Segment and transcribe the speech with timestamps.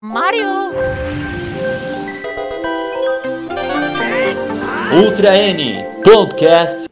[0.00, 0.70] Mario!
[4.92, 6.87] Ultra N Podcast.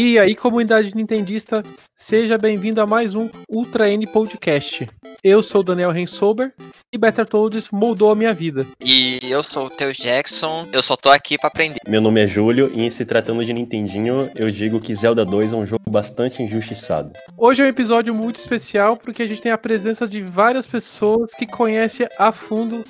[0.00, 1.60] E aí, comunidade nintendista,
[1.92, 4.88] seja bem-vindo a mais um Ultra N Podcast.
[5.24, 6.54] Eu sou o Daniel Rensober
[6.92, 8.64] e Battletoads moldou a minha vida.
[8.80, 11.80] E eu sou o Teus Jackson, eu só tô aqui pra aprender.
[11.88, 15.52] Meu nome é Júlio e em se tratando de Nintendinho, eu digo que Zelda 2
[15.52, 17.10] é um jogo bastante injustiçado.
[17.36, 21.32] Hoje é um episódio muito especial porque a gente tem a presença de várias pessoas
[21.34, 22.84] que conhecem a fundo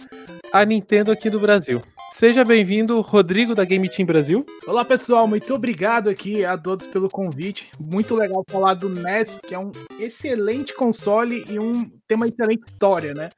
[0.53, 1.83] a Nintendo aqui do Brasil.
[2.11, 4.47] Seja bem-vindo, Rodrigo da Game Team Brasil.
[4.67, 7.71] Olá pessoal, muito obrigado aqui a todos pelo convite.
[7.79, 12.67] Muito legal falar do NES, que é um excelente console e um tem uma excelente
[12.67, 13.29] história, né?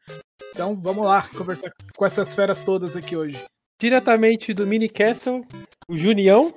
[0.53, 3.39] Então vamos lá conversar com essas feras todas aqui hoje.
[3.81, 5.45] Diretamente do Mini Castle,
[5.89, 6.55] o Junião.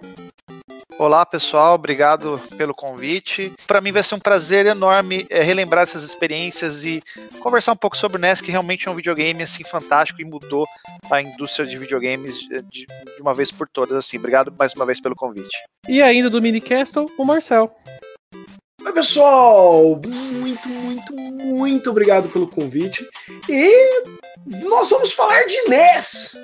[0.97, 3.51] Olá pessoal, obrigado pelo convite.
[3.67, 7.01] Para mim vai ser um prazer enorme é, relembrar essas experiências e
[7.39, 10.65] conversar um pouco sobre o NES, que realmente é um videogame assim fantástico e mudou
[11.11, 13.97] a indústria de videogames de, de uma vez por todas.
[13.97, 15.57] Assim, obrigado mais uma vez pelo convite.
[15.87, 17.75] E ainda do Mini Castle, o Marcel.
[18.85, 23.07] Oi pessoal, muito, muito, muito obrigado pelo convite.
[23.47, 24.03] E
[24.65, 26.35] nós vamos falar de NES.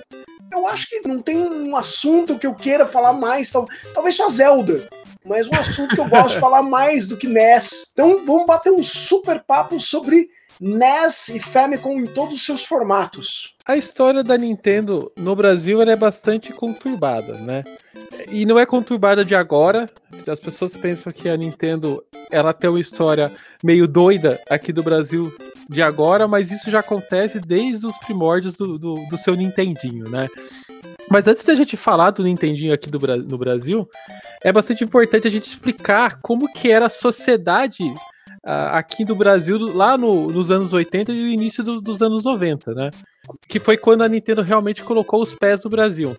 [0.52, 4.30] Eu acho que não tem um assunto que eu queira falar mais, tal, talvez só
[4.30, 4.88] Zelda,
[5.26, 7.90] mas um assunto que eu gosto de falar mais do que NES.
[7.92, 10.30] Então vamos bater um super papo sobre
[10.60, 13.56] NES e Famicom em todos os seus formatos.
[13.66, 17.64] A história da Nintendo no Brasil é bastante conturbada, né?
[18.30, 19.88] E não é conturbada de agora.
[20.28, 23.32] As pessoas pensam que a Nintendo ela tem uma história
[23.64, 25.34] meio doida aqui do Brasil
[25.70, 30.28] de agora, mas isso já acontece desde os primórdios do, do, do seu Nintendinho, né?
[31.10, 33.90] Mas antes da gente falar do Nintendinho aqui do, no Brasil,
[34.44, 37.84] é bastante importante a gente explicar como que era a sociedade
[38.44, 42.92] aqui do Brasil lá no, nos anos 80 e início do, dos anos 90, né?
[43.48, 46.16] Que foi quando a Nintendo realmente colocou os pés no Brasil.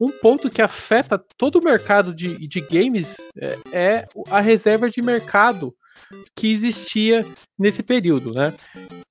[0.00, 5.02] Um ponto que afeta todo o mercado de, de games é, é a reserva de
[5.02, 5.74] mercado
[6.34, 7.24] que existia
[7.58, 8.54] nesse período, né?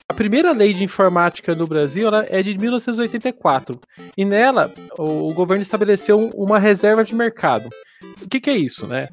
[0.07, 3.79] A primeira lei de informática no Brasil é de 1984
[4.15, 7.69] e nela o governo estabeleceu uma reserva de mercado.
[8.21, 9.07] O que, que, é isso, né?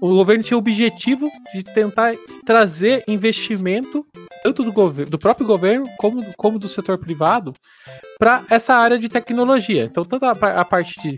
[0.00, 2.14] O governo tinha o objetivo de tentar
[2.44, 4.06] trazer investimento
[4.42, 7.54] tanto do, governo, do próprio governo como, como do setor privado
[8.18, 9.84] para essa área de tecnologia.
[9.84, 11.16] Então, tanto a, a, parte de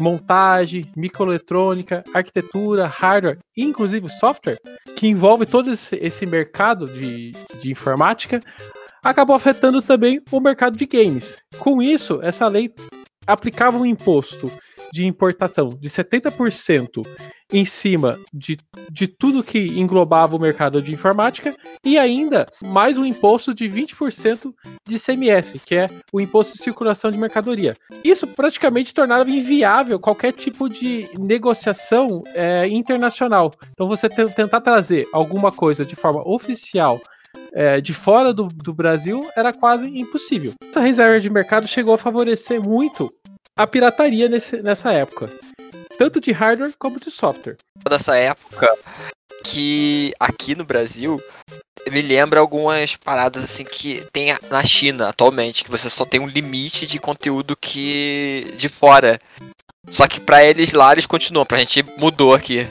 [0.00, 4.58] montagem, microeletrônica, arquitetura, hardware inclusive software,
[4.96, 8.40] que envolve todo esse, esse mercado de, de informática,
[9.04, 11.36] acabou afetando também o mercado de games.
[11.58, 12.74] Com isso, essa lei
[13.26, 14.50] aplicava um imposto
[14.94, 17.04] de importação de 70%
[17.52, 18.56] em cima de,
[18.88, 21.52] de tudo que englobava o mercado de informática
[21.84, 24.54] e ainda mais um imposto de 20%
[24.86, 27.74] de CMS, que é o imposto de circulação de mercadoria.
[28.04, 33.50] Isso praticamente tornava inviável qualquer tipo de negociação é, internacional.
[33.72, 37.00] Então você tentar trazer alguma coisa de forma oficial
[37.52, 40.52] é, de fora do, do Brasil era quase impossível.
[40.70, 43.12] Essa reserva de mercado chegou a favorecer muito
[43.56, 45.30] a pirataria nesse, nessa época.
[45.96, 47.56] Tanto de hardware como de software.
[47.88, 48.68] Dessa época
[49.44, 51.22] que aqui no Brasil
[51.90, 56.26] me lembra algumas paradas assim que tem na China atualmente, que você só tem um
[56.26, 59.18] limite de conteúdo que de fora.
[59.88, 62.66] Só que para eles lá eles continuam, pra gente mudou aqui.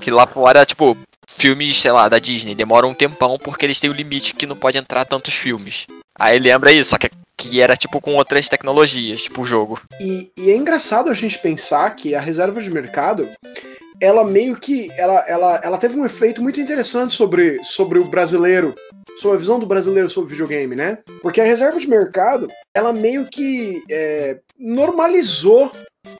[0.00, 3.88] Que lá fora, tipo, filmes, sei lá, da Disney, demoram um tempão porque eles têm
[3.88, 5.86] o limite que não pode entrar tantos filmes.
[6.18, 7.08] Aí lembra isso, só que
[7.48, 9.80] que era tipo com outras tecnologias, tipo o jogo.
[10.00, 13.28] E, e, é engraçado a gente pensar que a reserva de mercado,
[14.00, 18.74] ela meio que, ela, ela, ela teve um efeito muito interessante sobre, sobre o brasileiro,
[19.18, 20.98] sobre a visão do brasileiro sobre videogame, né?
[21.20, 25.70] Porque a reserva de mercado, ela meio que é, normalizou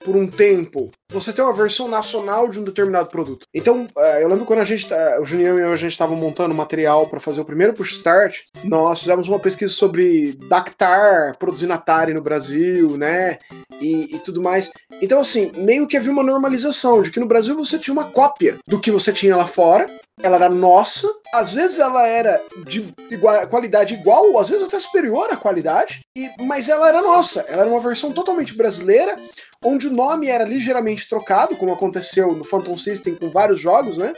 [0.04, 3.47] por um tempo você ter uma versão nacional de um determinado produto.
[3.54, 6.15] Então, é, eu lembro quando a gente, tá, o Junião e eu, a gente estava
[6.15, 11.73] montando material para fazer o primeiro push start, nós fizemos uma pesquisa sobre Dactar produzindo
[11.73, 13.38] Atari no Brasil, né,
[13.81, 14.70] e, e tudo mais.
[15.00, 18.58] Então, assim, meio que havia uma normalização de que no Brasil você tinha uma cópia
[18.67, 19.87] do que você tinha lá fora,
[20.23, 25.31] ela era nossa, às vezes ela era de igual, qualidade igual, às vezes até superior
[25.31, 29.17] à qualidade, e, mas ela era nossa, ela era uma versão totalmente brasileira,
[29.64, 34.12] onde o nome era ligeiramente trocado, como aconteceu no Phantom System com vários jogos, né?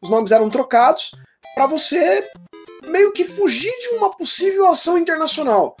[0.00, 1.12] Os nomes eram trocados
[1.54, 2.28] para você
[2.88, 5.76] meio que fugir de uma possível ação internacional.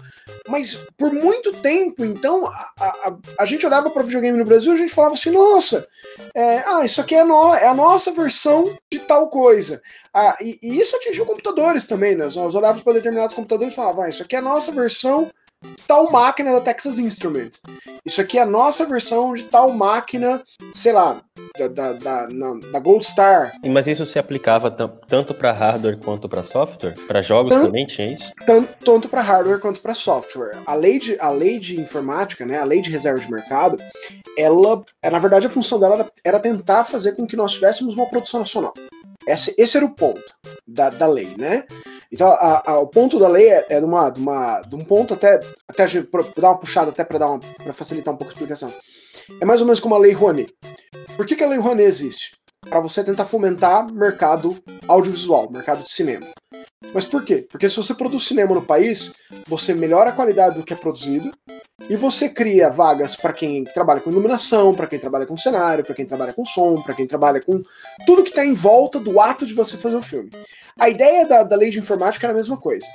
[0.48, 4.74] Mas por muito tempo, então, a, a, a gente olhava para videogame no Brasil e
[4.74, 5.86] a gente falava assim: nossa,
[6.34, 9.82] é, ah, isso aqui é, no, é, a nossa versão de tal coisa.
[10.12, 12.28] Ah, e, e, isso atingiu computadores também, né?
[12.34, 15.30] Nós olhávamos para determinados computadores e falávamos: ah, isso aqui é a nossa versão
[15.86, 17.50] tal máquina da Texas Instrument.
[18.04, 20.42] Isso aqui é a nossa versão de tal máquina,
[20.72, 21.20] sei lá,
[21.58, 23.52] da, da, da, da Gold Star.
[23.66, 26.94] Mas isso se aplicava tanto para hardware quanto para software?
[27.06, 28.32] Para jogos tanto, também tinha isso?
[28.46, 30.56] Tanto, tanto para hardware quanto para software.
[30.66, 33.76] A lei, de, a lei de informática, né, a lei de reserva de mercado,
[34.36, 38.06] ela, na verdade, a função dela era, era tentar fazer com que nós tivéssemos uma
[38.06, 38.72] produção nacional.
[39.26, 40.34] Esse, esse era o ponto
[40.66, 41.64] da, da lei, né?
[42.12, 44.80] Então, a, a, o ponto da lei é, é de, uma, de, uma, de um
[44.80, 48.72] ponto até, até vou dar uma puxada até para facilitar um pouco a explicação.
[49.40, 50.52] É mais ou menos como a lei Rouanet.
[51.16, 52.32] Por que, que a lei Rouanet existe?
[52.68, 56.26] Para você tentar fomentar mercado audiovisual, mercado de cinema.
[56.92, 57.46] Mas por quê?
[57.50, 59.12] Porque se você produz cinema no país,
[59.46, 61.32] você melhora a qualidade do que é produzido
[61.88, 65.94] e você cria vagas para quem trabalha com iluminação, para quem trabalha com cenário, para
[65.94, 67.62] quem trabalha com som, para quem trabalha com
[68.06, 70.30] tudo que está em volta do ato de você fazer o filme.
[70.78, 72.86] A ideia da, da lei de informática era a mesma coisa.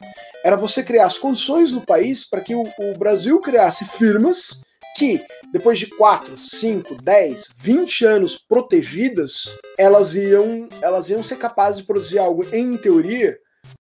[0.44, 4.65] Era você criar as condições no país para que o, o Brasil criasse firmas
[4.95, 5.21] que,
[5.51, 11.88] depois de 4, 5, 10, 20 anos protegidas, elas iam, elas iam ser capazes de
[11.88, 13.38] produzir algo, em teoria,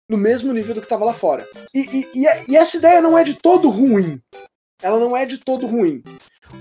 [0.10, 1.48] no mesmo nível do que estava lá fora.
[1.74, 1.80] E,
[2.14, 4.20] e, e, essa ideia não é de todo ruim.
[4.82, 6.04] Ela não é de todo ruim.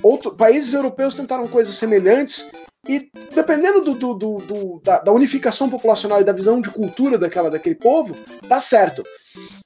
[0.02, 2.49] Outro, países europeus tentaram coisas semelhantes
[2.88, 7.50] e dependendo do, do, do, da, da, unificação populacional e da visão de cultura daquela,
[7.50, 8.16] daquele povo,
[8.46, 9.04] dá certo.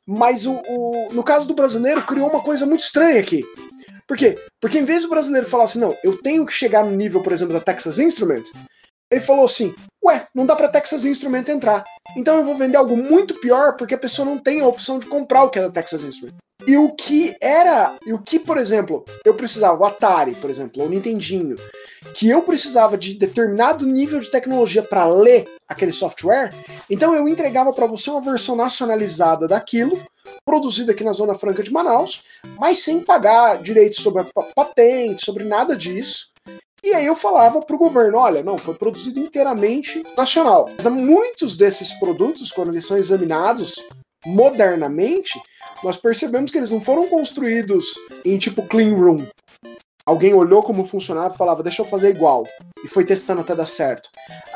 [0.07, 3.45] Mas o, o, no caso do brasileiro, criou uma coisa muito estranha aqui.
[4.07, 4.39] Por quê?
[4.61, 7.33] Porque em vez do brasileiro falar assim, não, eu tenho que chegar no nível, por
[7.33, 8.45] exemplo, da Texas Instrument,
[9.11, 9.75] ele falou assim:
[10.05, 11.85] Ué, não dá para Texas Instrument entrar.
[12.17, 15.07] Então eu vou vender algo muito pior porque a pessoa não tem a opção de
[15.07, 16.37] comprar o que é da Texas Instrument.
[16.67, 20.83] E o que era, e o que, por exemplo, eu precisava, o Atari, por exemplo,
[20.83, 21.55] ou o Nintendinho,
[22.13, 26.53] que eu precisava de determinado nível de tecnologia para ler aquele software,
[26.91, 30.01] então eu entregava para você uma versão nacionalizada daquilo,
[30.45, 32.25] produzida aqui na Zona Franca de Manaus,
[32.59, 36.33] mas sem pagar direitos sobre a patente, sobre nada disso.
[36.83, 40.69] E aí eu falava para o governo, olha, não, foi produzido inteiramente nacional.
[40.91, 43.75] Muitos desses produtos, quando eles são examinados
[44.27, 45.41] modernamente,
[45.83, 47.95] nós percebemos que eles não foram construídos
[48.25, 49.25] em tipo clean room.
[50.05, 52.47] Alguém olhou como funcionava e falava, deixa eu fazer igual.
[52.85, 54.09] E foi testando até dar certo.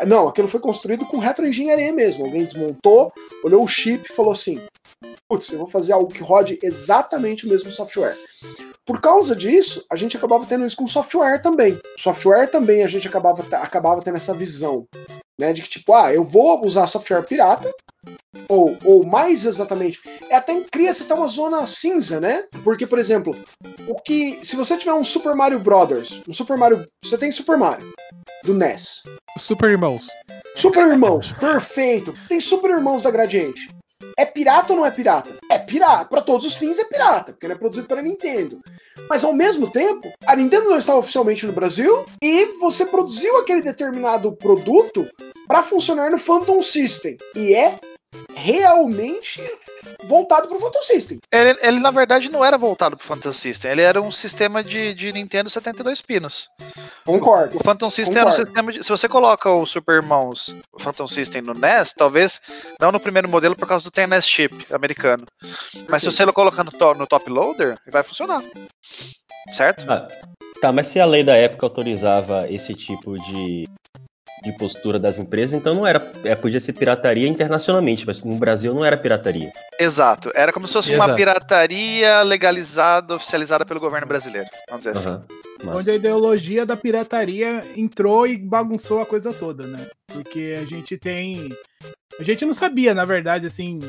[0.07, 2.25] Não, aquilo foi construído com retroengenharia mesmo.
[2.25, 3.13] Alguém desmontou,
[3.43, 4.61] olhou o chip e falou assim:
[5.29, 8.17] putz, eu vou fazer algo que rode exatamente o mesmo software.
[8.85, 11.79] Por causa disso, a gente acabava tendo isso com software também.
[11.97, 14.87] Software também a gente acabava, acabava tendo essa visão,
[15.41, 15.53] né?
[15.53, 17.73] De que, tipo, ah, eu vou usar software pirata,
[18.49, 22.45] ou, ou mais exatamente, é até cria-se até uma zona cinza, né?
[22.63, 23.35] Porque, por exemplo,
[23.89, 24.39] o que.
[24.45, 26.87] Se você tiver um Super Mario Brothers, um Super Mario.
[27.03, 27.93] Você tem Super Mario
[28.45, 29.03] do NES.
[29.39, 30.07] Super Irmãos.
[30.55, 32.13] Super Irmãos, perfeito.
[32.13, 33.69] Você tem Super Irmãos da Gradiente.
[34.17, 35.35] É pirata ou não é pirata?
[35.51, 36.05] É pirata.
[36.07, 38.61] Para todos os fins é pirata, porque não é produzido para Nintendo.
[39.09, 43.63] Mas ao mesmo tempo, a Nintendo não estava oficialmente no Brasil e você produziu aquele
[43.63, 45.07] determinado produto
[45.47, 47.17] para funcionar no Phantom System.
[47.35, 47.79] E é
[48.35, 49.43] realmente
[50.05, 51.19] voltado pro Phantom System.
[51.31, 54.95] Ele, ele, na verdade não era voltado pro Phantom System, ele era um sistema de,
[54.95, 56.49] de Nintendo 72 pinos.
[57.05, 57.57] Concordo.
[57.57, 58.35] O, Phantom System Concordo.
[58.35, 58.83] era um sistema de.
[58.83, 62.41] Se você coloca o Super Irmãos o Phantom System no NES, talvez
[62.81, 65.27] não no primeiro modelo por causa do TNS chip americano.
[65.89, 66.11] Mas Sim.
[66.11, 68.43] se você colocar no, to, no top loader, vai funcionar.
[69.53, 69.85] Certo?
[69.91, 70.07] Ah,
[70.61, 73.67] tá, mas se a lei da época autorizava esse tipo de
[74.43, 76.11] de postura das empresas, então não era.
[76.25, 79.53] É, podia ser pirataria internacionalmente, mas no Brasil não era pirataria.
[79.79, 80.31] Exato.
[80.35, 81.09] Era como se fosse Exato.
[81.09, 84.49] uma pirataria legalizada, oficializada pelo governo brasileiro.
[84.69, 85.15] Vamos dizer uhum.
[85.15, 85.25] assim.
[85.63, 85.77] Mas...
[85.77, 89.87] Onde a ideologia da pirataria entrou e bagunçou a coisa toda, né?
[90.13, 91.51] Porque a gente tem
[92.21, 93.81] a gente não sabia, na verdade, assim,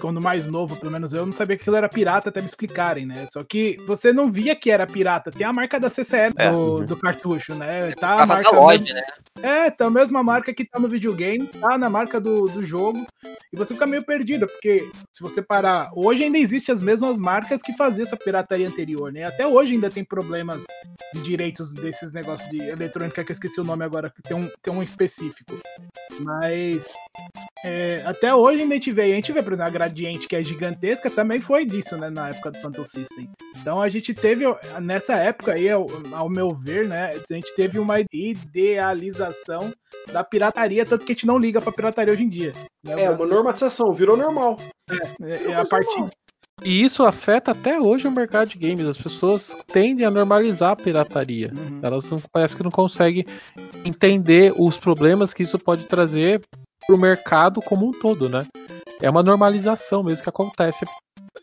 [0.00, 3.04] quando mais novo, pelo menos eu, não sabia que aquilo era pirata até me explicarem,
[3.04, 3.26] né?
[3.32, 5.32] Só que você não via que era pirata.
[5.32, 6.52] Tem a marca da CCE é.
[6.52, 7.90] do, do, cartucho, né?
[7.92, 8.54] Tá a marca.
[8.54, 8.94] Loja, mesmo...
[8.94, 9.02] né?
[9.42, 13.04] É, tá a mesma marca que tá no videogame, tá na marca do, do jogo.
[13.52, 15.90] E você fica meio perdido, porque se você parar.
[15.96, 19.24] Hoje ainda existem as mesmas marcas que faziam essa pirataria anterior, né?
[19.24, 20.64] Até hoje ainda tem problemas
[21.14, 24.48] de direitos desses negócios de eletrônica que eu esqueci o nome agora, que tem um,
[24.62, 25.58] tem um específico.
[26.20, 26.92] Mas
[27.64, 30.36] é, até hoje ainda a gente vê, a gente vê, por exemplo, a Gradiente, que
[30.36, 33.30] é gigantesca, também foi disso, né, na época do Phantom System.
[33.56, 34.44] Então a gente teve,
[34.80, 39.72] nessa época aí, ao, ao meu ver, né, a gente teve uma idealização
[40.12, 42.52] da pirataria, tanto que a gente não liga pra pirataria hoje em dia.
[42.84, 43.04] né?
[43.04, 44.56] É, uma normatização, virou normal.
[44.90, 46.10] É, é a partir
[46.64, 48.86] E isso afeta até hoje o mercado de games.
[48.86, 51.50] As pessoas tendem a normalizar a pirataria.
[51.52, 51.80] Uhum.
[51.82, 53.26] Elas não, parece que não conseguem
[53.84, 56.40] entender os problemas que isso pode trazer
[56.86, 58.46] pro mercado como um todo, né?
[59.00, 60.84] É uma normalização mesmo que acontece.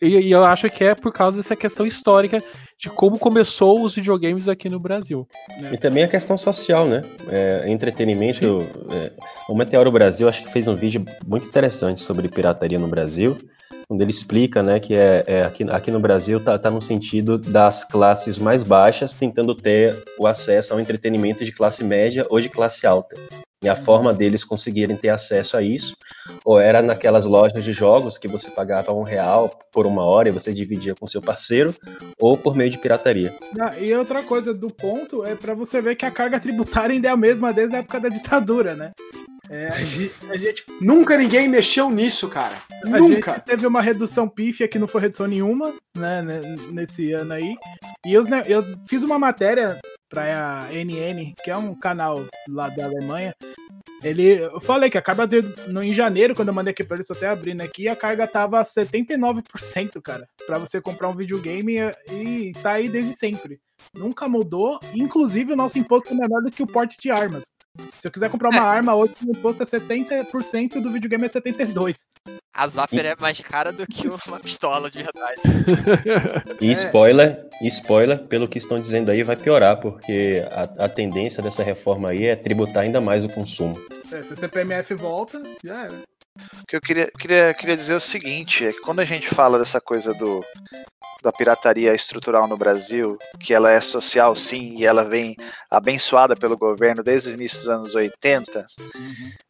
[0.02, 2.42] E, e eu acho que é por causa dessa questão histórica
[2.78, 5.28] de como começou os videogames aqui no Brasil.
[5.72, 7.04] E também a questão social, né?
[7.30, 8.62] É, entretenimento.
[8.92, 9.12] é,
[9.50, 13.38] o Meteoro Brasil acho que fez um vídeo muito interessante sobre pirataria no Brasil,
[13.90, 17.38] onde ele explica, né, que é, é aqui, aqui no Brasil tá, tá no sentido
[17.38, 22.50] das classes mais baixas tentando ter o acesso ao entretenimento de classe média ou de
[22.50, 23.18] classe alta.
[23.62, 25.94] E a forma deles conseguirem ter acesso a isso,
[26.46, 30.32] ou era naquelas lojas de jogos que você pagava um real por uma hora e
[30.32, 31.76] você dividia com seu parceiro,
[32.18, 33.34] ou por meio de pirataria.
[33.60, 37.10] Ah, e outra coisa do ponto é pra você ver que a carga tributária ainda
[37.10, 38.92] é a mesma desde a época da ditadura, né?
[39.50, 42.56] É, a, gente, a gente- Nunca ninguém mexeu nisso, cara.
[42.86, 43.34] a Nunca.
[43.34, 46.40] gente teve uma redução pífia que não foi redução nenhuma, né, né,
[46.72, 47.56] nesse ano aí.
[48.06, 53.34] E ne- eu fiz uma matéria pra NN, que é um canal lá da Alemanha.
[54.04, 55.28] Ele, eu falei que a carga
[55.68, 58.62] no, em janeiro, quando eu mandei aqui pra eles, até abrindo aqui, a carga tava
[58.64, 61.78] 79%, cara, pra você comprar um videogame
[62.10, 63.60] e tá aí desde sempre.
[63.94, 67.46] Nunca mudou, inclusive o nosso imposto é menor do que o porte de armas.
[68.00, 71.26] Se eu quiser comprar uma arma hoje, o imposto é 70% e o do videogame
[71.26, 71.96] é 72%.
[72.54, 75.42] A Zapper é mais cara do que uma pistola de verdade.
[76.60, 81.42] E spoiler, e spoiler, pelo que estão dizendo aí, vai piorar, porque a, a tendência
[81.42, 83.80] dessa reforma aí é tributar ainda mais o consumo.
[84.12, 85.96] É, se a CPMF volta, já era.
[86.62, 89.28] O que eu queria, queria, queria dizer é o seguinte, é que quando a gente
[89.28, 90.44] fala dessa coisa do
[91.22, 95.36] da pirataria estrutural no Brasil, que ela é social sim, e ela vem
[95.70, 98.66] abençoada pelo governo desde o início dos anos 80,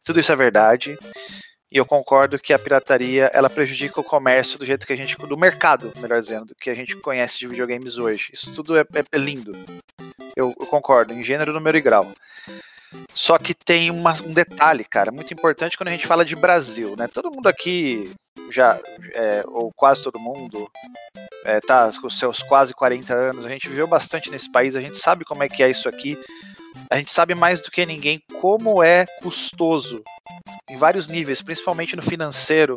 [0.04, 0.98] tudo isso é verdade.
[1.72, 5.16] E eu concordo que a pirataria ela prejudica o comércio do jeito que a gente.
[5.16, 8.30] do mercado, melhor dizendo, do que a gente conhece de videogames hoje.
[8.32, 9.52] Isso tudo é, é- é lindo.
[10.34, 12.10] Eu, eu concordo, em gênero, número e grau.
[13.14, 16.94] Só que tem uma- um detalhe, cara, muito importante quando a gente fala de Brasil,
[16.96, 17.06] né?
[17.06, 18.10] Todo mundo aqui
[18.50, 18.78] já,
[19.14, 20.68] é, ou quase todo mundo,
[21.44, 24.98] é, tá com seus quase 40 anos, a gente viveu bastante nesse país, a gente
[24.98, 26.18] sabe como é que é isso aqui,
[26.90, 30.02] a gente sabe mais do que ninguém como é custoso
[30.68, 32.76] em vários níveis, principalmente no financeiro,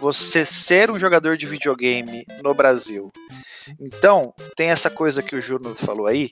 [0.00, 3.10] você ser um jogador de videogame no Brasil.
[3.80, 6.30] Então, tem essa coisa que o Júnior falou aí,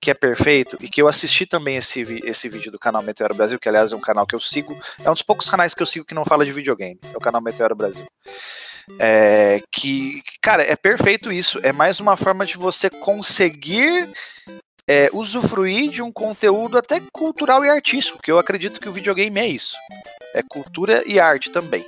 [0.00, 3.58] que é perfeito, e que eu assisti também esse, esse vídeo do canal Meteoro Brasil,
[3.58, 5.86] que aliás é um canal que eu sigo, é um dos poucos canais que eu
[5.86, 8.06] sigo que não fala de videogame, é o canal Meteoro Brasil.
[8.98, 14.08] É, que, cara, é perfeito isso, é mais uma forma de você conseguir
[14.90, 19.38] é, usufruir de um conteúdo até cultural e artístico, que eu acredito que o videogame
[19.38, 19.76] é isso.
[20.34, 21.86] É cultura e arte também.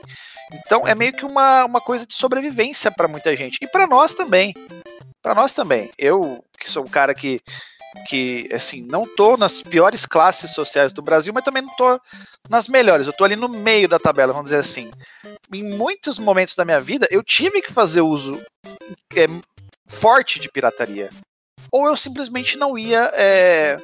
[0.52, 3.58] Então é meio que uma, uma coisa de sobrevivência para muita gente.
[3.60, 4.54] E para nós também.
[5.22, 5.90] Para nós também.
[5.96, 7.40] Eu, que sou um cara que,
[8.08, 12.00] que, assim, não tô nas piores classes sociais do Brasil, mas também não tô
[12.48, 13.06] nas melhores.
[13.06, 14.90] Eu tô ali no meio da tabela, vamos dizer assim.
[15.52, 18.42] Em muitos momentos da minha vida, eu tive que fazer uso
[19.14, 19.26] é,
[19.88, 21.10] forte de pirataria.
[21.70, 23.78] Ou eu simplesmente não ia é,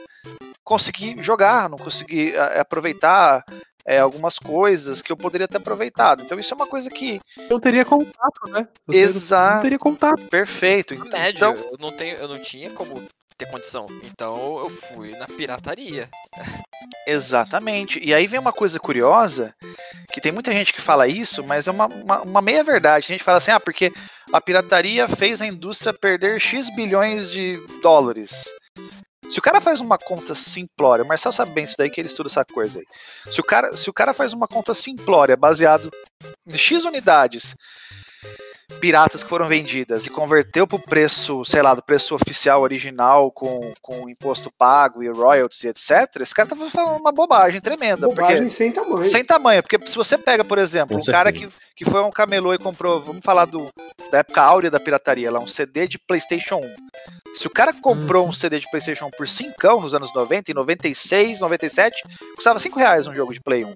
[0.65, 3.45] conseguir jogar, não conseguir é, aproveitar
[3.85, 6.23] é, algumas coisas que eu poderia ter aproveitado.
[6.23, 7.21] Então isso é uma coisa que
[7.51, 8.69] Não teria contato, né?
[8.87, 9.55] Você Exato.
[9.55, 10.27] Não teria contato.
[10.27, 10.95] perfeito.
[10.95, 13.03] Então, médio, eu não tenho, eu não tinha como
[13.39, 13.87] ter condição.
[14.03, 16.09] Então eu fui na pirataria.
[17.07, 18.01] Exatamente.
[18.03, 19.55] E aí vem uma coisa curiosa,
[20.13, 23.07] que tem muita gente que fala isso, mas é uma, uma, uma meia verdade.
[23.07, 23.93] A gente fala assim, ah, porque
[24.33, 28.45] a pirataria fez a indústria perder X bilhões de dólares.
[29.29, 32.09] Se o cara faz uma conta simplória, o Marcel sabe bem isso daí que ele
[32.09, 32.87] estuda essa coisa aí.
[33.31, 35.91] Se o cara, se o cara faz uma conta simplória baseado
[36.47, 37.55] em X unidades
[38.81, 43.73] piratas que foram vendidas e converteu pro preço, sei lá, do preço oficial original com,
[43.83, 48.07] com imposto pago e royalties e etc, esse cara tá falando uma bobagem tremenda.
[48.07, 49.05] Bobagem porque, sem tamanho.
[49.05, 51.61] sem tamanho, porque se você pega, por exemplo, Com um cara que, certeza.
[51.75, 53.69] que foi a um camelô e comprou, vamos falar do,
[54.11, 56.77] da época áurea da pirataria, lá, um CD de PlayStation 1.
[57.35, 60.55] Se o cara comprou um CD de PlayStation 1 por 5 nos anos 90, em
[60.55, 62.03] 96, 97,
[62.35, 63.75] custava 5 reais um jogo de Play 1.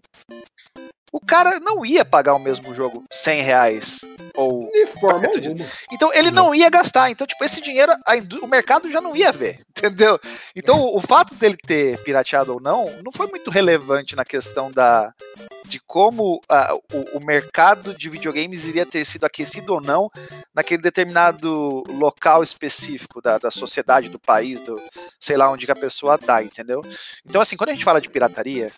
[1.12, 4.00] O cara não ia pagar o mesmo jogo 100 reais.
[4.34, 5.66] Ou De forma alguma.
[5.92, 7.10] então ele não ia gastar.
[7.10, 9.60] Então, tipo, esse dinheiro a indú- o mercado já não ia ver.
[9.76, 10.18] Entendeu?
[10.56, 15.12] Então, o fato dele ter pirateado ou não, não foi muito relevante na questão da
[15.66, 20.10] de como ah, o, o mercado de videogames iria ter sido aquecido ou não
[20.54, 24.78] naquele determinado local específico da, da sociedade, do país, do
[25.18, 26.82] sei lá onde que a pessoa tá, entendeu?
[27.24, 28.70] Então, assim, quando a gente fala de pirataria,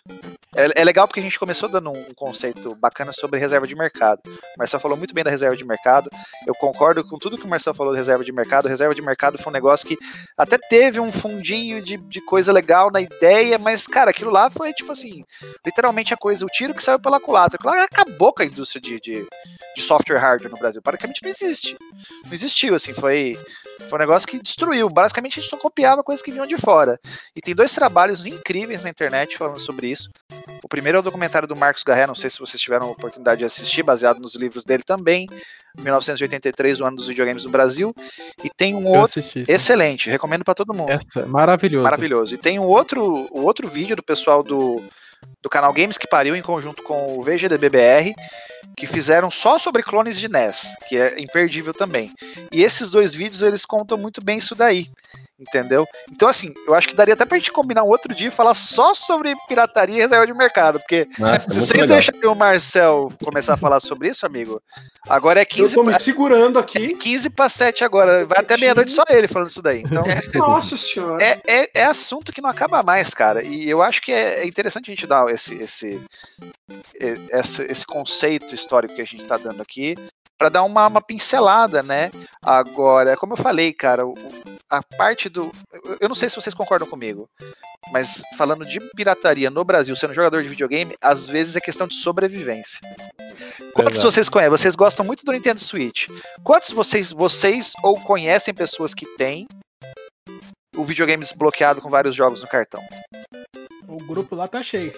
[0.55, 4.19] é, é legal porque a gente começou dando um conceito bacana sobre reserva de mercado.
[4.25, 6.09] O Marcelo falou muito bem da reserva de mercado.
[6.47, 8.67] Eu concordo com tudo que o Marcelo falou da reserva de mercado.
[8.67, 9.95] reserva de mercado foi um negócio que
[10.35, 14.73] até teve um fundinho de, de coisa legal na ideia, mas, cara, aquilo lá foi
[14.73, 15.23] tipo assim,
[15.63, 17.59] literalmente a coisa, o tiro que saiu pela culatra.
[17.83, 19.27] Acabou com a indústria de, de,
[19.75, 20.81] de software hardware no Brasil.
[20.81, 21.77] Praticamente não existe.
[22.25, 23.37] Não existiu, assim, foi.
[23.87, 24.89] Foi um negócio que destruiu.
[24.89, 26.97] Basicamente, a gente só copiava coisas que vinham de fora.
[27.35, 30.09] E tem dois trabalhos incríveis na internet falando sobre isso.
[30.65, 33.37] O primeiro é o documentário do Marcos Garré, não sei se vocês tiveram a oportunidade
[33.37, 35.29] de assistir, baseado nos livros dele também.
[35.77, 37.93] 1983, o ano dos videogames no Brasil.
[38.43, 39.19] E tem um Eu outro.
[39.19, 39.43] assisti.
[39.47, 40.89] Excelente, recomendo para todo mundo.
[40.89, 41.83] Essa, maravilhoso.
[41.83, 42.33] Maravilhoso.
[42.33, 44.81] E tem um outro, o outro vídeo do pessoal do,
[45.39, 48.15] do canal Games que Pariu, em conjunto com o VGDBBR,
[48.75, 52.11] que fizeram só sobre clones de NES, que é imperdível também.
[52.51, 54.89] E esses dois vídeos, eles contam muito bem isso daí.
[55.37, 55.85] Entendeu?
[56.09, 58.53] Então, assim, eu acho que daria até pra gente combinar um outro dia e falar
[58.53, 60.79] só sobre pirataria e reserva de mercado.
[60.79, 61.87] Porque Nossa, se vocês legal.
[61.87, 64.61] deixarem o Marcel começar a falar sobre isso, amigo,
[65.09, 66.95] agora é Eu 15 tô me segurando aqui.
[66.95, 68.25] 15 para 7 agora.
[68.25, 69.81] Vai até meia-noite só ele falando isso daí.
[69.81, 70.03] Então,
[70.35, 71.21] Nossa senhora.
[71.21, 73.43] é, é, é assunto que não acaba mais, cara.
[73.43, 76.01] E eu acho que é, é interessante a gente dar esse, esse,
[77.29, 79.95] esse, esse conceito histórico que a gente tá dando aqui
[80.37, 82.11] para dar uma, uma pincelada, né?
[82.43, 84.03] Agora, como eu falei, cara,
[84.69, 85.51] a parte do.
[85.71, 87.29] eu- Eu não sei se vocês concordam comigo,
[87.91, 91.95] mas falando de pirataria no Brasil, sendo jogador de videogame, às vezes é questão de
[91.95, 92.79] sobrevivência.
[93.73, 94.11] Quantos Exato.
[94.11, 94.51] vocês conhecem?
[94.51, 96.07] Vocês gostam muito do Nintendo Switch.
[96.43, 99.47] Quantos vocês, vocês ou conhecem pessoas que têm
[100.75, 102.83] o videogame desbloqueado com vários jogos no cartão?
[103.87, 104.93] O grupo lá tá cheio.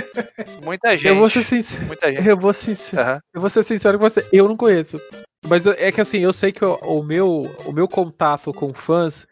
[0.62, 1.06] Muita gente.
[1.08, 1.86] Eu vou ser sincero.
[1.86, 2.28] Muita gente.
[2.28, 3.20] Eu vou, sincero, Aham.
[3.34, 5.00] eu vou ser sincero com você, eu não conheço.
[5.46, 9.26] Mas é que assim, eu sei que o, o meu, o meu contato com fãs,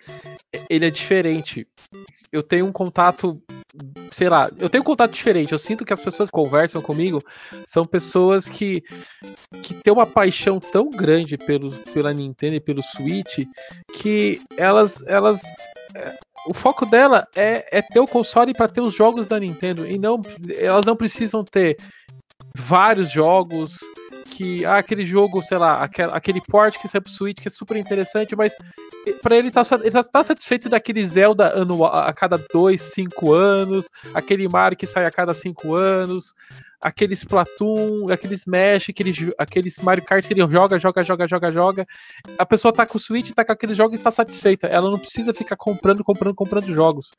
[0.68, 1.66] ele é diferente.
[2.32, 3.40] Eu tenho um contato,
[4.10, 5.52] sei lá, eu tenho um contato diferente.
[5.52, 7.22] Eu sinto que as pessoas que conversam comigo
[7.66, 8.82] são pessoas que,
[9.62, 13.40] que têm uma paixão tão grande pelo, pela Nintendo e pelo Switch
[13.94, 15.42] que elas, elas
[16.46, 19.98] o foco dela é, é ter o console para ter os jogos da Nintendo e
[19.98, 20.20] não
[20.56, 21.76] elas não precisam ter
[22.56, 23.78] vários jogos
[24.38, 27.50] que ah, aquele jogo, sei lá, aquele, aquele port que sai pro Switch que é
[27.50, 28.54] super interessante, mas
[29.20, 33.88] pra ele tá, ele tá, tá satisfeito daquele Zelda anual, a cada dois, cinco anos,
[34.14, 36.34] aquele Mario que sai a cada cinco anos,
[36.80, 41.86] aquele Splatoon, aquele Smash, aqueles, aqueles Mario Kart que ele joga, joga, joga, joga, joga.
[42.38, 44.66] A pessoa tá com o Switch, tá com aquele jogo e tá satisfeita.
[44.66, 47.10] Ela não precisa ficar comprando, comprando, comprando jogos.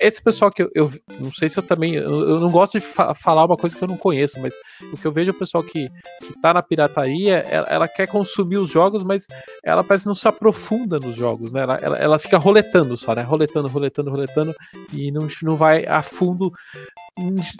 [0.00, 2.84] Esse pessoal que eu, eu não sei se eu também, eu, eu não gosto de
[2.84, 4.54] fa- falar uma coisa que eu não conheço, mas
[4.92, 5.88] o que eu vejo é o pessoal que,
[6.20, 9.26] que tá na pirataria, ela, ela quer consumir os jogos, mas
[9.64, 11.62] ela parece não se aprofunda nos jogos, né?
[11.62, 13.22] Ela, ela, ela fica roletando só, né?
[13.22, 14.54] Roletando, roletando, roletando
[14.92, 16.52] e não, não vai a fundo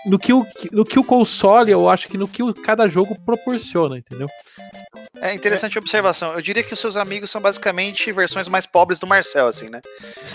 [0.06, 3.16] no que, o, no que o console, eu acho que no que o, cada jogo
[3.24, 4.28] proporciona, entendeu?
[5.20, 6.34] É interessante a observação.
[6.34, 9.80] Eu diria que os seus amigos são basicamente versões mais pobres do Marcel, assim, né?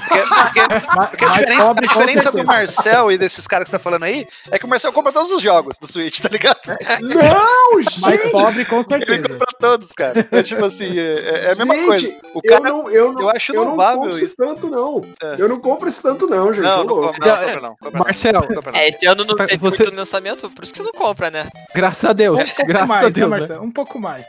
[0.07, 0.67] Porque, porque-
[1.09, 2.43] porque a mais diferença, a diferença do.
[2.43, 5.29] Marcel e desses caras que você tá falando aí é que o Marcel compra todos
[5.31, 6.59] os jogos do Switch, tá ligado?
[7.01, 7.71] Não,
[8.01, 8.31] Mais gente!
[8.31, 9.29] pobre, com Ele certeza.
[9.29, 10.27] compra todos, cara.
[10.31, 12.15] É tipo assim, é, é a mesma Gente, coisa.
[12.33, 12.63] O Eu cara.
[12.73, 14.25] não, eu não, eu acho eu não compro isso.
[14.25, 15.01] esse tanto, não.
[15.21, 15.35] É.
[15.37, 16.63] Eu não compro esse tanto, não, gente.
[16.63, 17.69] Não, não compra, não, compra não.
[17.75, 18.71] compra não, Marcel, não.
[18.79, 21.29] É, esse ano não tá- teve você- muito lançamento, por isso que você não compra,
[21.29, 21.49] né?
[21.75, 23.37] Graças a Deus, Um pouco graças mais, a né, Deus, né?
[23.37, 23.63] Marcelo?
[23.63, 24.25] Um pouco mais.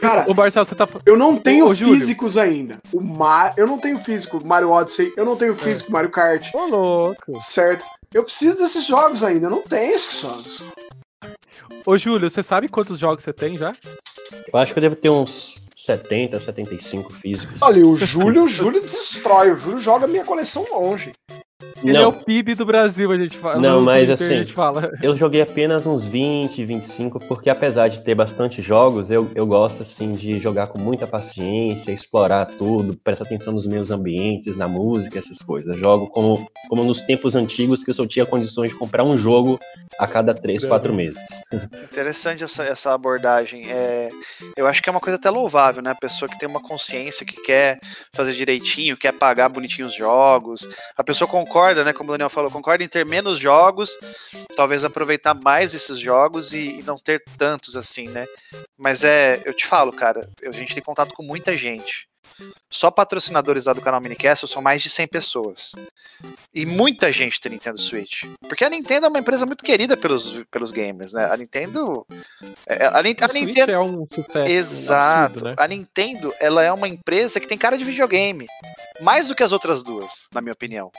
[0.00, 1.94] Cara, Ô Marcelo, você tá eu não tenho Ô, Júlio.
[1.94, 2.78] físicos ainda.
[2.92, 3.54] O Mar...
[3.56, 7.40] Eu não tenho físico Mario Odyssey, eu não tenho físico Mario Kart, Ô louco.
[7.40, 7.84] certo?
[8.12, 10.62] Eu preciso desses jogos ainda, eu não tenho esses jogos.
[11.86, 13.72] Ô Júlio, você sabe quantos jogos você tem já?
[14.52, 17.60] Eu acho que eu devo ter uns 70, 75 físicos.
[17.62, 21.12] Olha, o Júlio, o Júlio destrói, o Júlio joga minha coleção longe.
[21.84, 23.60] Ele é o PIB do Brasil, a gente fala.
[23.60, 24.90] Não, mas Twitter assim, A gente fala.
[25.02, 29.82] eu joguei apenas uns 20, 25, porque apesar de ter bastante jogos, eu, eu gosto
[29.82, 35.18] assim de jogar com muita paciência, explorar tudo, prestar atenção nos meus ambientes, na música,
[35.18, 35.76] essas coisas.
[35.76, 39.58] Jogo como, como nos tempos antigos que eu só tinha condições de comprar um jogo
[39.98, 41.22] a cada 3, 4 meses.
[41.84, 43.70] Interessante essa, essa abordagem.
[43.70, 44.10] É,
[44.56, 45.90] eu acho que é uma coisa até louvável, né?
[45.90, 47.78] A pessoa que tem uma consciência, que quer
[48.12, 50.68] fazer direitinho, quer pagar bonitinho os jogos.
[50.96, 51.92] A pessoa concorda, né?
[51.92, 53.96] Como o Daniel falou, concorda em ter menos jogos,
[54.54, 58.26] talvez aproveitar mais esses jogos e, e não ter tantos assim, né?
[58.76, 62.06] Mas é, eu te falo, cara, a gente tem contato com muita gente.
[62.70, 65.72] Só patrocinadores lá do canal Minicast são mais de 100 pessoas.
[66.54, 68.24] E muita gente tem Nintendo Switch.
[68.48, 71.28] Porque a Nintendo é uma empresa muito querida pelos, pelos gamers, né?
[71.30, 72.06] A Nintendo.
[72.66, 73.72] é- A, a O Switch Nintendo.
[73.72, 75.24] é um sucesso Exato.
[75.26, 75.54] absurdo, né?
[75.58, 78.46] A Nintendo, ela é uma empresa que tem cara de videogame.
[79.00, 80.90] Mais do que as outras duas, na minha opinião,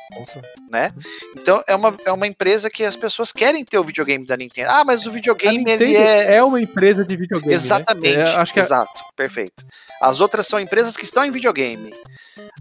[0.69, 0.91] né?
[1.37, 4.69] Então é uma, é uma empresa que as pessoas querem ter o videogame da Nintendo.
[4.69, 7.49] Ah, mas o A videogame ele é é uma empresa de videogame.
[7.51, 7.55] né?
[7.55, 8.15] Exatamente.
[8.17, 9.01] É, acho que a- Exato.
[9.15, 9.65] Perfeito.
[10.01, 11.93] As outras são empresas que estão em videogame.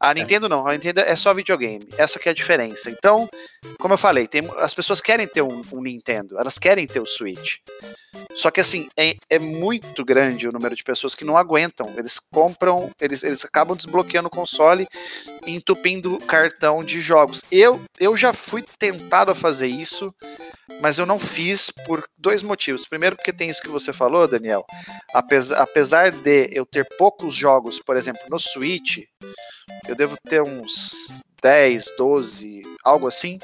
[0.01, 0.67] A Nintendo não.
[0.67, 1.87] A Nintendo é só videogame.
[1.97, 2.91] Essa que é a diferença.
[2.91, 3.29] Então,
[3.79, 6.39] como eu falei, tem, as pessoas querem ter um, um Nintendo.
[6.39, 7.59] Elas querem ter o Switch.
[8.35, 11.93] Só que assim, é, é muito grande o número de pessoas que não aguentam.
[11.97, 14.87] Eles compram, eles, eles acabam desbloqueando o console
[15.47, 17.43] entupindo cartão de jogos.
[17.51, 20.15] Eu, eu já fui tentado a fazer isso,
[20.81, 22.87] mas eu não fiz por dois motivos.
[22.87, 24.65] Primeiro, porque tem isso que você falou, Daniel.
[25.13, 29.05] Apesar, apesar de eu ter poucos jogos, por exemplo, no Switch,
[29.89, 33.39] eu devo ter uns 10, 12, algo assim.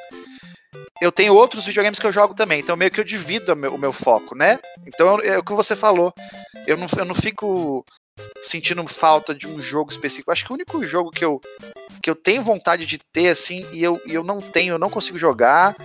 [1.00, 3.74] Eu tenho outros videogames que eu jogo também, então meio que eu divido o meu,
[3.74, 4.58] o meu foco, né?
[4.86, 6.12] Então é o que você falou.
[6.66, 7.84] Eu não, eu não fico
[8.42, 10.30] sentindo falta de um jogo específico.
[10.30, 11.40] Acho que o único jogo que eu,
[12.02, 14.90] que eu tenho vontade de ter, assim, e eu, e eu não tenho, eu não
[14.90, 15.76] consigo jogar,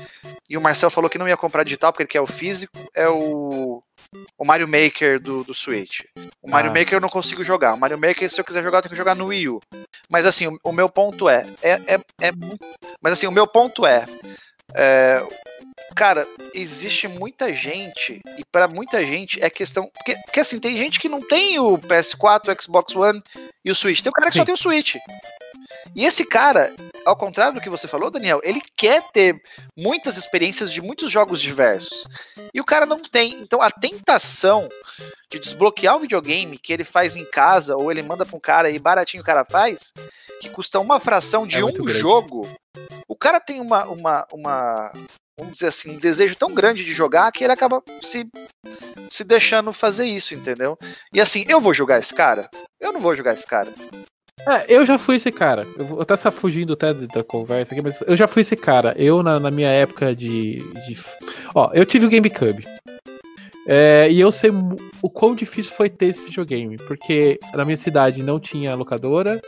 [0.50, 3.08] e o Marcel falou que não ia comprar digital porque ele quer o físico, é
[3.08, 3.84] o,
[4.38, 6.02] o Mario Maker do, do Switch.
[6.41, 6.74] O Mario Ah.
[6.74, 7.74] Maker eu não consigo jogar.
[7.74, 9.60] O Mario Maker, se eu quiser jogar, eu tenho que jogar no Wii U.
[10.10, 12.32] Mas assim, o, o meu ponto é, é, é, é
[13.02, 14.06] Mas assim, o meu ponto é.
[14.76, 15.22] É,
[15.96, 19.90] Cara, existe muita gente, e pra muita gente é questão.
[19.94, 23.24] Porque, porque assim, tem gente que não tem o PS4, o Xbox One
[23.64, 24.02] e o Switch.
[24.02, 24.46] Tem o cara que só Sim.
[24.46, 24.96] tem o Switch.
[25.96, 26.74] E esse cara,
[27.06, 29.42] ao contrário do que você falou, Daniel, ele quer ter
[29.78, 32.08] muitas experiências de muitos jogos diversos.
[32.54, 33.36] E o cara não tem.
[33.36, 34.68] Então a tentação
[35.32, 38.70] de desbloquear o videogame que ele faz em casa, ou ele manda pra um cara
[38.70, 39.94] e baratinho o cara faz,
[40.42, 42.50] que custa uma fração de É um jogo,
[43.08, 44.91] o cara tem uma, uma, uma.
[45.38, 48.26] Vamos dizer assim, um desejo tão grande de jogar que ele acaba se,
[49.10, 50.78] se deixando fazer isso, entendeu?
[51.13, 52.50] E assim, eu vou jogar esse cara?
[52.80, 53.70] Eu não vou jogar esse cara.
[54.48, 55.68] É, eu já fui esse cara.
[55.78, 58.94] Eu vou até fugindo até da conversa aqui, mas eu já fui esse cara.
[58.98, 60.98] Eu, na, na minha época de, de-
[61.54, 62.65] Ó, eu tive o GameCube.
[63.68, 64.52] É, e eu sei
[65.02, 66.78] o quão difícil foi ter esse videogame.
[66.78, 69.41] Porque na minha cidade não tinha locadora,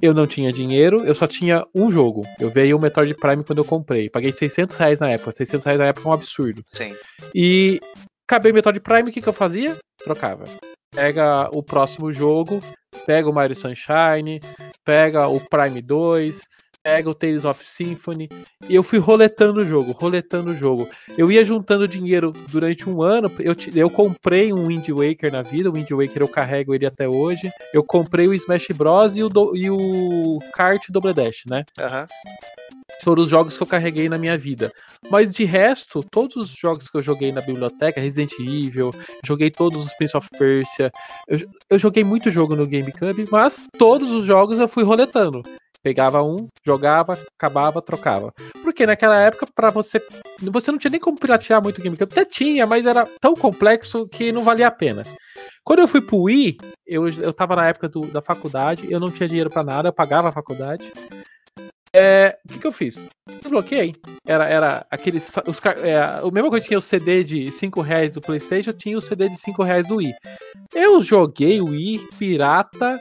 [0.00, 2.22] eu não tinha dinheiro, eu só tinha um jogo.
[2.38, 4.10] Eu veio o Metroid Prime quando eu comprei.
[4.10, 5.32] Paguei 600 reais na época.
[5.32, 6.62] 600 reais na época é um absurdo.
[6.66, 6.94] Sim.
[7.34, 7.80] E
[8.28, 9.76] acabei o Metroid Prime, o que, que eu fazia?
[10.04, 10.44] Trocava.
[10.94, 12.62] Pega o próximo jogo,
[13.06, 14.40] pega o Mario Sunshine,
[14.84, 16.42] pega o Prime 2,
[16.86, 18.28] pega o Tales of Symphony.
[18.68, 20.88] E eu fui roletando o jogo, roletando o jogo.
[21.18, 23.28] Eu ia juntando dinheiro durante um ano.
[23.40, 27.08] Eu, eu comprei um Wind Waker na vida, o Wind Waker eu carrego ele até
[27.08, 27.50] hoje.
[27.74, 29.16] Eu comprei o Smash Bros.
[29.16, 31.64] e o, do- e o Kart Double Dash, né?
[31.80, 32.06] Aham.
[33.02, 34.70] foram os jogos que eu carreguei na minha vida.
[35.10, 38.92] Mas de resto, todos os jogos que eu joguei na biblioteca, Resident Evil,
[39.24, 40.90] joguei todos os Prince of Persia,
[41.28, 41.38] eu,
[41.70, 45.42] eu joguei muito jogo no GameCube, mas todos os jogos eu fui roletando.
[45.86, 48.34] Pegava um, jogava, acabava, trocava.
[48.64, 50.02] Porque naquela época, pra você.
[50.42, 52.10] Você não tinha nem como piratear muito o GameCube.
[52.10, 55.04] Até tinha, mas era tão complexo que não valia a pena.
[55.64, 59.12] Quando eu fui pro Wii, eu, eu tava na época do- da faculdade, eu não
[59.12, 60.90] tinha dinheiro pra nada, eu pagava a faculdade.
[61.94, 63.06] É, o que, que eu fiz?
[63.44, 63.94] Eu bloqueei.
[64.26, 65.18] Era, era aquele.
[65.18, 68.98] Os, é, a mesma coisa que tinha o CD de 5 reais do PlayStation, tinha
[68.98, 70.12] o CD de 5 reais do Wii.
[70.74, 73.00] Eu joguei o Wii pirata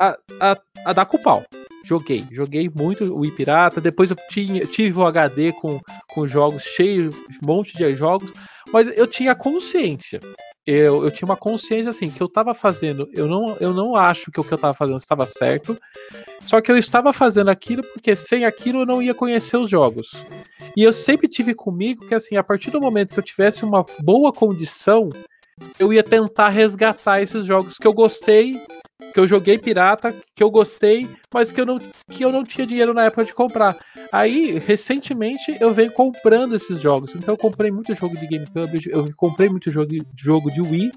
[0.00, 1.44] a, a, a dar com o pau.
[1.88, 3.80] Joguei, joguei muito o Wii pirata.
[3.80, 8.30] Depois eu tinha, tive o HD com, com jogos cheios, um monte de jogos.
[8.70, 10.20] Mas eu tinha consciência.
[10.66, 13.08] Eu, eu tinha uma consciência assim, que eu tava fazendo.
[13.14, 15.78] Eu não, eu não acho que o que eu tava fazendo estava certo.
[16.44, 20.10] Só que eu estava fazendo aquilo porque sem aquilo eu não ia conhecer os jogos.
[20.76, 23.82] E eu sempre tive comigo que, assim, a partir do momento que eu tivesse uma
[24.00, 25.08] boa condição,
[25.78, 28.60] eu ia tentar resgatar esses jogos que eu gostei,
[29.12, 31.78] que eu joguei pirata, que eu gostei, mas que eu não,
[32.10, 33.76] que eu não tinha dinheiro na época de comprar.
[34.12, 37.14] Aí, recentemente, eu venho comprando esses jogos.
[37.14, 40.92] Então, eu comprei muito jogo de GameCube, eu comprei muito jogo jogo de Wii.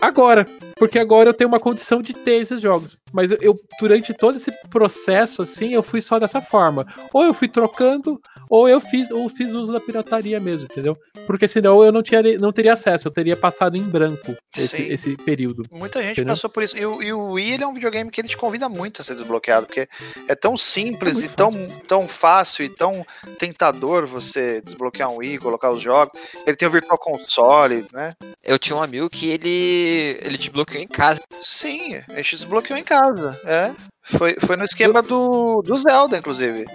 [0.00, 2.96] Agora, porque agora eu tenho uma condição de ter esses jogos.
[3.12, 6.86] Mas eu, durante todo esse processo, assim, eu fui só dessa forma.
[7.12, 10.96] Ou eu fui trocando, ou eu fiz, ou fiz uso da pirataria mesmo, entendeu?
[11.26, 15.16] Porque senão eu não, tinha, não teria acesso, eu teria passado em branco esse, esse
[15.18, 15.64] período.
[15.70, 16.34] Muita gente Entendeu?
[16.34, 16.76] passou por isso.
[16.78, 19.04] E, o- e o Wii ele é um videogame que ele te convida muito a
[19.04, 19.86] ser desbloqueado, porque
[20.26, 21.50] é tão simples É e tão,
[21.86, 23.04] tão fácil e tão
[23.38, 26.18] tentador você desbloquear um Wii, colocar os jogos.
[26.46, 28.14] Ele tem o Virtual Console, né?
[28.42, 29.89] Eu tinha um amigo que ele.
[29.90, 31.20] Ele desbloqueou em casa.
[31.42, 33.38] Sim, a gente desbloqueou em casa.
[33.44, 33.72] É.
[34.02, 36.66] Foi, foi no esquema do, do Zelda, inclusive.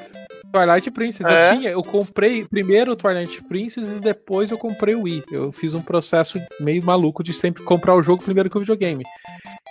[0.52, 1.28] Twilight Princess.
[1.28, 1.52] É.
[1.52, 5.24] Eu tinha, eu comprei primeiro o Twilight Princess e depois eu comprei o Wii.
[5.32, 9.04] Eu fiz um processo meio maluco de sempre comprar o jogo primeiro que o videogame.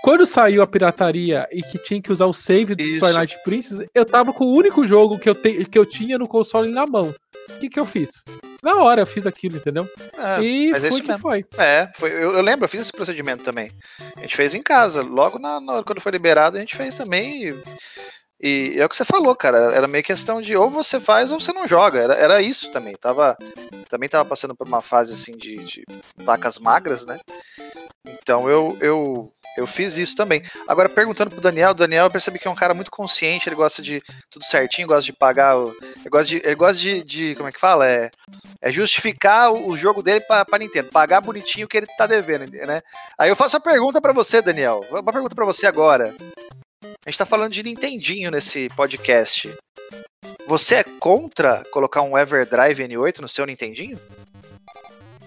[0.03, 3.01] Quando saiu a pirataria e que tinha que usar o save do Isso.
[3.01, 6.29] Twilight Princess, eu tava com o único jogo que eu, te, que eu tinha no
[6.29, 7.15] console na mão.
[7.51, 8.23] O que, que eu fiz?
[8.63, 9.87] Na hora eu fiz aquilo, entendeu?
[10.17, 11.23] É, e mas é foi isso que mesmo.
[11.23, 11.45] foi.
[11.59, 13.71] É, foi, eu, eu lembro, eu fiz esse procedimento também.
[14.17, 17.49] A gente fez em casa, logo na, na- quando foi liberado, a gente fez também.
[18.41, 19.75] E, e é o que você falou, cara.
[19.75, 22.01] Era meio questão de ou você faz ou você não joga.
[22.01, 22.95] Era, era isso também.
[22.97, 23.37] Tava,
[23.89, 25.85] também tava passando por uma fase assim de, de
[26.17, 27.19] vacas magras, né?
[28.07, 30.43] Então eu, eu, eu fiz isso também.
[30.69, 33.57] Agora, perguntando pro Daniel, o Daniel eu percebi que é um cara muito consciente, ele
[33.57, 35.57] gosta de tudo certinho, gosta de pagar.
[35.57, 36.37] Ele gosta de.
[36.39, 37.89] Ele gosta de, de- como é que fala?
[37.89, 38.11] É,
[38.61, 42.07] é justificar o, o jogo dele pra, pra Nintendo, pagar bonitinho o que ele tá
[42.07, 42.83] devendo, né?
[43.19, 44.85] Aí eu faço a pergunta pra você, Daniel.
[44.91, 46.15] Uma pergunta pra você agora.
[47.07, 49.55] A gente tá falando de Nintendinho nesse podcast.
[50.47, 53.99] Você é contra colocar um Everdrive N8 no seu Nintendinho?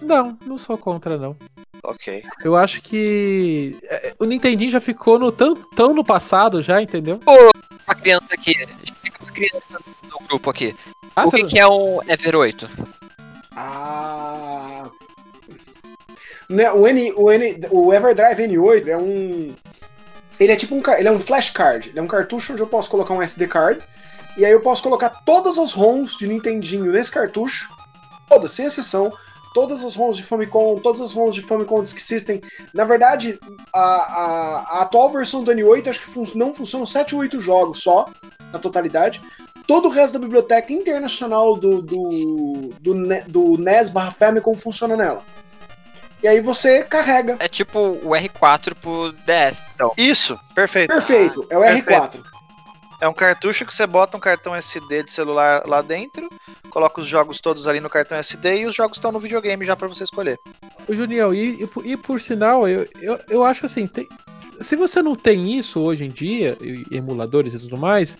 [0.00, 1.36] Não, não sou contra, não.
[1.82, 2.22] Ok.
[2.44, 7.20] Eu acho que é, o Nintendinho já ficou no, tão, tão no passado já, entendeu?
[7.26, 8.52] Uma criança aqui.
[8.84, 9.78] Explica pra criança
[10.10, 10.74] no grupo aqui.
[11.16, 12.68] Ah, o você que, não- que é um Ever 8?
[13.56, 14.84] Ah.
[16.48, 19.54] Né, o, N, o, N, o Everdrive N8 é um.
[20.40, 21.88] Ele é tipo um, ele é um flashcard.
[21.90, 23.80] Ele é um cartucho onde eu posso colocar um SD card.
[24.36, 27.68] E aí eu posso colocar todas as ROMs de Nintendinho nesse cartucho.
[28.28, 29.12] Todas, sem exceção.
[29.58, 32.40] Todas as ROMs de Famicom, todas as ROMs de Famicom Disk System.
[32.72, 33.36] Na verdade,
[33.74, 37.40] a, a, a atual versão do N8 acho que fun- não funcionam 7 ou 8
[37.40, 38.06] jogos só,
[38.52, 39.20] na totalidade.
[39.66, 44.96] Todo o resto da biblioteca internacional do, do, do, Ne- do NES barra Famicom funciona
[44.96, 45.22] nela.
[46.22, 47.34] E aí você carrega.
[47.40, 49.60] É tipo o R4 pro DS.
[49.74, 50.92] Então, Isso, perfeito.
[50.94, 51.90] Perfeito, é o Perfeito.
[51.90, 52.20] R4.
[53.00, 56.28] É um cartucho que você bota um cartão SD de celular lá dentro,
[56.68, 59.76] coloca os jogos todos ali no cartão SD e os jogos estão no videogame já
[59.76, 60.36] pra você escolher.
[60.88, 64.08] Ô, Junião, e, e por- e por sinal, eu, eu, eu acho assim, tem-
[64.60, 66.58] se você não tem isso hoje em dia,
[66.90, 68.18] emuladores e tudo mais,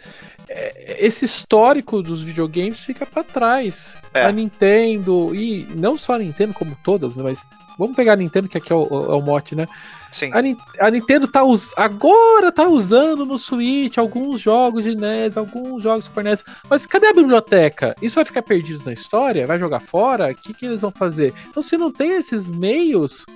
[0.48, 3.96] é, esse histórico dos videogames fica pra trás.
[4.14, 4.24] É.
[4.24, 8.48] A Nintendo, e não só a Nintendo, como todas, né, mas vamos pegar a Nintendo,
[8.48, 9.66] que aqui é o, é o mote, né?
[10.10, 10.30] Sim.
[10.32, 15.82] A, a Nintendo tá us- agora tá usando no Switch alguns jogos de NES, alguns
[15.82, 16.42] jogos Super NES.
[16.68, 17.94] Mas cadê a biblioteca?
[18.00, 19.46] Isso vai ficar perdido na história?
[19.46, 20.30] Vai jogar fora?
[20.30, 21.34] O que, que eles vão fazer?
[21.48, 23.26] Então, se não tem esses meios,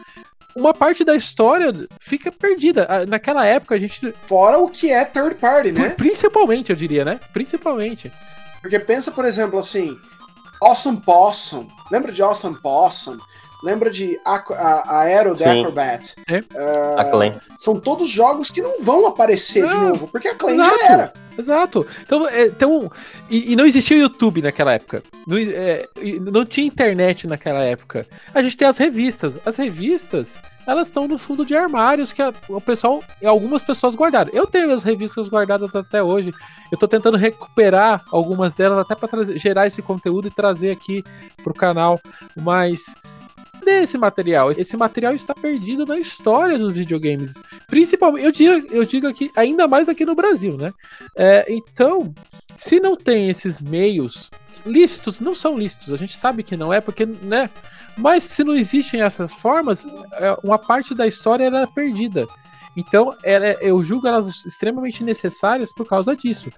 [0.57, 2.87] uma parte da história fica perdida.
[3.09, 4.13] Naquela época, a gente.
[4.27, 5.91] Fora o que é third party, né?
[5.91, 7.21] Principalmente, eu diria, né?
[7.33, 8.11] Principalmente.
[8.61, 9.99] Porque pensa, por exemplo, assim,
[10.61, 11.67] Awesome Possum.
[11.91, 13.19] Lembra de Awesome Possum?
[13.63, 15.61] Lembra de Aqu- a, Aero the Sim.
[15.61, 16.15] Acrobat?
[16.29, 16.43] É.
[16.99, 17.33] A Clan.
[17.57, 20.79] São todos jogos que não vão aparecer de novo, porque a Clay exato.
[20.79, 21.13] já era.
[21.39, 21.87] Exato.
[22.03, 22.91] Então, é, então
[23.31, 25.03] e, e não existia o YouTube naquela época.
[25.27, 25.89] Não, é,
[26.33, 28.07] não tinha internet naquela época.
[28.35, 29.39] A gente tem as revistas.
[29.47, 34.31] As revistas, elas estão no fundo de armários que a- o pessoal, algumas pessoas guardaram.
[34.35, 36.35] Eu tenho as revistas guardadas até hoje.
[36.71, 41.03] Eu tô tentando recuperar algumas delas até para gerar esse conteúdo e trazer aqui
[41.43, 41.99] pro canal.
[42.37, 42.95] Mas
[43.63, 44.51] cadê esse material?
[44.51, 47.35] Esse material está perdido na história dos videogames.
[47.69, 50.73] Principalmente, eu digo, eu digo aqui, ainda mais aqui no Brasil, né?
[51.17, 52.13] É, então,
[52.55, 54.31] se não tem esses meios
[54.67, 57.49] lícitos, não são lícitos, a gente sabe que não é, porque, né?
[57.97, 62.27] Mas se não existem essas formas, é, uma parte da história era perdida.
[62.75, 66.51] Então, ela- eu julgo elas extremamente necessárias por causa disso.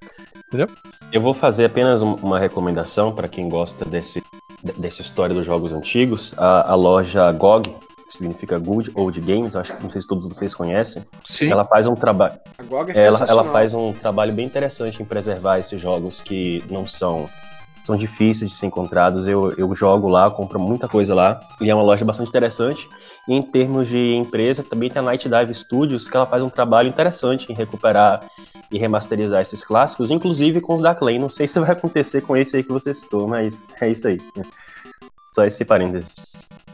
[1.10, 4.26] Eu vou fazer apenas um- uma recomendação para quem gosta desse, de-
[4.76, 6.34] dessa história dos jogos antigos.
[6.36, 7.70] A, a loja GOG,
[8.08, 11.04] que significa Good Old Games, acho que não sei se todos vocês conhecem.
[11.26, 11.50] Sim.
[11.50, 12.34] Ela faz um trabalho.
[12.96, 17.28] É Ela, ela faz um trabalho bem interessante em preservar esses jogos que não são
[17.82, 19.28] são difíceis de ser encontrados.
[19.28, 22.88] Eu, eu jogo lá, compro muita coisa lá e é uma loja bastante interessante.
[23.26, 26.50] E em termos de empresa, também tem a Night Dive Studios, que ela faz um
[26.50, 28.20] trabalho interessante em recuperar
[28.70, 31.18] e remasterizar esses clássicos, inclusive com os da Clay.
[31.18, 34.20] Não sei se vai acontecer com esse aí que você citou, mas é isso aí.
[35.34, 36.16] Só esse parênteses.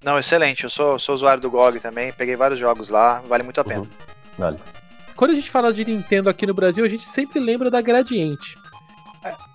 [0.02, 0.64] Não, excelente.
[0.64, 3.80] Eu sou, sou usuário do GOG também, peguei vários jogos lá, vale muito a pena.
[3.80, 3.88] Uhum.
[4.38, 4.58] Vale.
[5.14, 8.56] Quando a gente fala de Nintendo aqui no Brasil, a gente sempre lembra da Gradiente.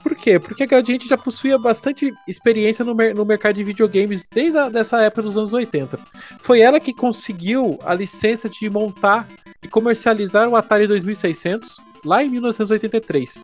[0.04, 0.38] Por quê?
[0.40, 4.70] Porque a Gradiente já possuía bastante experiência no, mer- no mercado de videogames desde a,
[4.70, 5.98] dessa época dos anos 80.
[6.40, 9.28] Foi ela que conseguiu a licença de montar
[9.64, 13.42] e comercializaram o Atari 2600 lá em 1983,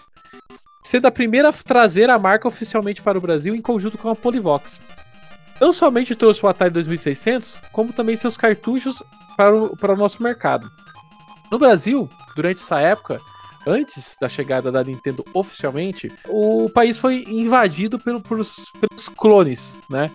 [0.83, 4.15] sendo a primeira a trazer a marca oficialmente para o Brasil em conjunto com a
[4.15, 4.79] Polivox.
[5.59, 9.01] Não somente trouxe o Atari 2600, como também seus cartuchos
[9.35, 10.69] para o, para o nosso mercado.
[11.51, 13.19] No Brasil, durante essa época,
[13.65, 20.09] antes da chegada da Nintendo oficialmente, o país foi invadido pelo, pelos, pelos clones, né?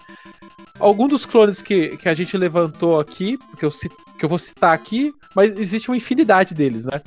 [0.78, 3.70] Alguns dos clones que, que a gente levantou aqui, que eu,
[4.18, 7.00] que eu vou citar aqui, mas existe uma infinidade deles, né?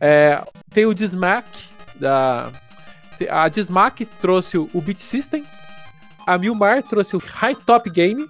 [0.00, 1.46] É, tem o Dismac,
[1.98, 2.52] da,
[3.30, 5.44] a Dismac trouxe o Beat System,
[6.26, 8.26] a Milmar trouxe o High Top Game,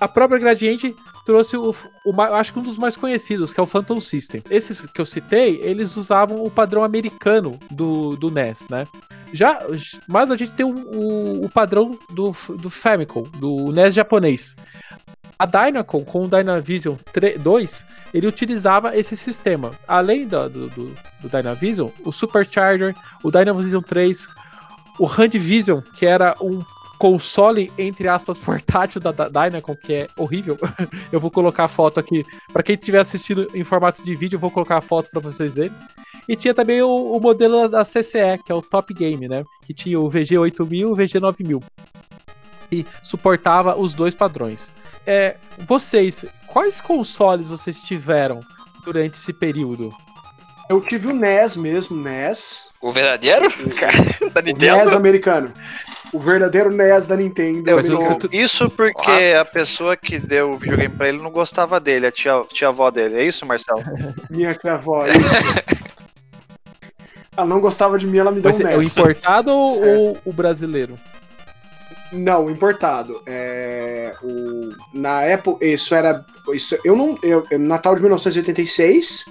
[0.00, 3.66] a própria Gradiente trouxe o, o, acho que um dos mais conhecidos, que é o
[3.66, 4.42] Phantom System.
[4.50, 8.86] Esses que eu citei, eles usavam o padrão americano do, do NES, né?
[9.32, 9.60] Já,
[10.08, 14.56] mas a gente tem o, o, o padrão do, do Famicom, do NES japonês.
[15.38, 19.70] A Dynacon, com o Dynavision 3, 2, ele utilizava esse sistema.
[19.88, 24.28] Além do, do, do, Dynavision, o Supercharger, o Dynavision 3,
[24.98, 26.62] o Handvision, que era um
[27.00, 30.58] console, entre aspas, portátil da, Dynacon, que é horrível.
[31.10, 32.22] eu vou colocar a foto aqui.
[32.52, 35.54] para quem estiver assistindo em formato de vídeo, eu vou colocar a foto para vocês
[35.54, 35.72] verem.
[36.28, 39.42] E tinha também o, o, modelo da CCE, que é o Top Game, né?
[39.66, 41.62] Que tinha o VG8000 e o VG9000.
[42.70, 44.70] E suportava os dois padrões.
[45.04, 45.36] É,
[45.66, 48.40] vocês, quais consoles vocês tiveram
[48.84, 49.92] durante esse período?
[50.68, 52.68] Eu tive o NES mesmo, NES.
[52.80, 53.48] O verdadeiro?
[54.32, 54.82] da Nintendo?
[54.82, 55.52] O NES americano.
[56.12, 57.70] O verdadeiro NES da Nintendo.
[57.70, 57.80] Eu,
[58.32, 59.40] isso porque Nossa.
[59.40, 62.90] a pessoa que deu o videogame pra ele não gostava dele, a tia, tia avó
[62.90, 63.16] dele.
[63.16, 63.82] É isso, Marcelo?
[64.28, 65.44] Minha tia avó, é isso.
[67.36, 68.96] ela não gostava de mim, ela me deu Mas um NES.
[68.96, 70.96] O importado ou o brasileiro?
[72.12, 73.22] Não, o importado.
[73.24, 76.24] É, o, na época, isso era.
[76.52, 77.16] Isso, eu não.
[77.22, 79.26] Eu, Natal de 1986.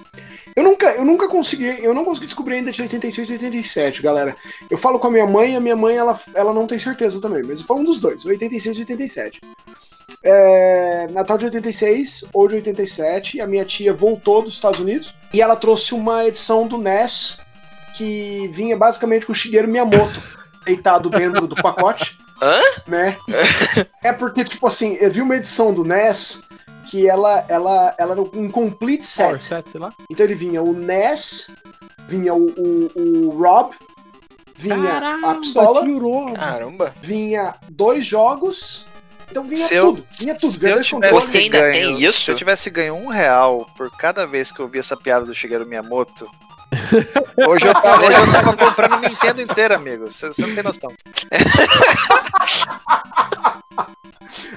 [0.54, 4.36] Eu nunca, eu nunca consegui, eu não consegui descobrir ainda de 86 e 87, galera.
[4.68, 7.42] Eu falo com a minha mãe, a minha mãe ela, ela não tem certeza também,
[7.42, 9.40] mas foi um dos dois, 86 e 87.
[10.22, 15.40] É, Natal de 86 ou de 87, a minha tia voltou dos Estados Unidos e
[15.40, 17.38] ela trouxe uma edição do NES
[17.96, 20.22] que vinha basicamente com o Shigeru Miyamoto
[20.64, 22.18] deitado dentro do pacote.
[22.42, 22.60] Hã?
[22.86, 23.16] Né?
[24.02, 26.40] É porque, tipo assim, eu vi uma edição do NES
[26.86, 29.42] que ela, ela, ela era um complete set.
[29.42, 29.72] set
[30.08, 31.50] então ele vinha o NES,
[32.06, 33.74] vinha o, o, o Rob,
[34.56, 35.82] vinha Caramba, a pistola,
[36.34, 36.94] Caramba.
[37.00, 38.86] vinha dois jogos.
[39.30, 40.52] Então vinha se tudo, vinha tudo.
[40.52, 42.20] Se eu tivesse Você ainda ganho, tem isso?
[42.20, 45.34] Se eu tivesse ganho um real por cada vez que eu vi essa piada do
[45.34, 46.28] Shigeru Miyamoto,
[47.48, 50.10] hoje, eu tava, hoje eu tava comprando Nintendo inteira, amigo.
[50.10, 50.92] Você não tem noção.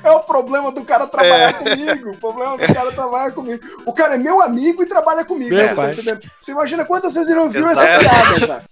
[0.03, 1.53] É o problema do cara trabalhar é.
[1.53, 2.11] comigo.
[2.11, 3.63] O problema do cara trabalhar comigo.
[3.85, 5.55] O cara é meu amigo e trabalha comigo.
[5.55, 6.21] Você, tá entendendo?
[6.39, 8.63] você imagina quantas vezes ele ouviu essa piada, cara?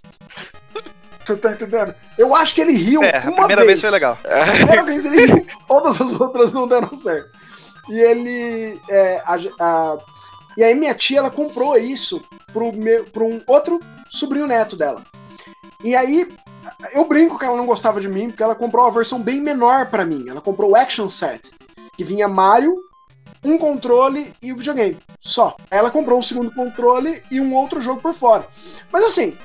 [1.25, 1.95] Você tá entendendo?
[2.17, 3.79] Eu acho que ele riu é, uma a primeira vez.
[3.79, 4.17] vez foi legal.
[4.25, 5.47] A primeira vez ele riu.
[5.67, 7.29] Todas as outras não deram certo.
[7.89, 8.79] E ele.
[8.89, 9.97] É, a, a,
[10.57, 15.03] e aí minha tia ela comprou isso pro, meu, pro um outro sobrinho neto dela.
[15.83, 16.27] E aí
[16.93, 19.87] eu brinco que ela não gostava de mim, porque ela comprou uma versão bem menor
[19.87, 20.25] para mim.
[20.27, 21.51] Ela comprou o Action Set,
[21.95, 22.77] que vinha Mario,
[23.43, 24.97] um controle e o videogame.
[25.19, 25.55] Só.
[25.69, 28.45] Ela comprou um segundo controle e um outro jogo por fora.
[28.91, 29.35] Mas assim,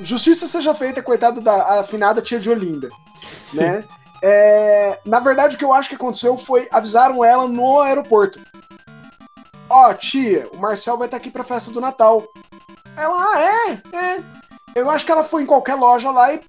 [0.00, 2.88] justiça seja feita, coitada da afinada tia de Olinda.
[3.52, 3.84] Né?
[4.22, 8.40] é, na verdade, o que eu acho que aconteceu foi avisaram ela no aeroporto.
[9.68, 12.26] Ó, oh, tia, o Marcel vai estar tá aqui pra festa do Natal.
[12.96, 13.96] Ela, ah, é?
[13.96, 14.22] É.
[14.74, 16.40] Eu acho que ela foi em qualquer loja lá e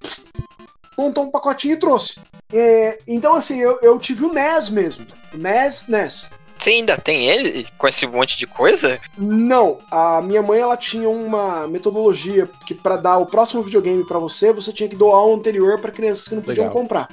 [0.98, 2.20] montou um pacotinho e trouxe.
[2.52, 5.06] É, então, assim, eu, eu tive o NES mesmo.
[5.34, 6.28] O NES, NES.
[6.58, 9.00] Você ainda tem ele com esse monte de coisa?
[9.18, 14.20] Não, a minha mãe ela tinha uma metodologia que para dar o próximo videogame para
[14.20, 16.82] você, você tinha que doar o anterior para crianças que não podiam legal.
[16.82, 17.08] comprar.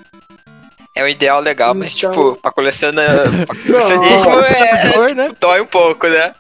[0.95, 1.81] É um ideal legal, então...
[1.81, 3.07] mas tipo, pra colecionar,
[3.47, 5.35] pra colecionismo não, é, é, né?
[5.41, 6.35] dói um pouco, né?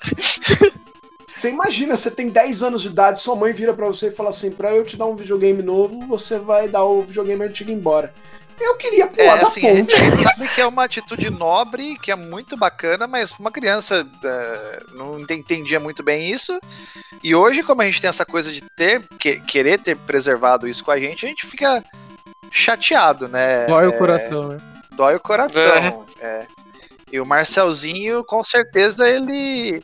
[1.36, 4.30] Você imagina, você tem 10 anos de idade, sua mãe vira para você e fala
[4.30, 8.14] assim: pra eu te dar um videogame novo, você vai dar o videogame antigo embora.
[8.60, 9.94] Eu queria pular é, da assim, ponte.
[9.94, 14.06] A gente sabe que é uma atitude nobre, que é muito bacana, mas uma criança
[14.06, 16.58] uh, não entendia muito bem isso.
[17.22, 20.84] E hoje, como a gente tem essa coisa de ter, que, querer ter preservado isso
[20.84, 21.82] com a gente, a gente fica
[22.54, 23.66] chateado, né?
[23.66, 24.56] Dói é, o coração, né?
[24.92, 26.06] Dói o coração.
[26.20, 26.26] É.
[26.26, 26.46] É.
[27.10, 29.82] E o Marcelzinho, com certeza, ele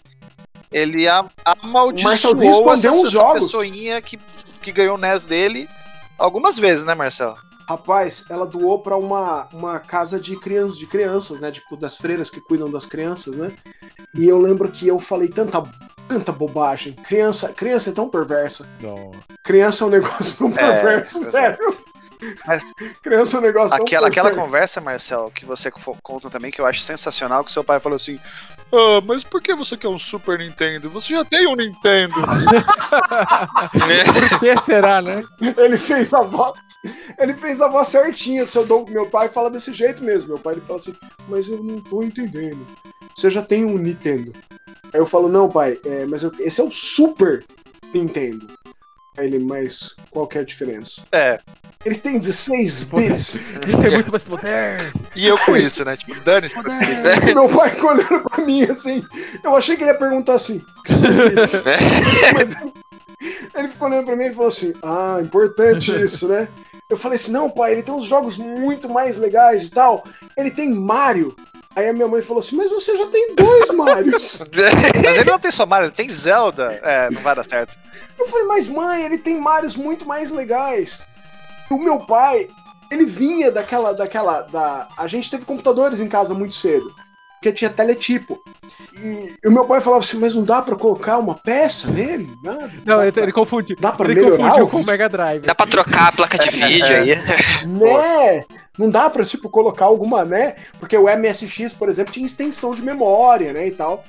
[0.70, 1.06] ele
[1.44, 3.42] amaldiçoou essa, essa jogos.
[3.42, 4.16] pessoinha que,
[4.62, 5.68] que ganhou o NES dele
[6.16, 7.37] algumas vezes, né, Marcelo?
[7.68, 11.50] Rapaz, ela doou para uma, uma casa de crianças, de crianças, né?
[11.50, 13.52] Tipo, das freiras que cuidam das crianças, né?
[14.14, 15.61] E eu lembro que eu falei tanta
[16.11, 16.92] Tanta bobagem.
[16.92, 18.68] Criança, criança é tão perversa.
[18.80, 19.12] Não.
[19.44, 21.30] Criança é um negócio tão perverso, exato.
[21.30, 21.78] velho.
[22.46, 22.64] Mas
[23.02, 25.70] Criança um negócio tão aquela, aquela conversa, Marcel, que você
[26.02, 28.18] conta também, que eu acho sensacional, que seu pai falou assim.
[28.73, 30.88] Ah, mas por que você quer um Super Nintendo?
[30.90, 32.14] Você já tem um Nintendo.
[34.31, 35.23] Por que será, né?
[35.56, 36.52] Ele fez a voz.
[37.18, 38.46] Ele fez a voz certinha.
[38.46, 40.29] Seu dom- meu pai fala desse jeito mesmo.
[40.29, 40.94] Meu pai ele fala assim,
[41.29, 42.64] mas eu não tô entendendo.
[43.14, 44.33] Você já tem um Nintendo.
[44.92, 47.44] Aí eu falo, não, pai, é, mas eu- esse é o Super
[47.92, 48.46] Nintendo.
[49.19, 51.02] Ele, mas qual que é a diferença?
[51.13, 51.38] É,
[51.85, 53.35] Ele tem 16 bits.
[53.67, 54.79] Ele tem muito mais poder.
[55.17, 55.96] e eu com isso, né?
[55.96, 56.54] Tipo, dane-se.
[57.35, 59.04] Meu pai ficou olhando pra mim assim.
[59.42, 61.63] Eu achei que ele ia perguntar assim, o que são bits?
[62.35, 62.56] Mas
[63.54, 66.48] ele ficou olhando pra mim e falou assim: Ah, importante isso, né?
[66.88, 70.04] Eu falei assim: Não, pai, ele tem uns jogos muito mais legais e tal.
[70.37, 71.35] Ele tem Mario.
[71.77, 74.40] Aí a minha mãe falou assim: Mas você já tem dois Marios.
[75.04, 76.73] Mas ele não tem só Mario, ele tem Zelda.
[76.83, 77.79] É, não vai dar certo.
[78.18, 81.02] Eu falei: Mas mãe, ele tem Marios muito mais legais.
[81.71, 82.48] O meu pai,
[82.90, 83.94] ele vinha daquela.
[83.94, 84.88] daquela da...
[84.96, 86.92] A gente teve computadores em casa muito cedo.
[87.41, 88.38] Porque tinha teletipo.
[89.03, 92.29] E, e o meu pai falava assim: Mas não dá pra colocar uma peça nele?
[92.45, 93.77] Não, Dá ele, pra- ele confundiu.
[93.81, 94.85] Dá pra Ele melhorar confundiu o com o?
[94.87, 95.43] Mega Drive.
[95.47, 97.17] Dá pra trocar a placa de vídeo aí.
[97.67, 98.45] Né?
[98.79, 100.55] Não dá pra, tipo, colocar alguma, né?
[100.79, 104.05] Porque o MSX, por exemplo, tinha extensão de memória, né, e tal.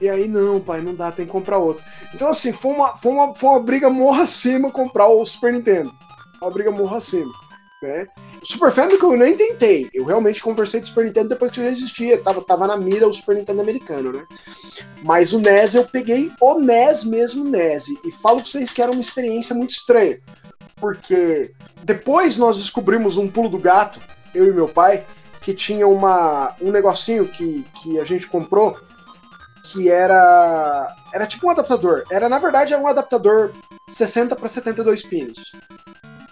[0.00, 1.84] E aí, não, pai, não dá, tem que comprar outro.
[2.14, 5.92] Então, assim, foi uma, foi uma, foi uma briga morra acima comprar o Super Nintendo.
[6.40, 7.30] Uma briga morra acima,
[7.82, 8.06] né?
[8.44, 9.88] Super Famicom eu nem tentei.
[9.92, 12.20] Eu realmente conversei do Super Nintendo depois que já existia.
[12.20, 14.24] Tava, tava na mira o Super Nintendo americano, né?
[15.02, 17.88] Mas o NES eu peguei o NES mesmo, NES.
[18.04, 20.20] E falo pra vocês que era uma experiência muito estranha.
[20.76, 21.52] Porque
[21.84, 24.00] depois nós descobrimos um pulo do gato,
[24.34, 25.04] eu e meu pai,
[25.40, 28.76] que tinha uma, um negocinho que, que a gente comprou
[29.72, 32.04] que era era tipo um adaptador.
[32.10, 33.52] Era na verdade era um adaptador
[33.88, 35.52] 60 para 72 pinos.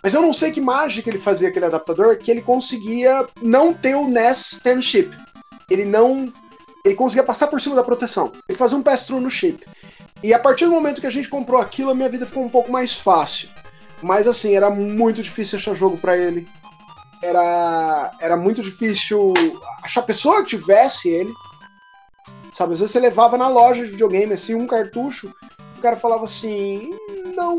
[0.03, 3.95] Mas eu não sei que mágica ele fazia aquele adaptador que ele conseguia não ter
[3.95, 5.17] o NES 10 chip.
[5.69, 6.33] Ele não
[6.85, 8.33] ele conseguia passar por cima da proteção.
[8.49, 9.65] Ele fazia um pass-through no chip.
[10.23, 12.49] E a partir do momento que a gente comprou aquilo, a minha vida ficou um
[12.49, 13.49] pouco mais fácil.
[14.03, 16.49] Mas assim, era muito difícil achar jogo pra ele.
[17.23, 19.35] Era, era muito difícil
[19.83, 21.33] achar pessoa que tivesse ele.
[22.53, 25.33] Sabe, às vezes você levava na loja de videogame assim um cartucho,
[25.79, 26.91] o cara falava assim:
[27.37, 27.57] "Não,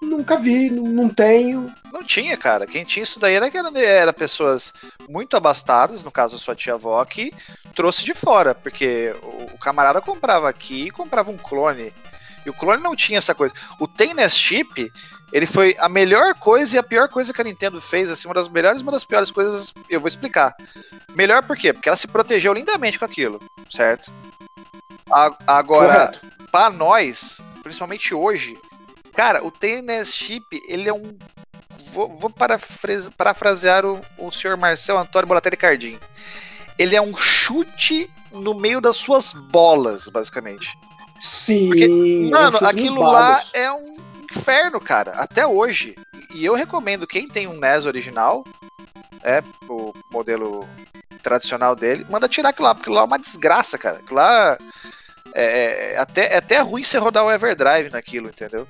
[0.00, 1.72] nunca vi, não, tenho".
[1.92, 2.66] Não tinha, cara.
[2.66, 4.72] Quem tinha isso daí era, era, era pessoas
[5.08, 7.32] muito abastadas, no caso sua tia-avó, que
[7.74, 11.92] trouxe de fora, porque o, o camarada comprava aqui e comprava um clone.
[12.46, 13.52] E o clone não tinha essa coisa.
[13.78, 14.90] O Tennis Chip,
[15.32, 18.34] ele foi a melhor coisa e a pior coisa que a Nintendo fez, assim, uma
[18.34, 20.54] das melhores e uma das piores coisas, eu vou explicar.
[21.14, 21.72] Melhor por quê?
[21.72, 23.40] Porque ela se protegeu lindamente com aquilo,
[23.70, 24.10] certo?
[25.10, 26.12] A- agora,
[26.50, 28.58] pra nós, principalmente hoje,
[29.18, 31.18] cara, o TNS Chip, ele é um.
[31.90, 35.98] Vou, vou parafrase- parafrasear o, o senhor Marcel Antônio Bolatelli Cardim.
[36.78, 40.64] Ele é um chute no meio das suas bolas, basicamente.
[41.18, 41.66] Sim.
[41.66, 43.96] Porque, eu Mano, aquilo lá é um
[44.30, 45.96] inferno, cara, até hoje.
[46.32, 48.44] E eu recomendo quem tem um NES original,
[49.24, 50.68] é o modelo
[51.24, 53.98] tradicional dele, manda tirar aquilo lá, porque aquilo lá é uma desgraça, cara.
[53.98, 54.56] Aquilo lá
[55.34, 58.66] é, é até, é até ruim você rodar o Everdrive naquilo, entendeu?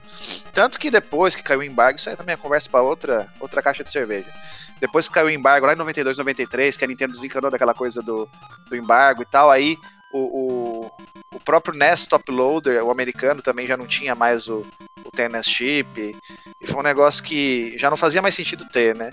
[0.52, 3.62] Tanto que depois que caiu o embargo, isso aí também é conversa pra outra, outra
[3.62, 4.32] caixa de cerveja.
[4.80, 8.02] Depois que caiu o embargo lá em 92, 93, que a Nintendo desencanou daquela coisa
[8.02, 8.28] do,
[8.68, 9.76] do embargo e tal, aí
[10.12, 10.90] o, o,
[11.34, 14.64] o próprio NES Top Loader, o americano, também já não tinha mais o,
[15.04, 16.16] o TNS Chip.
[16.60, 19.10] E foi um negócio que já não fazia mais sentido ter, né?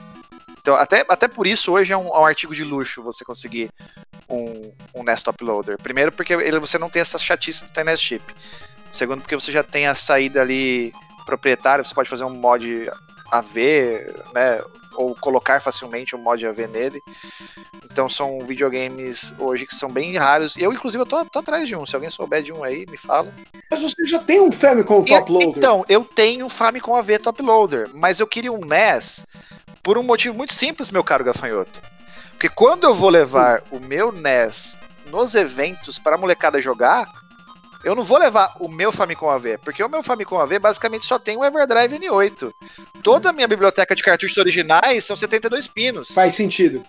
[0.66, 3.70] Então, até, até por isso, hoje é um, é um artigo de luxo você conseguir
[4.28, 5.78] um, um NES Top Loader.
[5.78, 8.24] Primeiro, porque ele, você não tem essa chatice do TNS Chip.
[8.92, 10.92] Segundo, porque você já tem a saída ali
[11.24, 12.90] proprietária, você pode fazer um mod
[13.32, 13.56] AV,
[14.34, 14.60] né?
[14.96, 17.00] Ou colocar facilmente um mod AV nele.
[17.84, 20.58] Então são videogames hoje que são bem raros.
[20.58, 21.86] Eu, inclusive, eu tô, tô atrás de um.
[21.86, 23.32] Se alguém souber de um aí, me fala.
[23.70, 25.50] Mas você já tem um Famicom Top Loader.
[25.50, 29.24] Então, eu tenho um Famicom AV Top Loader, mas eu queria um NES
[29.86, 31.80] por um motivo muito simples, meu caro gafanhoto.
[32.32, 34.80] Porque quando eu vou levar o meu NES
[35.12, 37.08] nos eventos para a molecada jogar,
[37.84, 41.20] eu não vou levar o meu Famicom AV, porque o meu Famicom AV basicamente só
[41.20, 42.52] tem o Everdrive N8.
[43.04, 46.10] Toda a minha biblioteca de cartuchos originais são 72 pinos.
[46.10, 46.84] Faz sentido.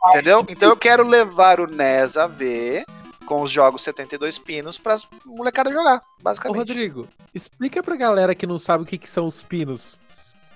[0.00, 0.38] Faz Entendeu?
[0.40, 0.56] sentido.
[0.56, 2.82] Então eu quero levar o NES AV
[3.26, 6.58] com os jogos 72 pinos para as molecada jogar, Ô, basicamente.
[6.58, 9.98] Rodrigo, explica pra galera que não sabe o que, que são os pinos.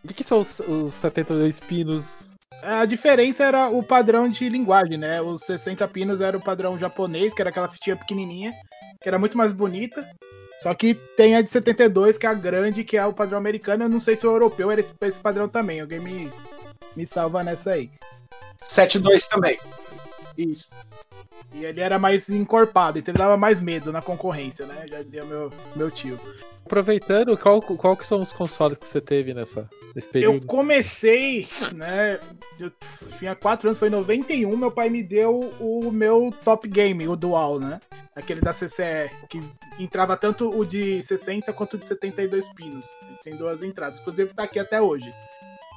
[0.06, 2.28] O que, que são os, os 72 pinos?
[2.62, 5.20] A diferença era o padrão de linguagem, né?
[5.20, 8.54] Os 60 pinos era o padrão japonês, que era aquela fitinha pequenininha,
[9.02, 10.08] que era muito mais bonita.
[10.60, 13.82] Só que tem a de 72, que é a grande, que é o padrão americano.
[13.82, 15.80] Eu não sei se o europeu era esse, esse padrão também.
[15.80, 16.32] Alguém me,
[16.94, 17.90] me salva nessa aí.
[18.62, 19.58] 7-2 também.
[20.38, 20.70] Isso.
[21.52, 24.86] E ele era mais encorpado, então ele dava mais medo na concorrência, né?
[24.88, 26.16] Já dizia meu, meu tio.
[26.66, 30.46] Aproveitando, qual, qual que são os consoles que você teve nessa, nesse Eu período?
[30.48, 32.18] comecei, né?
[32.58, 32.72] Eu
[33.18, 34.56] tinha 4 anos, foi em 91.
[34.56, 37.80] Meu pai me deu o meu top game, o Dual, né?
[38.16, 39.40] Aquele da CCE, que
[39.78, 42.84] entrava tanto o de 60 quanto o de 72 pinos.
[43.22, 45.12] Tem duas entradas, inclusive tá aqui até hoje.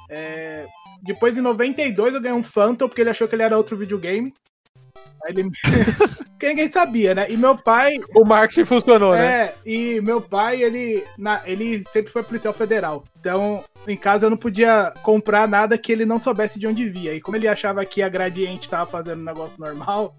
[0.08, 0.66] É,
[1.02, 4.34] Depois, em 92, eu ganhei um Phantom, porque ele achou que ele era outro videogame.
[5.24, 5.50] Aí ele...
[6.30, 7.26] Porque ninguém sabia, né?
[7.30, 9.26] E meu pai, O marketing funcionou, né?
[9.26, 13.04] é, e meu pai, ele, na- ele sempre foi policial federal.
[13.18, 17.14] Então, em casa eu não podia comprar nada que ele não soubesse de onde via.
[17.14, 20.14] E como ele achava que a Gradiente tava fazendo um negócio normal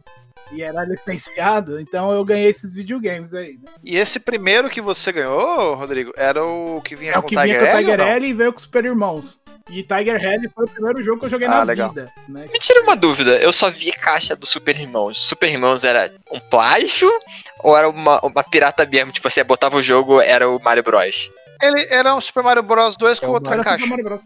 [0.52, 3.54] e era licenciado, então eu ganhei esses videogames aí.
[3.54, 3.72] né?
[3.84, 7.36] E esse primeiro que você ganhou, Rodrigo, era o que vinha É o com que
[7.38, 8.00] Tiger vinha com o Tiger?
[8.02, 9.40] L e veio com o Super Irmãos.
[9.70, 11.90] E Tiger Head foi o primeiro jogo que eu joguei Ah, na legal.
[11.90, 12.12] vida.
[12.28, 12.48] Né?
[12.52, 15.20] Me tira uma dúvida, eu só vi caixa do Super Irmãos.
[15.28, 17.12] Super Irmãos era um plágio
[17.60, 19.12] ou era uma, uma pirata mesmo?
[19.12, 21.30] Tipo, você botava o jogo, era o Mario Bros.
[21.62, 23.88] Ele era um Super Mario Bros 2 com o outra Era Super caixa.
[23.88, 24.22] Mario Bros.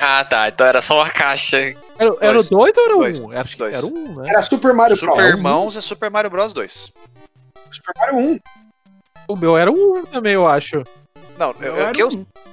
[0.00, 0.48] Ah, tá.
[0.48, 1.58] Então era só uma caixa.
[1.58, 2.48] Era, era o Dois.
[2.50, 3.20] 2 ou era o Dois.
[3.20, 3.26] 1?
[3.26, 3.38] Um?
[3.38, 3.74] Acho que Dois.
[3.74, 4.30] era o 1, um, né?
[4.30, 5.34] Era Super Mario Super Bros.
[5.34, 6.92] Irmãos é Super Mario Bros 2.
[7.70, 8.40] Super Mario 1.
[9.28, 10.82] O meu era o 1 também, eu acho.
[11.40, 12.08] Não, eu, Eu que eu,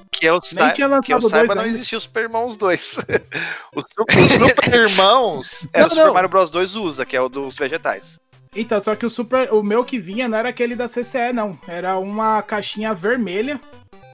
[0.10, 0.72] que eu, sa-
[1.02, 1.76] que eu saiba, não ainda.
[1.76, 2.98] existia o Super Irmãos 2.
[3.76, 6.14] o, Super, o Super Irmãos era Não, o Super não.
[6.14, 8.20] Mario Bros 2 USA, que é o dos vegetais.
[8.56, 11.60] Então, só que o super, o meu que vinha não era aquele da CCE, não.
[11.68, 13.60] Era uma caixinha vermelha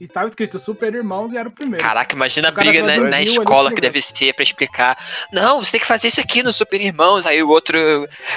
[0.00, 1.82] e tava escrito Super Irmãos e era o primeiro.
[1.84, 4.98] Caraca, imagina a briga na, traduziu na ali escola que deve ser pra explicar.
[5.32, 7.26] Não, você tem que fazer isso aqui no Super Irmãos.
[7.26, 7.78] Aí o outro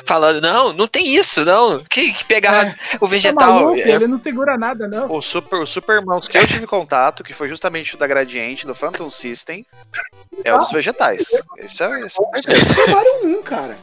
[0.06, 1.84] falando, não, não tem isso, não.
[1.90, 2.76] Que, que pegar É.
[2.98, 3.54] o Tá vegetal.
[3.54, 3.80] maluco?
[3.80, 5.12] é- Ele não segura nada, não.
[5.12, 8.66] O Super, o Super Irmãos que eu tive contato, que foi justamente o da Gradiente,
[8.68, 9.66] do Phantom System,
[10.44, 11.22] é o dos vegetais.
[11.58, 13.78] Esse é, esse é Mario 1, cara.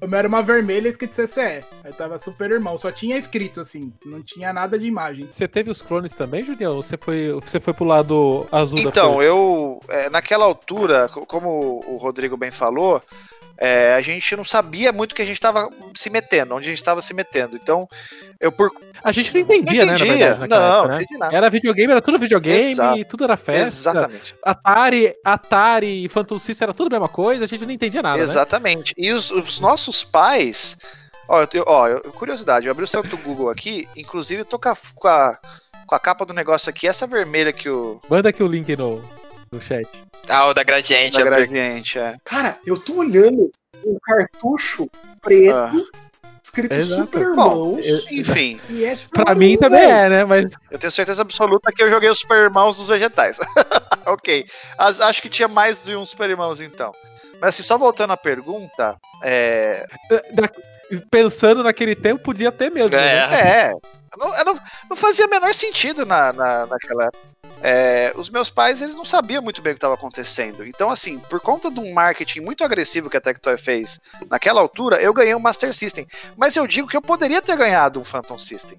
[0.00, 1.64] O meu era uma vermelha escrito CCE.
[1.84, 2.76] Aí tava Super Irmão.
[2.76, 3.92] Só tinha escrito assim.
[4.04, 5.26] Não tinha nada de imagem.
[5.30, 6.76] Você teve os clones também, Julião?
[6.76, 11.24] Ou você foi, você foi pro lado azul da Então, eu, é, naquela altura, co-
[11.24, 13.02] como o Rodrigo bem falou,
[13.58, 16.70] é, a gente não sabia muito o que a gente estava se metendo, onde a
[16.70, 17.56] gente estava se metendo.
[17.56, 17.88] Então,
[18.38, 18.70] eu por.
[19.02, 20.16] A gente não entendia, não né, entendia.
[20.16, 21.02] verdade, naquela não, época, não né?
[21.02, 21.36] entendi nada.
[21.36, 23.04] Era videogame, era tudo videogame, Exato.
[23.04, 23.90] tudo era festa.
[23.90, 24.34] Exatamente.
[24.42, 28.16] Atari, Atari e Phantom System era tudo a mesma coisa, a gente não entendia nada,
[28.16, 28.22] né?
[28.22, 28.94] Exatamente.
[28.96, 30.76] E os, os nossos pais.
[31.28, 34.68] Ó, eu, ó, eu- curiosidade, eu abri o santo Google aqui, inclusive eu tô com
[34.68, 35.38] a, com a,
[35.86, 38.00] com a capa do negócio aqui, essa vermelha que o.
[38.08, 39.02] Manda aqui o link no,
[39.56, 39.88] no chat.
[40.28, 41.16] Ah, o da Gradiente.
[41.18, 42.16] Da gradiente, é.
[42.24, 43.50] Cara, eu tô olhando
[43.84, 44.88] um cartucho
[45.20, 45.72] preto Ah.
[46.42, 47.02] escrito Exato.
[47.02, 48.06] Super Bom, Irmãos.
[48.10, 50.24] enfim, E é Super Pra mim 1, também é, né?
[50.24, 53.38] Mas eu tenho certeza absoluta que eu joguei os Super Irmãos dos vegetais.
[54.06, 54.46] ok.
[54.76, 56.92] As- acho que tinha mais de um Super Irmãos então.
[57.40, 59.86] Mas assim, só voltando à pergunta, é.
[60.32, 60.50] da-
[61.10, 62.96] pensando naquele tempo, podia ter mesmo.
[62.96, 63.06] né?
[63.06, 63.66] É.
[63.68, 63.72] É.
[64.18, 64.58] Não, eu não,
[64.90, 67.18] não fazia o menor sentido na, na, naquela época.
[67.62, 70.64] É, os meus pais, eles não sabiam muito bem o que estava acontecendo.
[70.66, 73.98] Então, assim, por conta de um marketing muito agressivo que a Tectoy fez
[74.30, 76.06] naquela altura, eu ganhei um Master System.
[76.36, 78.78] Mas eu digo que eu poderia ter ganhado um Phantom System.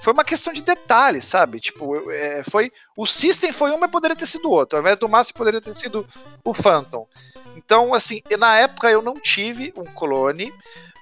[0.00, 1.58] Foi uma questão de detalhes, sabe?
[1.58, 2.70] Tipo, eu- é, foi.
[2.96, 4.78] O System foi um, mas poderia ter sido outro.
[4.78, 6.06] Ao invés do Master, poderia ter sido
[6.44, 7.06] o Phantom.
[7.56, 10.52] Então, assim, na época eu não tive um clone,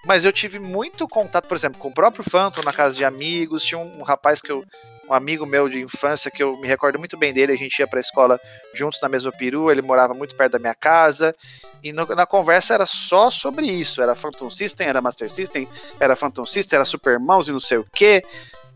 [0.07, 3.62] mas eu tive muito contato, por exemplo, com o próprio Phantom na casa de amigos.
[3.64, 4.64] Tinha um, um rapaz que eu.
[5.09, 7.53] Um amigo meu de infância que eu me recordo muito bem dele.
[7.53, 8.41] A gente ia pra escola
[8.75, 11.35] juntos na mesma perua, ele morava muito perto da minha casa.
[11.83, 14.03] E no- na conversa era só sobre isso.
[14.03, 15.69] Era Phantom System, era Master System,
[16.01, 18.25] era Phantom System, era Super Mouse e não sei o quê.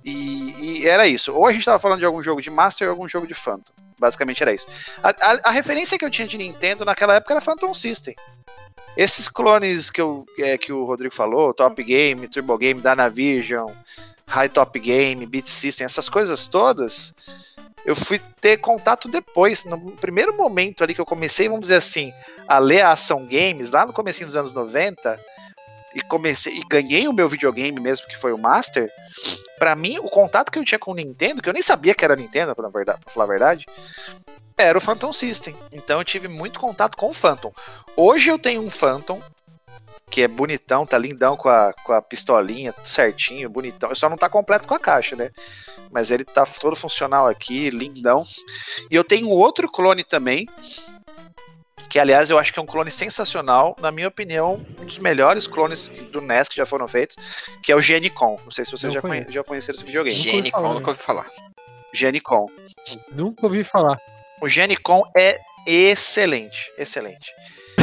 [0.05, 1.33] E, e era isso.
[1.33, 3.73] Ou a gente tava falando de algum jogo de Master ou algum jogo de Phantom.
[3.99, 4.67] Basicamente era isso.
[5.03, 8.15] A, a- a referência que eu tinha de Nintendo naquela época era Phantom System.
[8.97, 13.71] Esses clones que, eu, é, que o Rodrigo falou, Top Game, Turbo Game, Dynavision,
[14.31, 17.13] High Top Game, Beat System, essas coisas todas,
[17.85, 19.65] eu fui ter contato depois.
[19.65, 22.13] No primeiro momento ali que eu comecei, vamos dizer assim,
[22.47, 25.19] a ler a ação games, lá no comecinho dos anos 90,
[25.95, 28.89] e comecei e ganhei o meu videogame mesmo, que foi o Master.
[29.59, 32.05] Pra mim, o contato que eu tinha com o Nintendo, que eu nem sabia que
[32.05, 33.67] era Nintendo, pra, verdade, pra falar a verdade,
[34.57, 35.57] era o Phantom System.
[35.73, 37.53] Então eu tive muito contato com o Phantom.
[37.97, 39.21] Hoje eu tenho um Phantom,
[40.11, 43.95] que é bonitão, tá lindão com a, com a pistolinha, tudo certinho, bonitão.
[43.95, 45.31] Só não tá completo com a caixa, né?
[45.91, 48.25] Mas ele tá todo funcional aqui, lindão.
[48.91, 50.47] E eu tenho outro clone também,
[51.91, 53.75] Que, aliás, eu acho que é um clone sensacional.
[53.81, 57.17] Na minha opinião, um dos melhores clones do NES que já foram feitos,
[57.65, 58.39] que é o Genicon.
[58.45, 60.17] Não sei se vocês já, conhe já conheceram esse videogame.
[60.17, 61.27] Genicon, falar, nunca ouvi falar.
[61.93, 62.47] Genicon.
[63.11, 63.99] Nunca ouvi falar.
[64.41, 67.33] O Genicon é excelente, excelente.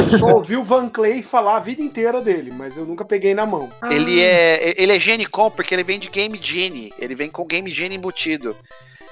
[0.08, 3.44] Só ouvi o Van Clay falar a vida inteira dele, mas eu nunca peguei na
[3.44, 3.68] mão.
[3.90, 6.92] Ele é ele é Genicon porque ele vem de Game Genie.
[6.98, 8.56] Ele vem com Game Genie embutido.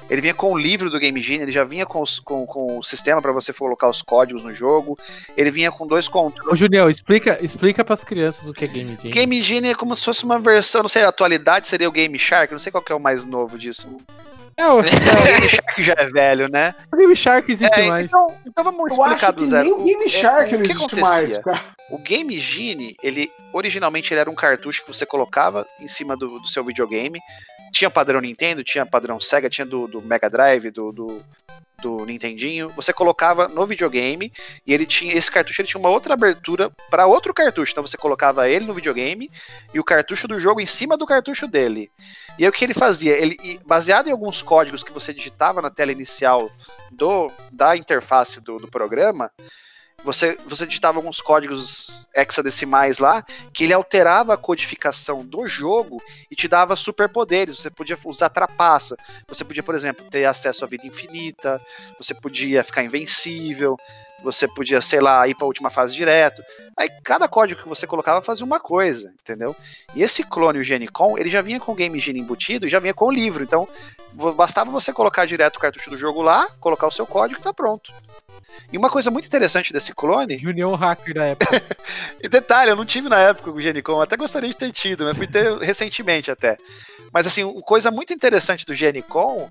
[0.09, 2.78] Ele vinha com o livro do Game Genie, ele já vinha com, os- com, com
[2.78, 4.97] o sistema para você colocar os códigos no jogo.
[5.36, 6.53] Ele vinha com dois controles.
[6.53, 9.11] Ô, Julião, explica, explica pras crianças o que é Game Jam.
[9.11, 12.16] Game Genie é como se fosse uma versão, não sei, a atualidade seria o Game
[12.20, 13.88] Shark, não sei qual que é o mais novo disso.
[14.59, 16.74] É, o, O Game Shark já é velho, né?
[16.92, 18.07] o Game Shark existe É, mais.
[18.11, 19.64] então, então vamos Eu explicar acho do que zero.
[19.64, 21.02] nem o Game é, Shark o não que existe acontecia?
[21.02, 21.61] mais, cara.
[21.90, 26.38] O Game Genie, ele originalmente ele era um cartucho que você colocava em cima do,
[26.40, 27.20] do seu videogame.
[27.72, 31.22] Tinha padrão Nintendo, tinha padrão Sega, tinha do, do Mega Drive, do, do,
[31.80, 32.68] do Nintendinho.
[32.70, 34.32] Você colocava no videogame
[34.66, 37.72] e ele tinha esse cartucho ele tinha uma outra abertura para outro cartucho.
[37.72, 39.30] Então você colocava ele no videogame
[39.72, 41.90] e o cartucho do jogo em cima do cartucho dele.
[42.38, 43.16] E aí o que ele fazia?
[43.16, 46.50] Ele baseado em alguns códigos que você digitava na tela inicial
[46.90, 49.30] do da interface do, do programa,
[50.07, 56.00] você, você digitava alguns códigos hexadecimais lá, que ele alterava a codificação do jogo
[56.30, 57.57] e te dava superpoderes.
[57.57, 58.96] Você podia usar trapaça,
[59.26, 61.61] você podia, por exemplo, ter acesso à vida infinita,
[61.98, 63.76] você podia ficar invencível,
[64.22, 66.40] você podia, sei lá, ir para a última fase direto.
[66.76, 69.57] Aí cada código que você colocava fazia uma coisa, entendeu?
[69.92, 72.78] E esse clone, o Genicon, ele já vinha com o Game Genie embutido e já
[72.78, 73.42] vinha com o livro.
[73.42, 73.68] Então,
[74.36, 77.52] bastava você colocar direto o cartucho do jogo lá, colocar o seu código e tá
[77.52, 77.92] pronto.
[78.72, 81.62] E uma coisa muito interessante desse clone Julião hacker da época.
[82.22, 85.16] e detalhe, eu não tive na época o Genicon, até gostaria de ter tido, mas
[85.16, 86.57] fui ter recentemente até.
[87.12, 89.49] Mas assim, uma coisa muito interessante do Genicon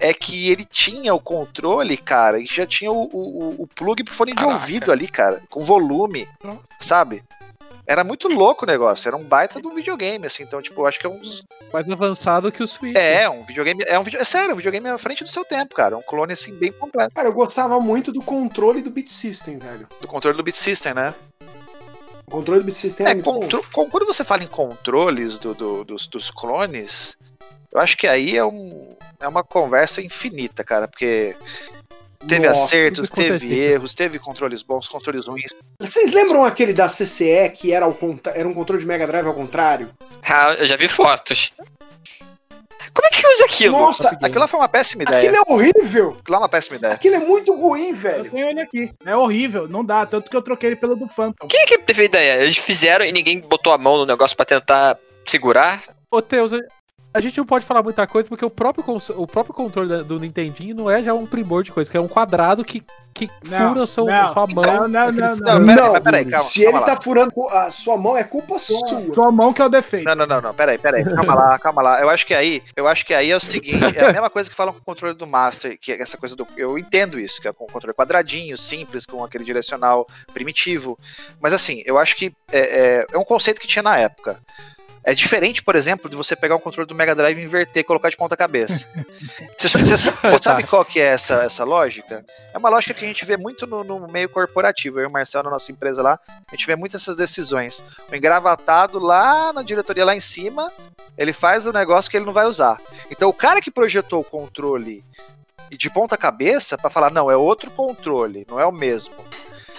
[0.00, 4.14] é que ele tinha o controle, cara, e já tinha o, o, o plug pro
[4.14, 4.54] fone de Caraca.
[4.54, 6.60] ouvido ali, cara, com volume, Nossa.
[6.78, 7.22] sabe?
[7.88, 11.00] Era muito louco o negócio, era um baita de um videogame, assim, então, tipo, acho
[11.00, 11.42] que é um dos.
[11.72, 12.94] Mais avançado que o Switch.
[12.94, 13.82] É, um videogame.
[13.86, 15.96] É um video, é sério, um videogame à frente do seu tempo, cara.
[15.96, 17.14] Um clone assim bem completo.
[17.14, 19.88] Cara, eu gostava muito do controle do Beat System, velho.
[20.02, 21.14] Do controle do Beat System, né?
[22.26, 23.40] O controle do Beat System É, é, muito bom.
[23.40, 27.16] contro- com- quando você fala em controles do- do- dos, dos clones,
[27.72, 31.34] eu acho que aí é, um, é uma conversa infinita, cara, porque
[32.26, 35.54] teve Nossa, acertos, teve erros, teve controles bons, controles ruins.
[35.80, 37.96] Vocês lembram aquele da CCE que era, ao
[38.34, 39.90] era um controle de Mega Drive ao contrário?
[40.28, 41.52] Ah, eu já vi fotos.
[42.94, 43.78] Como é que usa aquilo?
[43.78, 45.18] Nossa, Aquilo lá foi uma péssima ideia.
[45.18, 46.16] aquilo é horrível!
[46.18, 46.94] Aquilo lá é uma péssima ideia.
[46.94, 48.30] Aquilo é muito ruim, Eu velho.
[48.30, 48.90] tenho ele aqui.
[49.04, 50.04] É horrível, não dá.
[50.04, 51.46] Tanto que eu troquei ele pelo do Phantom.
[51.46, 52.42] Quem é que teve a ideia?
[52.42, 55.82] Eles fizeram e ninguém botou a mão no negócio pra tentar segurar?
[56.10, 56.50] Ô, Teus,
[57.12, 58.84] a- gente não pode falar muita coisa porque o próprio,
[59.16, 62.00] o próprio controle da- do Nintendinho não é já um primor de coisa, que é
[62.00, 62.82] um quadrado que,
[63.14, 64.64] que Não, fura seu, não, sua mão.
[64.64, 66.94] não, não, não, Não, peraí, mas peraí, calma, se calma ele lá.
[66.96, 69.14] tá furando a sua mão, é culpa Sua, sua.
[69.14, 70.04] sua mão que é o defeito.
[70.04, 72.00] Não, não, não, não, peraí, peraí, calma lá, calma lá.
[72.00, 74.48] Eu acho que aí, eu acho que aí é o seguinte, é a mesma coisa
[74.48, 76.46] que falam com o controle do Master, que é essa coisa do.
[76.56, 80.96] Eu entendo isso, que é com o controle quadradinho, simples, com aquele direcional primitivo.
[81.40, 84.40] Mas assim, eu acho que é, é, é um conceito que tinha na época.
[85.04, 87.84] É diferente, por exemplo, de você pegar um controle do Mega Drive e inverter e
[87.84, 88.86] colocar de ponta cabeça.
[89.56, 92.24] Você, sa- você sa- você sabe qual que é essa, essa lógica?
[92.54, 95.00] É uma lógica que a gente vê muito no, no meio corporativo.
[95.00, 97.82] Eu e o Marcel, na nossa empresa lá, a gente vê muito essas decisões.
[98.10, 100.70] O engravatado lá na diretoria, lá em cima,
[101.16, 102.80] ele faz o negócio que ele não vai usar.
[103.10, 105.04] Então o cara que projetou o controle
[105.70, 109.14] e de ponta cabeça para falar, não, é outro controle, não é o mesmo.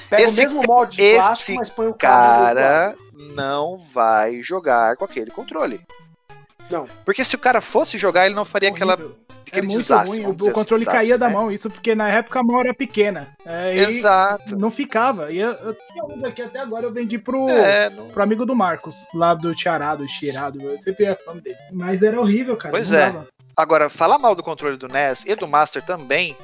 [0.10, 1.98] Pega Esse- o mesmo molde de esse plástico, mas põe o lado.
[2.00, 5.82] Cara, não vai jogar com aquele controle.
[6.70, 6.88] Não.
[7.04, 9.18] Porque se o cara fosse jogar, ele não faria aquela, Horrível.
[9.30, 10.22] É aquele muito desastre.
[10.22, 10.26] ruim.
[10.40, 11.34] O, o controle assim, caía desastre, da né?
[11.34, 13.28] mão, isso porque na época a mão era pequena.
[13.44, 14.56] É, Exato.
[14.56, 15.32] não ficava.
[15.32, 18.46] E eu, eu tinha um daqui até agora, eu vendi pro, É, não- pro amigo
[18.46, 20.62] do Marcos, lá do Tiarado, Cheirado.
[20.62, 21.58] Eu sempre ia fã dele.
[21.74, 22.72] Mas era horrível, cara.
[22.72, 23.08] Pois é.
[23.12, 23.28] dava.
[23.58, 26.38] Agora, falar mal do controle do NES e do Master também,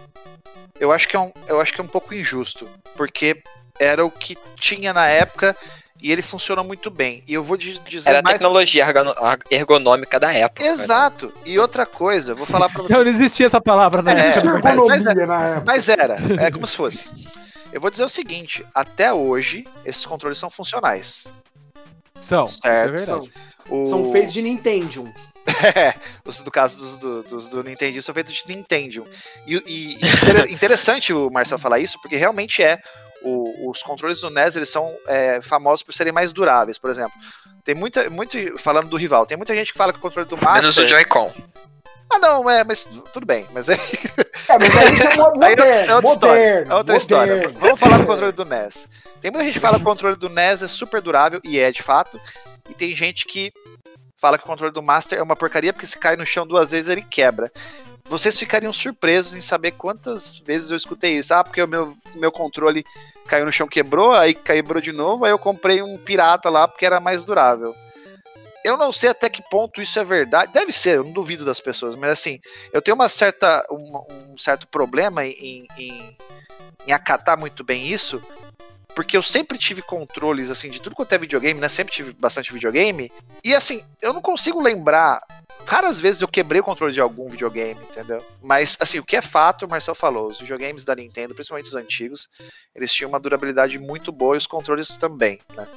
[0.79, 3.41] eu acho que é um, eu acho que é um pouco injusto, porque
[3.79, 5.55] era o que tinha na época
[6.07, 7.23] e ele funciona muito bem.
[7.27, 8.85] E eu vou di- dizer Era a mais tecnologia
[9.49, 10.63] ergonômica da época.
[10.63, 10.69] né?
[10.69, 11.33] Exato.
[11.45, 14.59] E outra coisa, eu vou falar pra Não, não existia essa palavra na É, época,
[14.63, 15.63] mas- mas é- época.
[15.65, 17.09] Mas era, é como se fosse.
[17.73, 21.27] Eu vou dizer o seguinte: até hoje, esses controles são funcionais.
[22.21, 23.31] São, é Certo, verdade.
[23.69, 25.11] O- São feitos de Nintendo.
[25.75, 25.93] É,
[26.25, 29.05] os, no caso dos, do, dos do Nintendo, são feitos de Nintendo.
[29.45, 32.79] E, e inter- interessante o Marcel falar isso, porque realmente é.
[33.25, 37.13] O- os controles do NES eles são é, famosos por serem mais duráveis, por exemplo.
[37.63, 38.09] Tem muita.
[38.09, 40.61] Muito, falando do rival, tem muita gente que fala que o controle do Master.
[40.61, 41.33] Menos o Joy-Con.
[42.13, 43.47] Ah, não, é, mas tudo bem.
[43.51, 43.73] Mas é,
[44.47, 46.43] É, mas aí é mo- Aí é outra- moderno, é outra história.
[46.43, 47.33] moderno, é outra história.
[47.35, 47.59] moderno.
[47.59, 48.87] Vamos falar do controle do NES.
[49.19, 51.71] Tem muita gente que fala que o controle do NES é super durável, e é
[51.71, 52.21] de fato.
[52.69, 53.51] E tem gente que
[54.15, 56.69] fala que o controle do Master é uma porcaria, porque se cai no chão duas
[56.71, 57.51] vezes ele quebra.
[58.07, 61.33] Vocês ficariam surpresos em saber quantas vezes eu escutei isso.
[61.33, 62.85] Ah, porque o meu, meu controle
[63.27, 66.85] caiu no chão, quebrou, aí quebrou de novo, aí eu comprei um pirata lá porque
[66.85, 67.75] era mais durável.
[68.63, 70.51] Eu não sei até que ponto isso é verdade.
[70.51, 72.39] Deve ser, eu não duvido das pessoas, mas assim,
[72.73, 76.17] eu tenho uma certa, uma- um certo problema em, em,
[76.87, 78.21] em acatar muito bem isso,
[78.95, 81.67] porque eu sempre tive controles assim de tudo quanto é videogame, né?
[81.67, 83.11] Sempre tive bastante videogame.
[83.43, 85.21] E assim, eu não consigo lembrar.
[85.65, 88.23] Raras vezes eu quebrei o controle de algum videogame, entendeu?
[88.41, 91.75] Mas, assim, o que é fato, o Marcel falou, os videogames da Nintendo, principalmente os
[91.75, 92.29] antigos,
[92.75, 95.67] eles tinham uma durabilidade muito boa e os controles também, né?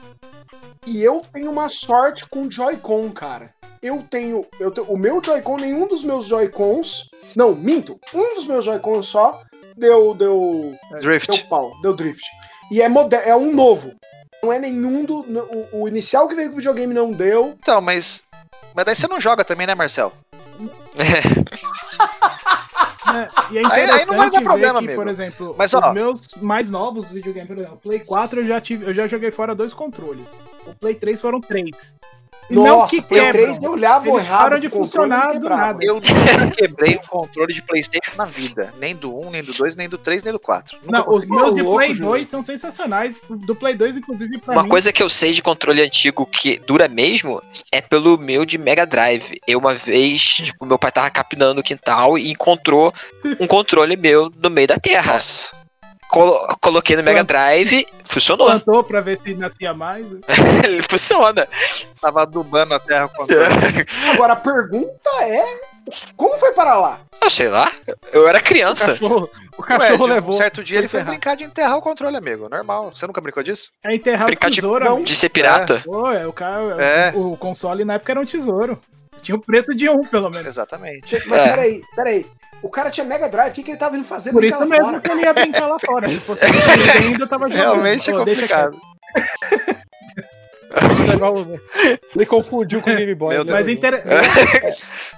[0.87, 3.55] E eu tenho uma sorte com Joy-Con, cara.
[3.83, 4.87] Eu tenho, eu tenho.
[4.89, 7.11] O meu Joy-Con, nenhum dos meus Joy-Cons.
[7.37, 8.01] Não, minto.
[8.13, 9.43] Um dos meus Joy-Cons só
[9.77, 10.15] deu.
[10.15, 10.77] Deu.
[11.01, 11.31] Drift.
[11.31, 12.25] Deu pau, deu drift.
[12.71, 12.89] E é,
[13.25, 13.95] é um novo.
[14.43, 15.21] Não é nenhum do.
[15.21, 17.57] O, o inicial que veio com o videogame não deu.
[17.61, 18.25] Então, mas.
[18.79, 20.13] Mas daí você não joga também, né, Marcel?
[20.95, 21.19] É,
[23.51, 25.93] e é Aí- aí não vai dar problema, que, por exemplo, Mas, os ó.
[25.93, 29.33] meus mais novos videogames, por exemplo, o Play 4 eu já, tive, eu já joguei
[29.33, 30.29] fora dois controles.
[30.65, 31.97] O Play 3 foram três.
[32.51, 33.45] E não Nossa, que Play quebram.
[33.45, 34.39] 3 eu olhava Eles errado.
[34.43, 35.79] param de funcionar do nada.
[35.83, 38.73] Eu nunca quebrei um controle de Playstation na vida.
[38.79, 40.79] Nem do 1, nem do 2, nem do 3, nem do 4.
[40.83, 42.11] Nunca Não, os meus de Play Júlio.
[42.13, 43.17] 2 são sensacionais.
[43.29, 44.69] Do Play 2, inclusive, pra Uma mim.
[44.69, 48.87] coisa que eu sei de controle antigo que dura mesmo é pelo meu de Mega
[48.87, 49.39] Drive.
[49.47, 52.93] Eu uma vez, tipo, meu pai tava capinando o quintal e encontrou
[53.39, 55.15] um controle meu no meio da terra.
[55.15, 55.58] Nossa.
[56.11, 58.47] Colo- coloquei no Mega Drive, funcionou.
[58.47, 60.07] plantou pra ver se nascia mais.
[60.65, 61.47] Ele funciona.
[62.01, 63.47] Tava adubando a terra com o controle.
[64.15, 65.61] Agora a pergunta é:
[66.17, 67.01] como foi para lá?
[67.23, 67.71] Eu sei lá,
[68.13, 68.93] eu era O criança.
[68.93, 69.29] cachorro,
[69.59, 70.33] o Ué, cachorro de um levou.
[70.33, 71.13] certo dia ele foi enterrar.
[71.15, 72.49] brincar de enterrar o controle, amigo.
[72.49, 72.91] Normal.
[72.95, 73.71] Você nunca brincou disso?
[73.85, 74.85] É enterrar Brincar o de- tesouro.
[74.85, 74.93] não.
[74.93, 75.05] amigo.
[75.07, 75.83] De ser pirata.
[75.85, 77.13] Pô, é, o, cara, É.
[77.15, 78.81] o, o console na época era um tesouro.
[79.21, 80.47] Tinha o preço de um, pelo menos.
[80.47, 81.21] Exatamente.
[81.27, 81.49] Mas É.
[81.51, 82.27] peraí, peraí.
[82.63, 84.67] O cara tinha Mega Drive, o que, que ele tava indo fazer Por isso lá
[84.67, 85.01] mesmo fora?
[85.01, 86.09] que ele ia brincar lá fora.
[86.09, 87.65] Se fosse ainda, eu tava jogando.
[87.65, 88.81] Realmente é complicado.
[92.15, 93.35] Ele confundiu com o Game Boy.
[93.35, 93.53] Meu né?
[93.53, 94.05] Mas inter...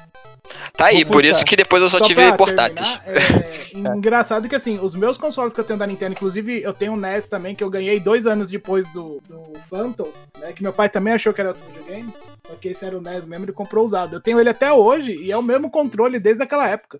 [0.76, 2.98] Tá aí, por isso que depois eu só, Só tive portáteis.
[2.98, 6.72] terminar, é, engraçado que assim, os meus consoles que eu tenho da Nintendo, inclusive eu
[6.72, 10.52] tenho um NES também, que eu ganhei dois anos depois do, do Phantom, né?
[10.52, 12.12] Que meu pai também achou que era outro videogame.
[12.46, 14.16] Só que esse era o NES mesmo, ele comprou usado.
[14.16, 16.98] Eu tenho ele até hoje e é o mesmo controle desde aquela época.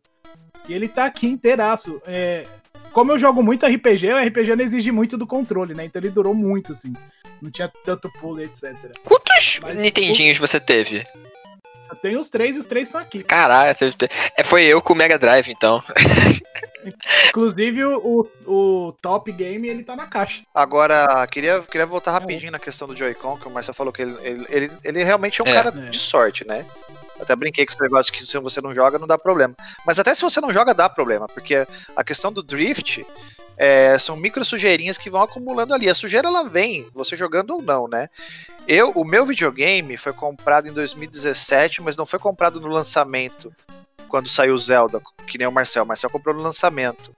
[0.69, 2.01] E ele tá aqui inteiraço.
[2.07, 2.45] É,
[2.93, 5.85] como eu jogo muito RPG, o RPG não exige muito do controle, né?
[5.85, 6.93] Então ele durou muito, assim.
[7.41, 8.75] Não tinha tanto pulo, etc.
[9.05, 11.05] Quantos Mas- Nintendinhos você teve?
[11.91, 13.23] Eu tenho os três e os três estão aqui.
[13.23, 13.75] Caralho,
[14.37, 15.83] é, foi eu com o Mega Drive, então.
[17.29, 20.43] Inclusive o, o Top Game, ele tá na caixa.
[20.55, 24.17] Agora, queria, queria voltar rapidinho na questão do Joy-Con, que o Marcelo falou que ele,
[24.23, 25.53] ele, ele, ele realmente é um É.
[25.53, 25.91] cara É.
[25.91, 26.65] de sorte, né?
[27.21, 29.55] Até brinquei com esse negócio que se você não joga, não dá problema.
[29.87, 33.05] Mas até se você não joga, dá problema, porque a questão do drift
[33.63, 35.87] é, são micro sujeirinhas que vão acumulando ali.
[35.87, 38.09] A sujeira ela vem, você jogando ou não, né?
[38.67, 43.55] Eu, o meu videogame foi comprado em 2017, mas não foi comprado no lançamento,
[44.09, 45.85] quando saiu o Zelda, que nem o Marcel.
[45.85, 47.15] O Marcel comprou no lançamento.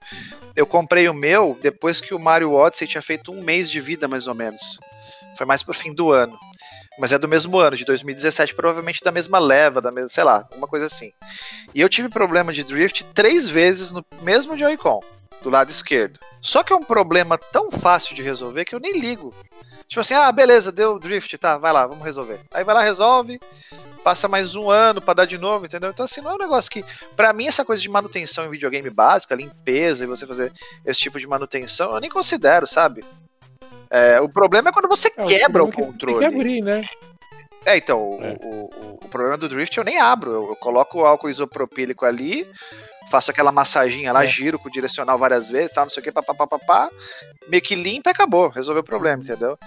[0.53, 4.05] Eu comprei o meu depois que o Mario Odyssey tinha feito um mês de vida,
[4.05, 4.81] mais ou menos.
[5.37, 6.37] Foi mais pro fim do ano.
[6.99, 10.45] Mas é do mesmo ano, de 2017, provavelmente da mesma leva, da mesma, sei lá,
[10.53, 11.09] uma coisa assim.
[11.73, 14.99] E eu tive problema de drift três vezes no mesmo Joy-Con,
[15.43, 16.19] do lado esquerdo.
[16.41, 19.33] Só que é um problema tão fácil de resolver que eu nem ligo.
[19.87, 22.39] Tipo assim, ah, beleza, deu drift, tá, vai lá, vamos resolver.
[22.51, 23.39] Aí vai lá, resolve,
[24.03, 25.91] passa mais um ano pra dar de novo, entendeu?
[25.91, 26.83] Então, assim, não é um negócio que.
[27.15, 30.51] Pra mim, essa coisa de manutenção em videogame básica, limpeza e você fazer
[30.85, 33.03] esse tipo de manutenção, eu nem considero, sabe?
[33.89, 36.19] É, o problema é quando você É, quebra o é você controle.
[36.19, 36.83] Tem que abrir, né?
[37.65, 38.37] É, então, o- É.
[38.41, 40.31] O, o, o problema do drift eu nem abro.
[40.31, 42.47] Eu, eu coloco o álcool isopropílico ali,
[43.09, 44.27] faço aquela massaginha lá, É.
[44.27, 46.89] giro com o direcional várias vezes, tal, não sei o que, papapá,
[47.47, 49.57] meio que limpa e acabou, resolveu o problema, entendeu?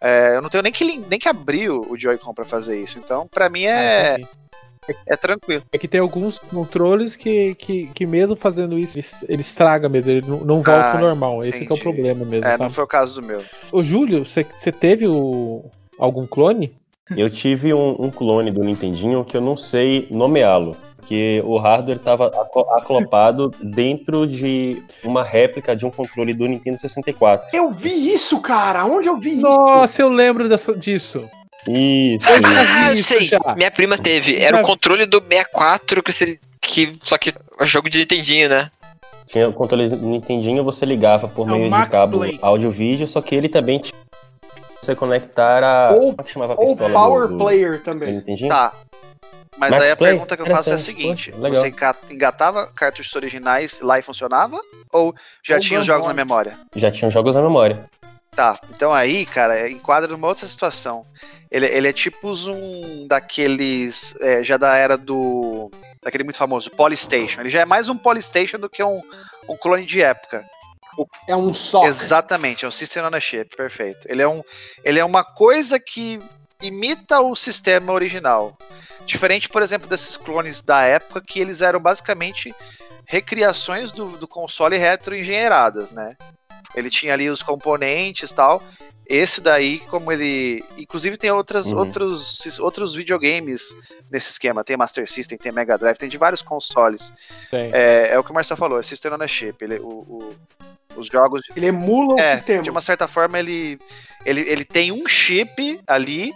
[0.00, 2.98] É, eu não tenho nem que, nem que abrir o, Joy-Con pra fazer isso.
[2.98, 4.28] Então, pra mim é, entendi.
[5.06, 5.64] é tranquilo.
[5.72, 10.26] É que tem alguns controles que, que, que mesmo fazendo isso, ele, estraga mesmo, ele
[10.26, 11.42] não, não volta Ah, pro normal.
[11.44, 12.74] Esse que é o problema mesmo, É, não sabe?
[12.74, 13.42] foi o caso do meu.
[13.72, 15.64] Ô, Júlio, você você teve o,
[15.98, 16.76] algum clone?
[17.16, 20.76] Eu tive um, um clone do Nintendinho que eu não sei nomeá-lo.
[21.06, 22.32] Que o hardware estava
[22.78, 27.48] aclopado dentro de uma réplica de um controle do Nintendo 64.
[27.52, 28.86] Eu vi isso, cara!
[28.86, 29.42] Onde eu vi isso?
[29.42, 31.28] Nossa, eu lembro dessa, disso.
[31.68, 32.26] Isso.
[32.26, 33.24] Ah, eu sei.
[33.26, 33.38] já.
[33.54, 34.36] Minha prima teve.
[34.36, 36.92] Era o controle do 64 que você que.
[37.02, 38.70] Só que é jogo de Nintendinho, né?
[39.26, 43.34] Tinha o controle do Nintendinho, você ligava por É meio de cabo áudio-vídeo, só que
[43.34, 43.98] ele também tinha
[44.84, 45.92] você conectar a.
[45.92, 48.12] Ou- como é que chamava a Ou pistola Power do, do, Player também.
[48.14, 48.48] Nintendinho?
[48.48, 48.72] Tá.
[49.56, 50.10] Mas Max aí a Play?
[50.12, 51.74] pergunta que eu faço é a seguinte: Poxa, você
[52.10, 54.58] engatava cartuchos originais lá e funcionava?
[54.92, 55.14] Ou
[55.44, 56.14] já Ou tinha os jogos Boy.
[56.14, 56.58] na memória?
[56.74, 57.88] Já tinham jogos na memória.
[58.34, 61.06] Tá, então aí, cara, enquadra numa outra situação.
[61.48, 64.14] Ele, ele é tipo um daqueles.
[64.20, 65.70] é, já da era do.
[66.02, 67.40] Daquele muito famoso, Polystation.
[67.40, 69.00] Ele já é mais um Polystation do que um,
[69.48, 70.44] um clone de época.
[71.28, 71.84] É um só.
[71.84, 74.06] Exatamente, é um System on a Chip, perfeito.
[74.08, 74.42] Ele é, um,
[74.84, 76.20] ele é uma coisa que
[76.62, 78.56] imita o sistema original.
[79.06, 82.54] Diferente, por exemplo, desses clones da época, que eles eram basicamente
[83.06, 86.16] recriações do, do console retro-engenheiradas, né?
[86.74, 88.62] Ele tinha ali os componentes e tal.
[89.06, 90.64] Esse daí, como ele.
[90.78, 91.78] Inclusive tem outras, Uhum.
[91.80, 93.76] outros, outros videogames
[94.10, 94.64] nesse esquema.
[94.64, 97.12] Tem Master System, tem Mega Drive, tem de vários consoles.
[97.74, 99.62] É, é o que o Marcel falou, é System on a Chip.
[99.62, 100.34] Ele, o- o-
[100.96, 102.62] os jogos Ele emula o é, sistema.
[102.62, 103.78] De uma certa forma, ele,
[104.24, 106.32] ele, ele tem um chip ali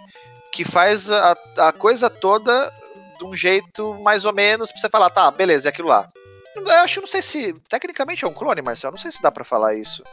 [0.51, 2.73] que faz a, a coisa toda
[3.17, 6.09] de um jeito mais ou menos pra você falar, tá, beleza, é aquilo lá.
[6.55, 7.53] Eu acho, não sei se.
[7.69, 8.91] Tecnicamente é um clone, Marcel.
[8.91, 10.03] Não sei se dá pra falar isso.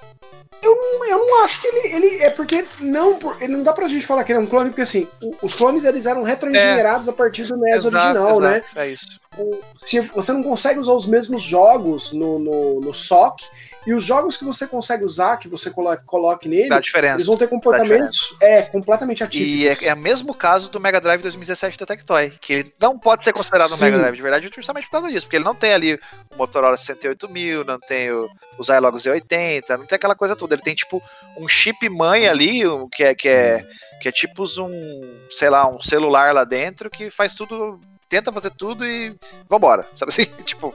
[0.62, 4.24] Eu não acho que ele, ele é porque não, ele não dá pra gente falar
[4.24, 5.06] que ele é um clone, porque assim,
[5.42, 8.58] os clones eles eram retroengenheirados a partir do NES original, né?
[8.58, 9.20] exato, É isso.
[9.38, 13.44] O- se você não consegue usar os mesmos jogos no, no, no SOC,
[13.86, 16.68] e os jogos que você consegue usar, que você colo- coloque nele,
[17.14, 19.22] eles vão ter comportamentos é, completamente E
[19.66, 19.82] é, atípicos.
[19.88, 23.32] é o mesmo caso do Mega Drive 2017 da Tectoy, que ele não pode ser
[23.32, 23.84] considerado um Sim.
[23.86, 26.76] Mega Drive de verdade justamente por causa disso, porque ele não tem ali o Motorola
[26.76, 28.28] 68000, não tem o,
[28.58, 30.54] o Zilog Z80, não tem aquela coisa toda.
[30.54, 31.02] Ele tem tipo
[31.36, 33.64] um chip mãe ali, um- que é, que é,
[34.00, 38.50] que é tipo um, sei lá, um celular lá dentro que faz tudo, tenta fazer
[38.50, 39.14] tudo e
[39.48, 40.24] vambora, sabe assim?
[40.44, 40.74] tipo,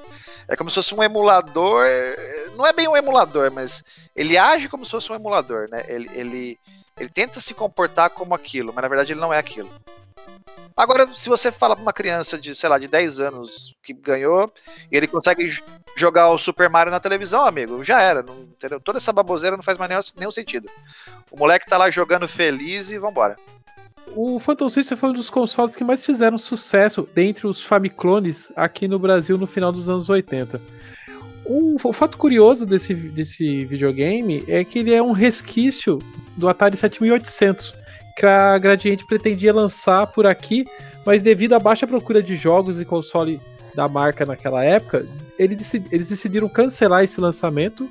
[0.51, 1.85] é como se fosse um emulador,
[2.57, 3.81] não é bem um emulador, mas
[4.13, 5.85] ele age como se fosse um emulador, né?
[5.87, 6.59] Ele, ele,
[6.99, 9.71] ele tenta se comportar como aquilo, mas na verdade ele não é aquilo.
[10.75, 14.51] Agora, se você fala pra uma criança de, sei lá, de 10 anos que ganhou
[14.91, 15.57] e ele consegue
[15.95, 18.81] jogar o Super Mario na televisão, amigo, já era, não, entendeu?
[18.81, 20.69] Toda essa baboseira não faz mais nenhum, nenhum sentido.
[21.29, 23.37] O moleque tá lá jogando feliz e vambora.
[24.16, 28.88] O Phantom System foi um dos consoles que mais fizeram sucesso dentre os Famiclones aqui
[28.88, 30.62] no Brasil no final dos anos 80.
[31.45, 35.97] Um, o fato curioso desse, desse videogame é que ele é um resquício
[36.38, 37.74] do Atari 7800,
[38.18, 40.66] que a Gradiente pretendia lançar por aqui,
[41.05, 43.39] mas devido à baixa procura de jogos e console
[43.74, 45.05] da marca naquela época,
[45.39, 47.89] eles, decidi- eles decidiram cancelar esse lançamento.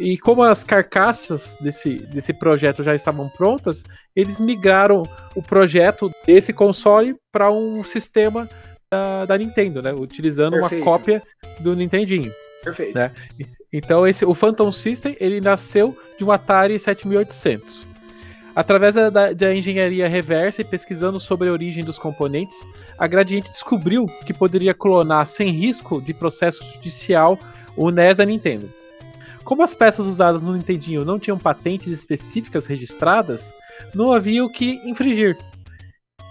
[0.00, 3.82] E como as carcaças desse, desse projeto já estavam prontas,
[4.14, 5.02] eles migraram
[5.34, 8.48] o projeto desse console para um sistema
[8.90, 9.92] da, da Nintendo, né?
[9.92, 10.76] Utilizando Perfeito.
[10.76, 11.22] uma cópia
[11.60, 12.32] do Nintendinho.
[12.62, 12.94] Perfeito.
[12.96, 13.10] né?
[13.72, 17.86] Então esse, o Phantom System ele nasceu de um Atari 7800.
[18.54, 22.56] Através da, da- da engenharia reversa e pesquisando sobre a origem dos componentes,
[22.98, 27.38] a Gradiente descobriu que poderia clonar sem risco de processo judicial
[27.76, 28.68] o NES da Nintendo.
[29.48, 33.54] Como as peças usadas no Nintendinho não tinham patentes específicas registradas,
[33.94, 35.38] não havia o que infringir.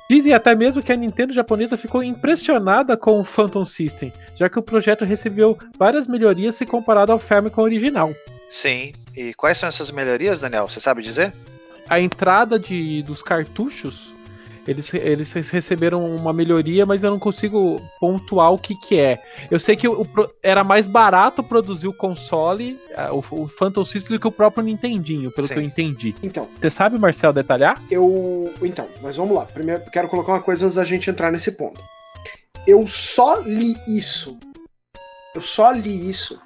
[0.08, 4.60] Dizem até mesmo que a Nintendo japonesa ficou impressionada com o Phantom System, já que
[4.60, 8.14] o projeto recebeu várias melhorias se comparado ao Famicom original.
[8.52, 8.92] Sim.
[9.16, 10.68] E quais são essas melhorias, Daniel?
[10.68, 11.34] Você sabe dizer?
[11.90, 14.14] A entrada de, dos cartuchos,
[14.68, 19.20] eles, eles receberam uma melhoria, mas eu não consigo pontuar o que, que é.
[19.50, 22.78] Eu sei que o, pro- era mais barato produzir o console,
[23.12, 25.54] o, o Phantom System, do que o próprio Nintendinho, pelo Sim.
[25.54, 26.16] que eu entendi.
[26.22, 27.82] Então, Você sabe, Marcel, detalhar?
[27.90, 28.54] eu.
[28.62, 29.46] Então, mas vamos lá.
[29.46, 31.82] Primeiro, quero colocar uma coisa antes da gente entrar nesse ponto.
[32.66, 34.38] Eu só li isso.
[35.34, 36.40] Eu só li isso.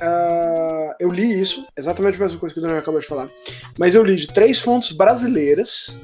[0.00, 3.28] Ah, eu li isso, exatamente a mesma coisa que o Daniel acabou de falar.
[3.78, 5.96] Mas eu li de três fontes brasileiras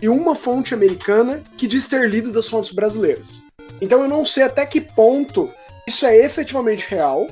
[0.00, 3.40] e uma fonte americana que diz ter lido das fontes brasileiras.
[3.80, 5.50] Então eu não sei até que ponto
[5.86, 7.26] isso é efetivamente real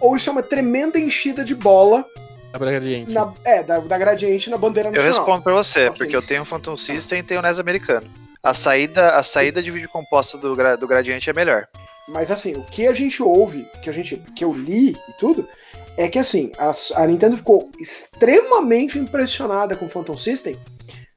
[0.00, 2.04] ou isso é uma tremenda enchida de bola
[2.52, 3.12] Da Gradiente.
[3.12, 5.18] na, é, da, da gradiente na bandeira Eu nacional.
[5.18, 5.96] respondo pra você, Assim.
[5.98, 8.06] porque eu tenho um Phantom System e tenho o NES americano.
[8.42, 11.66] A saída, a saída de vídeo composta do, do Gradiente é melhor.
[12.08, 15.48] Mas assim, o que a gente ouve, que a gente, que eu li e tudo,
[15.96, 17.70] é que assim, as- a, Nintendo ficou
[18.18, 20.56] extremamente impressionada com o Phantom System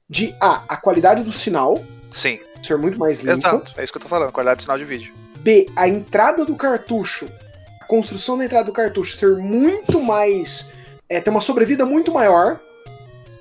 [0.10, 3.74] de A, a qualidade do sinal Sim, ser muito mais limpa, exato.
[3.78, 5.14] É isso que eu tô falando, qualidade de sinal de vídeo.
[5.40, 7.28] B, a entrada do cartucho,
[7.82, 10.70] a construção da entrada do cartucho ser muito mais,
[11.10, 12.60] é, ter uma sobrevida muito maior,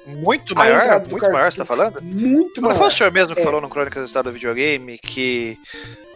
[0.08, 1.00] Muito A maior?
[1.00, 1.58] do Muito maior, você cartucho.
[1.58, 2.00] tá falando?
[2.00, 2.78] Muito Não maior.
[2.78, 3.44] foi o senhor mesmo que É.
[3.44, 5.58] falou no Crônicas da História do Videogame que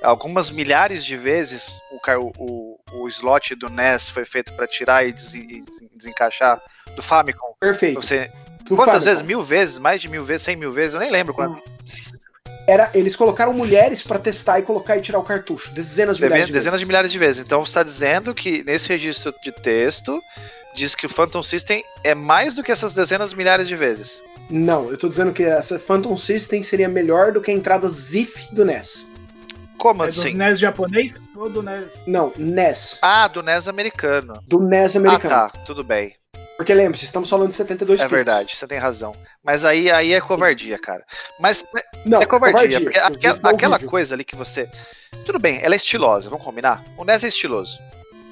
[0.01, 1.98] algumas milhares de vezes o,
[2.38, 6.62] o, o, slot do NES foi feito pra tirar e des- e des- desencaixar
[6.94, 7.55] do Famicom?
[7.59, 8.01] Perfeito.
[8.01, 8.30] Você,
[8.71, 9.11] Do quantas Famicom.
[9.11, 9.23] vezes?
[9.23, 9.79] Mil vezes?
[9.79, 10.43] Mais de mil vezes?
[10.45, 10.95] Cem mil vezes?
[10.95, 11.62] Eu nem lembro quanto.
[12.66, 15.73] Era, eles colocaram mulheres pra testar e colocar e tirar o cartucho.
[15.73, 16.81] Dezenas de milhares de Dezenas vezes.
[16.81, 17.45] de milhares de vezes.
[17.45, 20.21] Então você está dizendo que nesse registro de texto
[20.75, 24.23] diz que o Phantom System é mais do que essas dezenas de milhares de vezes.
[24.49, 28.49] Não, eu tô dizendo que essa Phantom System seria melhor do que a entrada ZIF
[28.55, 29.09] do NES.
[29.77, 30.35] Como É do assim?
[30.35, 32.03] NES japonês ou do NES?
[32.07, 32.99] Não, NES.
[33.03, 34.35] Ah, do NES americano.
[34.47, 35.35] Do NES americano.
[35.35, 35.59] Ah, tá.
[35.64, 36.14] Tudo bem.
[36.61, 39.17] Porque lembre-se, estamos falando de 72 É verdade, você tem razão.
[39.43, 41.03] Mas aí, aí é covardia, cara.
[41.41, 41.65] Mas
[42.05, 44.69] Não, é covardia, porque Inclusive, aquela, coisa ali que você.
[45.25, 46.85] Tudo bem, ela é estilosa, vamos combinar?
[46.99, 47.81] O NES é estiloso.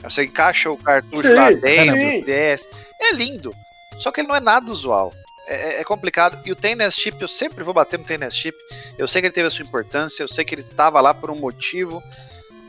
[0.03, 2.21] Você encaixa o cartucho Sim, lá dentro, sim.
[2.21, 2.69] desce.
[3.01, 3.55] É lindo.
[3.99, 5.11] Só que ele não é nada usual.
[5.47, 6.39] É, é- é complicado.
[6.45, 8.59] E o TNS Chip, eu sempre vou bater no TNS Chip.
[8.99, 11.31] Eu sei que ele teve a sua importância, eu sei que ele tava lá por
[11.31, 12.03] um motivo.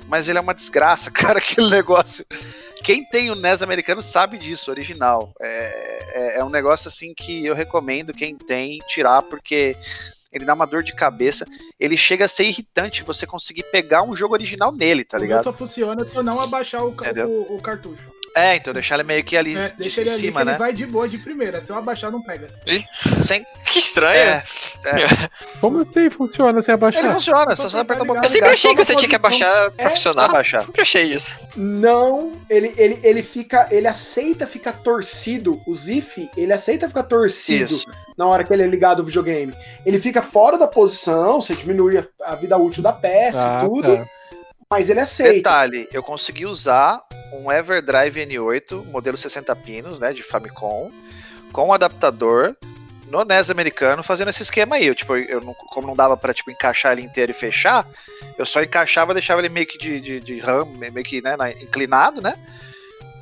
[0.07, 2.26] Mas ele é uma desgraça, cara, aquele negócio.
[2.84, 5.34] Quem tem o NES americano sabe disso, original.
[5.41, 9.75] É, é, é um negócio assim que eu recomendo quem tem tirar, porque
[10.32, 11.45] ele dá uma dor de cabeça.
[11.80, 15.43] Ele chega a ser irritante você conseguir pegar um jogo original nele, tá ligado?
[15.43, 18.18] só funciona se eu não abaixar o, o, o cartucho.
[18.36, 20.45] É, então deixar ele meio que ali É, de, deixa de ele ali cima, que
[20.45, 20.51] né?
[20.53, 21.61] ele vai de boa de primeira.
[21.61, 22.47] Se eu abaixar, não pega.
[23.21, 23.45] Sem...
[23.65, 24.19] Que estranho.
[24.19, 24.43] É,
[25.61, 27.03] Como assim funciona sem abaixar?
[27.03, 28.23] ele funciona, Só você só pra aperta o botão.
[28.23, 30.25] Eu sempre achei que você tinha que abaixar É, profissional.
[30.25, 30.61] só abaixar.
[30.61, 31.38] Sempre achei isso.
[31.55, 33.67] Não, ele, ele, ele fica.
[33.69, 35.61] Ele aceita ficar torcido.
[35.67, 37.86] O Zif, ele aceita ficar torcido Isso.
[38.17, 39.53] na hora que ele é ligado ao videogame.
[39.86, 43.67] Ele fica fora da posição, você diminui a, a vida útil da peça Ah, e
[43.67, 44.05] tudo, tá.
[44.72, 45.34] Mas ele aceita.
[45.34, 47.01] Detalhe, eu consegui usar
[47.34, 50.91] um Everdrive N8, modelo 60 pinos, né, de Famicom,
[51.51, 52.55] com um adaptador
[53.07, 54.86] no NES americano, fazendo esse esquema aí.
[54.86, 57.88] Eu, tipo, eu não- como não dava pra tipo, encaixar ele inteiro e fechar,
[58.38, 61.51] eu só encaixava, deixava ele meio que de, de, de RAM, meio que né, na-
[61.51, 62.36] inclinado, né?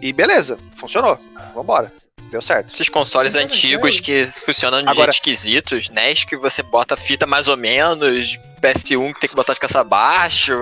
[0.02, 1.18] E beleza, funcionou.
[1.56, 1.92] Vambora.
[2.30, 2.74] Deu certo.
[2.74, 7.48] Esses consoles antigos que funcionam de Agora- jeito esquisitos, NES que você bota fita mais
[7.48, 10.54] ou menos, PS1 que tem que botar de cabeça abaixo.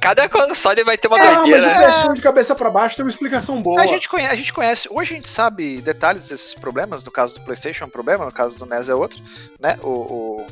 [0.00, 1.88] Cada console vai ter uma Ah, mas o doideira.
[1.90, 3.80] PS1 de cabeça pra baixo tem uma explicação boa.
[3.82, 7.34] A gente, conhece, a gente conhece, hoje a gente sabe detalhes desses problemas, no caso
[7.34, 9.22] do PlayStation é um problema, no caso do NES é outro,
[9.60, 9.78] né?
[9.82, 10.46] O, o-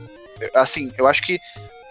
[0.54, 1.38] assim, eu acho que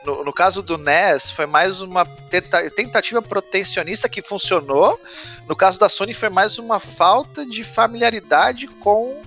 [0.05, 4.99] no, no caso do NES foi mais uma tenta- tentativa protecionista que funcionou,
[5.47, 9.19] no caso da Sony foi mais uma falta de familiaridade com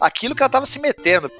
[0.00, 1.30] aquilo que ela estava se metendo.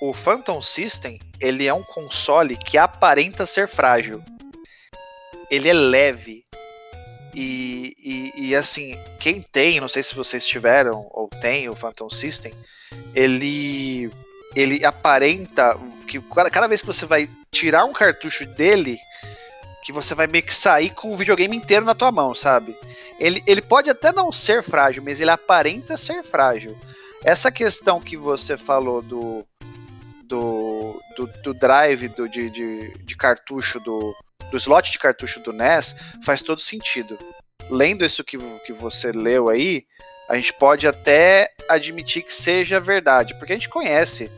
[0.00, 4.22] O Phantom System, ele é um console que aparenta ser frágil.
[5.50, 6.46] Ele é leve,
[7.38, 12.08] e, e, e, assim, quem tem, não sei se vocês tiveram ou tem o Phantom
[12.08, 12.50] System,
[13.14, 14.10] ele
[14.54, 18.96] ele aparenta que cada, cada vez que você vai tirar um cartucho dele,
[19.84, 22.74] que você vai meio que sair com o videogame inteiro na tua mão, sabe?
[23.20, 26.74] Ele, ele pode até não ser frágil, mas ele aparenta ser frágil.
[27.22, 29.44] Essa questão que você falou do
[30.24, 30.65] do,
[31.16, 34.14] do, do drive do, de, de, de cartucho do,
[34.50, 37.18] do slot de cartucho do NES faz todo sentido.
[37.70, 39.84] Lendo isso que, que você leu aí,
[40.28, 44.30] a gente pode até admitir que seja verdade, porque a gente conhece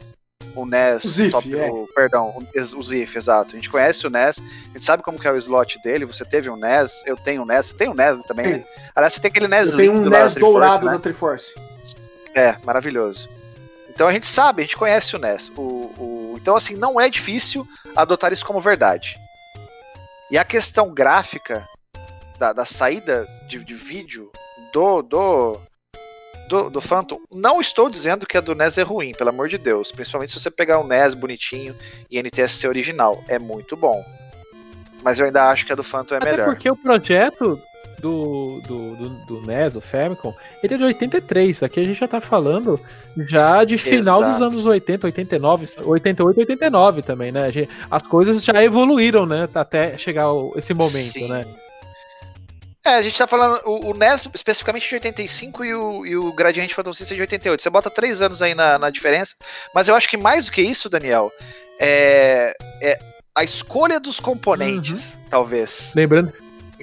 [0.55, 1.70] o NES, O Zif, top- é.
[1.70, 3.53] o- perdão, o, o Zif, exato.
[3.53, 6.24] A gente conhece o NES, a gente sabe como que é o slot dele, você
[6.24, 8.64] teve um NES, eu tenho um NES, você tem um NES também, né?
[8.94, 10.92] Aliás, você tem aquele NES Eu tenho um lindo lá da NES Triforce, dourado né?
[10.92, 11.55] da Triforce.
[12.34, 13.28] É, maravilhoso.
[13.99, 15.49] Então a gente sabe, a gente conhece o NES.
[15.57, 19.18] O, o- então, assim, não é difícil adotar isso como verdade.
[20.30, 21.66] E a questão gráfica
[22.38, 24.30] da, da saída de, de vídeo
[24.72, 25.61] do, do,
[26.49, 29.59] do, do Phantom, não estou dizendo que a do NES é ruim, pelo amor de
[29.59, 29.90] Deus.
[29.90, 31.76] Principalmente se você pegar o NES bonitinho
[32.09, 33.20] e NTSC original.
[33.26, 34.05] É muito bom.
[35.03, 36.44] Mas eu ainda acho que a do Phantom é Até melhor.
[36.46, 37.61] porque o projeto
[38.01, 41.62] do, do, do, do NES, o Famicom, ele é de 83.
[41.62, 42.80] Aqui a gente já tá falando
[43.28, 44.44] já de final dos Exato.
[44.44, 47.51] anos 80, 89, 88, 89 também, né?
[47.90, 49.49] As coisas já evoluíram, né?
[49.55, 50.26] Até chegar
[50.57, 51.28] esse momento, Sim.
[51.28, 51.44] né?
[52.84, 56.32] É, a gente tá falando o, o NES especificamente de 85 e o, e o
[56.32, 57.62] Gradiente Phantom System de 88.
[57.62, 59.34] Você bota três anos aí na, na diferença,
[59.74, 61.30] mas eu acho que mais do que isso, Daniel,
[61.78, 62.99] é, é
[63.34, 65.20] a escolha dos componentes, Uhum.
[65.30, 65.92] talvez.
[65.94, 66.32] Lembrando,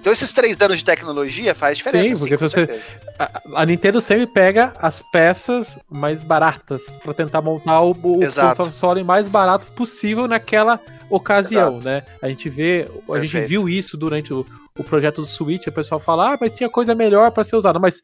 [0.05, 2.13] Então esses três anos de tecnologia faz diferença.
[2.13, 2.79] Sim, porque com você-
[3.17, 8.19] a, a Nintendo sempre pega as peças mais baratas pra tentar montar o, o
[8.55, 10.79] console mais barato possível naquela
[11.09, 11.85] ocasião, Exato.
[11.87, 12.03] né?
[12.21, 14.45] A gente vê, a gente viu isso durante o,
[14.77, 17.79] o projeto do Switch, o pessoal fala, ah, mas tinha coisa melhor pra ser usada,
[17.79, 18.03] mas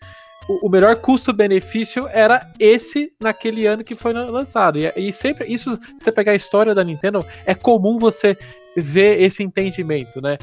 [0.50, 4.80] o, o melhor custo-benefício era esse naquele ano que foi lançado.
[4.80, 8.36] E, e sempre, isso, se você pegar a história da Nintendo, é comum você
[8.76, 10.38] ver esse entendimento, né?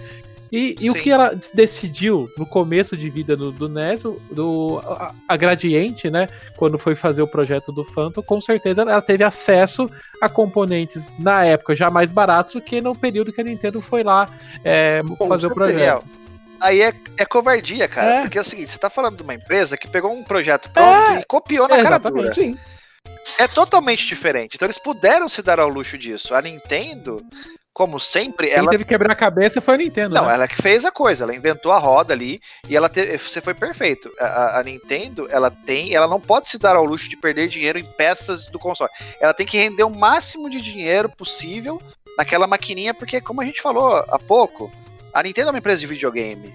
[0.50, 5.14] E, e o que ela decidiu no começo de vida do, do NES, do, a,
[5.28, 6.28] a Gradiente, né?
[6.56, 9.90] Quando foi fazer o projeto do Phantom, com certeza ela teve acesso
[10.20, 14.02] a componentes na época já mais baratos do que no período que a Nintendo foi
[14.02, 14.28] lá
[14.64, 15.76] é, fazer o projeto.
[15.76, 16.04] Daniel,
[16.60, 18.16] Aí é, é covardia, cara.
[18.16, 18.20] É.
[18.22, 21.20] Porque é o seguinte, você tá falando de uma empresa que pegou um projeto pronto
[21.20, 22.32] e copiou na É, cara dura.
[22.32, 22.58] Sim.
[23.38, 24.56] É totalmente diferente.
[24.56, 26.34] Então eles puderam se dar ao luxo disso.
[26.34, 27.22] A Nintendo,
[27.72, 28.70] como sempre, Quem ela.
[28.70, 30.14] teve que quebrar a cabeça foi a Nintendo.
[30.14, 30.34] Não, né?
[30.34, 33.16] ela que fez a coisa, ela inventou a roda ali e ela te...
[33.18, 34.10] você foi perfeito.
[34.18, 37.78] A, a- Nintendo, ela tem, ela não pode se dar ao luxo de perder dinheiro
[37.78, 38.90] em peças do console.
[39.20, 41.80] Ela tem que render o máximo de dinheiro possível
[42.16, 44.72] naquela maquininha, porque como a gente falou há pouco,
[45.14, 46.52] a Nintendo é uma empresa de videogame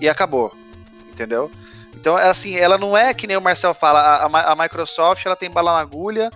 [0.00, 0.54] e acabou,
[1.12, 1.50] entendeu?
[1.94, 5.36] Então, é assim, ela não é que nem o Marcel fala, a, a Microsoft ela
[5.36, 6.30] tem bala na agulha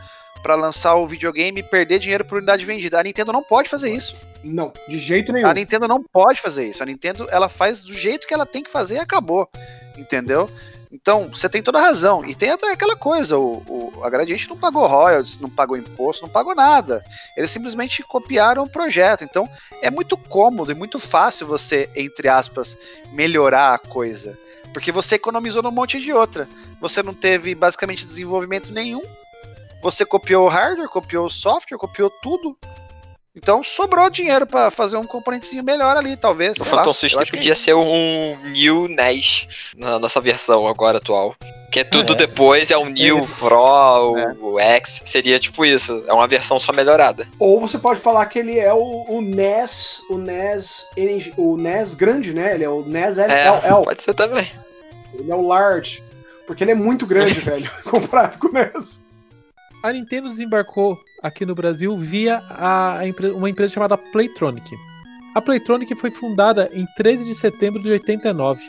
[0.46, 3.00] pra lançar o videogame e perder dinheiro por unidade vendida.
[3.00, 4.14] A Nintendo não pode fazer isso.
[4.44, 5.48] Não, de jeito nenhum.
[5.48, 6.80] A Nintendo não pode fazer isso.
[6.84, 9.48] A Nintendo ela faz do jeito que ela tem que fazer e acabou.
[9.98, 10.48] Entendeu?
[10.92, 12.24] Então, você tem toda a razão.
[12.24, 16.22] E tem até aquela coisa: o, o- a Gradiente não pagou royalties, não pagou imposto,
[16.22, 17.04] não pagou nada.
[17.36, 19.24] Eles simplesmente copiaram o projeto.
[19.24, 19.48] Então,
[19.82, 22.78] é muito cômodo e muito fácil você, entre aspas,
[23.10, 24.38] melhorar a coisa.
[24.72, 26.48] Porque você economizou num monte de outra.
[26.80, 29.02] Você não teve basicamente desenvolvimento nenhum.
[29.86, 32.56] Você copiou o hardware, copiou o software, copiou tudo.
[33.36, 36.56] Então sobrou dinheiro pra fazer um componentezinho melhor ali, talvez.
[36.58, 36.66] O lá.
[36.70, 41.36] Phantom System é podia ser um New NES na nossa versão agora atual.
[41.70, 42.16] Que é tudo É.
[42.16, 44.34] depois, é o New Pro, É.
[44.40, 46.02] o X, seria tipo isso.
[46.08, 47.28] É uma versão só melhorada.
[47.38, 50.84] Ou você pode falar que ele é o, o NES, o NES,
[51.36, 52.54] o NES grande, né?
[52.54, 54.50] Ele é o NES É, LL, pode ser também.
[55.14, 56.02] ele é o large.
[56.44, 59.00] Porque ele é muito grande, velho, comparado com o NES.
[59.86, 64.74] A Nintendo desembarcou aqui no Brasil via a, a empre- uma empresa chamada Playtronic.
[65.32, 68.60] A Playtronic foi fundada em 13 de setembro de 89.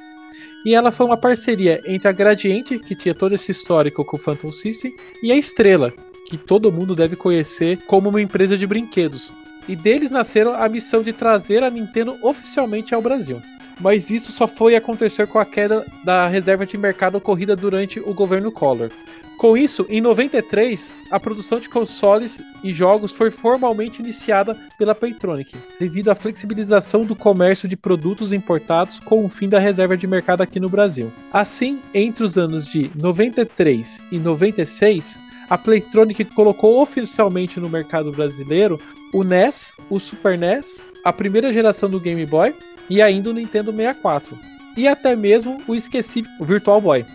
[0.64, 4.20] E ela foi uma parceria entre a Gradiente, que tinha todo esse histórico com o
[4.20, 4.92] Phantom System,
[5.24, 5.92] e a Estrela,
[6.28, 9.34] que todo mundo deve conhecer como uma empresa de brinquedos.
[9.68, 13.42] E deles nasceram a missão de trazer a Nintendo oficialmente ao Brasil.
[13.80, 18.14] Mas isso só foi acontecer com a queda da reserva de mercado ocorrida durante o
[18.14, 18.90] governo Collor.
[19.38, 25.56] Com isso, em 93, a produção de consoles e jogos foi formalmente iniciada pela Playtronic,
[25.80, 30.42] devido à flexibilização do comércio de produtos importados com o fim da reserva de mercado
[30.42, 31.14] aqui no Brasil.
[31.32, 38.82] Assim, entre os anos de 93 e 96, a Playtronic colocou oficialmente no mercado brasileiro
[39.14, 42.56] o NES, o Super NES, a primeira geração do Game Boy
[42.90, 44.38] e ainda o Nintendo 64,
[44.76, 47.06] e até mesmo o esquecível Virtual Boy.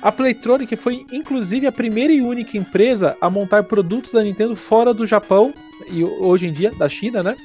[0.00, 4.92] A Playtronic foi inclusive a primeira e única empresa a montar produtos da Nintendo fora
[4.92, 5.54] do Japão
[5.88, 7.36] e hoje em dia da China, né?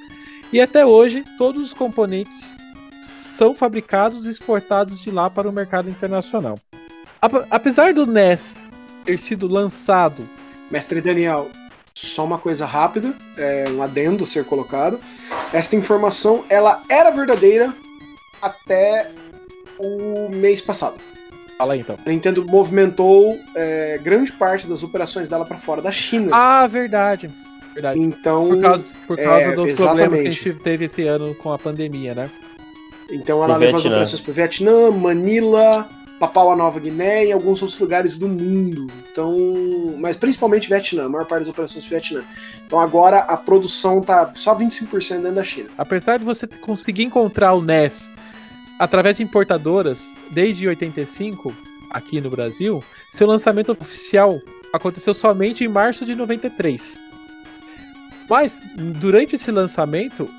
[0.51, 2.55] E até hoje todos os componentes
[2.99, 6.57] são fabricados e exportados de lá para o mercado internacional.
[7.21, 8.59] Ap- Apesar do NES
[9.05, 10.27] ter sido lançado,
[10.71, 11.49] Mestre Daniel,
[12.05, 14.99] só uma coisa rápida, é, um adendo a ser colocado.
[15.51, 17.73] Esta informação, ela era verdadeira
[18.41, 19.09] até
[19.79, 20.97] o mês passado.
[21.57, 21.97] fala aí então.
[22.05, 26.29] A Nintendo movimentou é, grande parte das operações dela para fora da China.
[26.31, 27.31] Ah, verdade.
[27.73, 27.99] Verdade.
[27.99, 31.51] então, Por causa, por causa é, dos problemas que a gente teve esse ano com
[31.51, 32.29] a pandemia, né?
[33.09, 33.95] então ela Pro levou as Vietnã.
[33.97, 35.89] operações para Vietnã, Manila,
[36.19, 38.87] Papua Nova Guiné e alguns outros lugares do mundo.
[39.11, 42.23] Então, mas principalmente Vietnã, a maior parte das operações foi Vietnã.
[42.65, 45.69] Então agora a produção tá só 25% dentro da China.
[45.77, 48.11] Apesar de você conseguir encontrar o NES
[48.79, 51.53] através de importadoras desde 85
[51.91, 54.39] aqui no Brasil, seu lançamento oficial
[54.73, 56.99] aconteceu somente em março de 93.
[58.29, 60.29] Mas durante esse lançamento,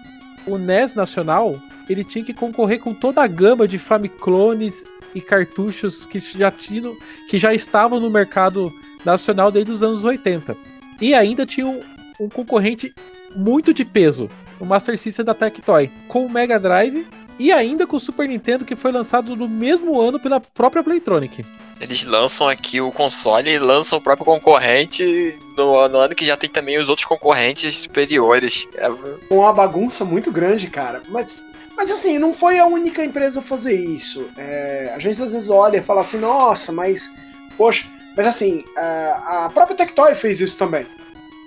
[0.47, 6.05] o NES nacional ele tinha que concorrer com toda a gama de Famiclones e cartuchos
[6.05, 6.97] que já tinham,
[7.29, 8.73] que já estavam no mercado
[9.05, 10.57] nacional desde os anos 80.
[11.01, 11.81] E ainda tinha um,
[12.21, 12.93] um concorrente
[13.35, 17.07] muito de peso, o Master System da Tectoy, com o Mega Drive
[17.39, 21.45] e ainda com o Super Nintendo que foi lançado no mesmo ano pela própria Playtronic.
[21.81, 26.37] Eles lançam aqui o console e lançam o próprio concorrente no, no ano que já
[26.37, 28.67] tem também os outros concorrentes superiores.
[28.75, 28.89] É,
[29.31, 31.01] uma bagunça muito grande, cara.
[31.09, 31.45] Mas,
[31.79, 34.29] mas assim, não foi a única empresa a fazer isso.
[34.37, 37.09] É, a gente às vezes olha e fala assim, nossa, mas.
[37.57, 40.85] Poxa, mas assim, a, a própria Tectoy fez isso também.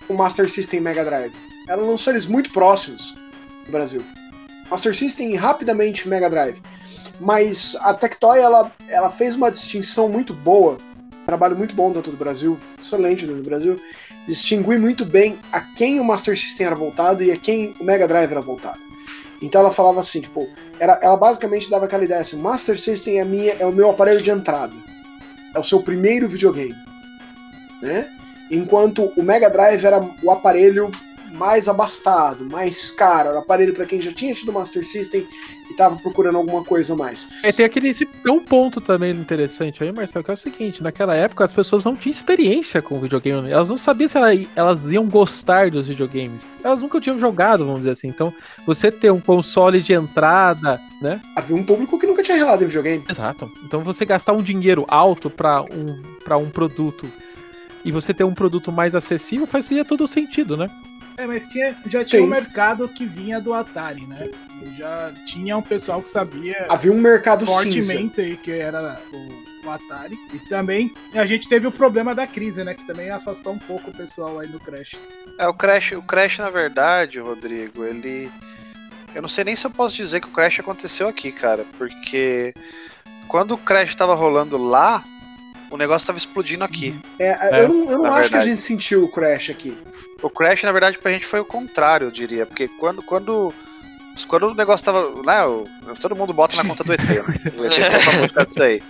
[0.08, 1.34] O Master System Mega Drive.
[1.68, 3.14] Ela lançou eles muito próximos
[3.66, 4.06] no Brasil.
[4.70, 6.62] Master System rapidamente Mega Drive.
[7.20, 10.78] mas a Tectoy ela, ela fez uma distinção muito boa,
[11.26, 13.78] trabalho muito bom dentro do Brasil, excelente dentro do Brasil,
[14.26, 18.08] distinguir muito bem a quem o Master System era voltado e a quem o Mega
[18.08, 18.91] Drive era voltado.
[19.42, 20.48] Então ela falava assim, tipo,
[20.80, 24.22] era, ela basicamente dava aquela ideia assim, Master System é, minha, é o meu aparelho
[24.22, 24.76] de entrada.
[25.54, 26.76] É o seu primeiro videogame.
[27.82, 28.10] Né?
[28.50, 30.92] Enquanto o Mega Drive era o aparelho
[31.34, 35.28] mais abastado, mais caro, era o aparelho para quem já tinha tido Master System
[35.70, 37.28] e tava procurando alguma coisa a mais.
[37.44, 40.84] É, tem aquele esse, tem um ponto também interessante aí, Marcelo, que é o seguinte,
[40.84, 44.92] naquela época as pessoas não tinham experiência com videogame, elas não sabiam se ela, elas
[44.92, 46.50] iam gostar dos videogames.
[46.64, 48.08] Elas nunca tinham jogado, vamos dizer assim.
[48.08, 48.34] Então,
[48.66, 51.22] você ter um console de entrada, né?
[51.36, 53.04] Havia um público que nunca tinha relado em videogame.
[53.10, 53.50] Exato.
[53.64, 57.12] Então, você gastar um dinheiro alto para um para um produto
[57.84, 60.70] e você ter um produto mais acessível fazia todo o sentido, né?
[61.22, 62.26] É, mas tinha, já tinha Sim.
[62.26, 64.32] um mercado que vinha do Atari, né?
[64.64, 67.64] E já tinha um pessoal que sabia Havia um mercado cinza.
[67.64, 70.18] fortemente aí que era o, o Atari.
[70.34, 72.74] E também a gente teve o problema da crise, né?
[72.74, 74.96] Que também afastou um pouco o pessoal aí do Crash.
[75.38, 78.32] É, o Crash, o Crash, na verdade, Rodrigo, ele.
[79.14, 82.54] Eu não sei nem se eu posso dizer que o Crash aconteceu aqui, cara, porque
[83.28, 85.04] quando o Crash tava rolando lá,
[85.70, 86.96] o negócio tava explodindo aqui.
[87.20, 87.30] É,
[87.60, 88.46] É, eu não, eu não acho que a verdade.
[88.48, 89.78] gente sentiu o Crash aqui.
[90.22, 93.02] O Crash, na verdade, pra gente foi o contrário, eu diria, porque quando.
[93.02, 93.54] quando
[94.28, 95.10] quando o negócio tava.
[95.24, 97.24] Né, todo mundo bota na conta do ET, né?
[97.58, 98.84] O ET disso aí.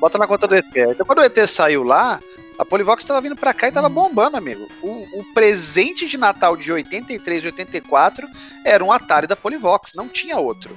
[0.00, 0.74] Bota na conta do ET.
[0.74, 2.20] Então quando o ET saiu lá,
[2.60, 4.68] a Polivox tava vindo pra cá e tava bombando, amigo.
[4.82, 8.28] O, o presente de Natal de 83 e 84
[8.64, 10.76] era um Atari da Polivox, não tinha outro.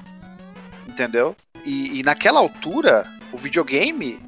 [0.88, 1.35] Entendeu?
[1.65, 4.19] E, e naquela altura, o videogame,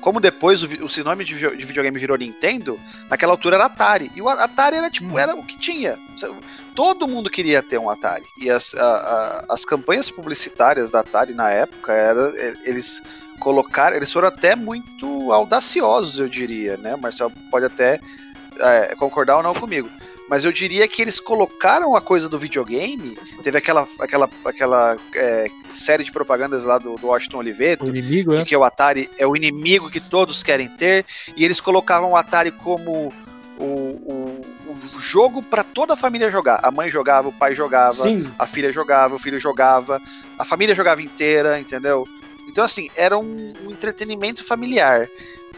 [0.00, 2.78] como depois o, o sinônimo de, de videogame virou Nintendo,
[3.10, 4.10] naquela altura era Atari.
[4.14, 5.98] E o Atari era tipo, era o que tinha.
[6.74, 8.24] Todo mundo queria ter um Atari.
[8.38, 8.80] E as, a-
[9.48, 13.02] a- as campanhas publicitárias da Atari na época, era, e- eles
[13.40, 16.96] colocaram, eles foram até muito audaciosos, eu diria, né?
[16.96, 18.00] Marcel pode até
[18.60, 19.88] é, concordar ou não comigo.
[20.28, 23.18] Mas eu diria que eles colocaram a coisa do videogame.
[23.42, 28.32] Teve aquela, aquela, aquela é, série de propagandas lá do, do Washington Oliveto, O inimigo,
[28.32, 28.44] de né?
[28.44, 31.06] que o Atari é o inimigo que todos querem ter,
[31.36, 33.12] e eles colocavam o Atari como
[33.58, 34.40] o, o,
[34.94, 36.60] o jogo para toda a família jogar.
[36.62, 38.30] A mãe jogava, o pai jogava, Sim.
[38.38, 40.00] a filha jogava, o filho jogava,
[40.38, 42.06] a família jogava inteira, entendeu?
[42.48, 45.08] Então, assim, era um, um entretenimento familiar.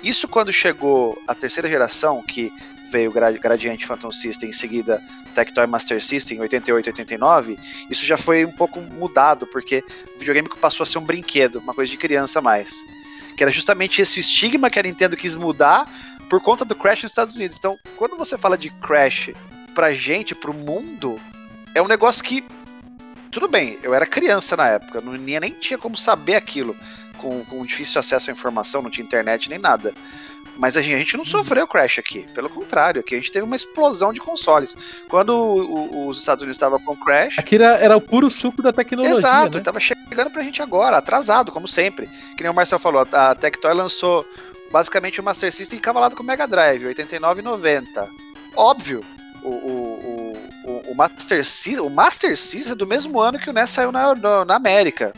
[0.03, 2.53] Isso quando chegou a terceira geração, que
[2.91, 5.03] veio Gradiente Phantom System, em seguida
[5.35, 7.59] Tectoy Master System, em 88 89,
[7.89, 9.85] isso já foi um pouco mudado, porque
[10.17, 12.85] o videogame passou a ser um brinquedo, uma coisa de criança mais.
[13.37, 15.89] Que era justamente esse estigma que a Nintendo quis mudar
[16.29, 17.57] por conta do Crash nos Estados Unidos.
[17.57, 19.31] Então, quando você fala de Crash
[19.75, 21.21] pra gente, pro mundo,
[21.75, 22.45] é um negócio que.
[23.31, 26.77] Tudo bem, eu era criança na época, não tinha, nem tinha como saber aquilo.
[27.17, 29.95] Com, com difícil acesso à informação, não tinha internet nem nada.
[30.61, 32.27] Mas a gente, a gente não sofreu Crash aqui.
[32.35, 34.77] Pelo contrário, aqui a gente teve uma explosão de consoles.
[35.09, 37.39] Quando o- o- os Estados Unidos estavam com Crash.
[37.39, 39.65] Aqui era, era o puro suco da tecnologia, Exato, né?
[39.65, 42.09] tava chegando pra gente agora, atrasado, como sempre.
[42.37, 44.23] Que nem o Marcel falou, a Tectoy lançou
[44.71, 48.07] basicamente o Master System cavalado com o Mega Drive, 89 e 90.
[48.55, 49.03] Óbvio,
[49.43, 53.53] o, o, o, o, Master System, o Master System é do mesmo ano que o
[53.55, 55.15] NES saiu na, na, na América.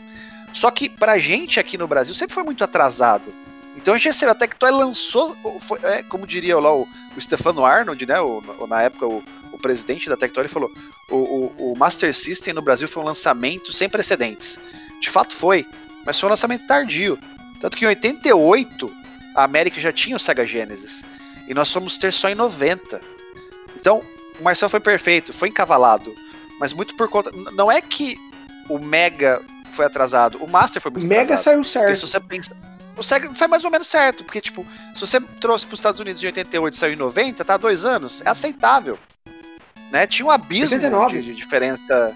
[0.53, 3.33] Só que pra gente aqui no Brasil sempre foi muito atrasado.
[3.75, 6.87] Então a gente recebeu, a Tectoy lançou, foi, é, como diria lá o,
[7.17, 10.71] o Stefano Arnold, né, o, o- na época o, o presidente da Tectoy, ele falou,
[11.09, 14.59] o, Master System no Brasil foi um lançamento sem precedentes.
[15.01, 15.65] De fato foi,
[16.05, 17.17] mas foi um lançamento tardio.
[17.59, 18.91] Tanto que em 88
[19.35, 21.03] a América já tinha o Sega Genesis.
[21.47, 23.01] E nós fomos ter só em 90.
[23.75, 24.01] Então,
[24.39, 26.13] o Marcel foi perfeito, foi encavalado.
[26.59, 27.31] Mas muito por conta.
[27.53, 28.17] Não é que
[28.69, 29.41] o Mega
[29.71, 31.43] foi atrasado, o Master foi O muito Mega atrasado.
[31.65, 31.95] saiu Porque certo.
[31.95, 32.55] se você pensa.
[33.01, 36.21] Sega sai mais ou menos certo, porque, tipo, se você trouxe para os Estados Unidos
[36.21, 38.99] em 88 e saiu em 90, tá dois anos, é aceitável.
[39.91, 40.05] Né?
[40.05, 41.21] Tinha um abismo 89.
[41.21, 42.13] de, de diferença.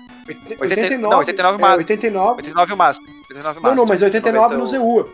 [0.60, 1.78] 89, não, 89 é, Master.
[1.80, 2.30] 89.
[2.38, 3.08] 89 o Master.
[3.30, 3.76] 89 Não, Master.
[3.78, 5.10] não, mas 89 no 90 o- ZEUA.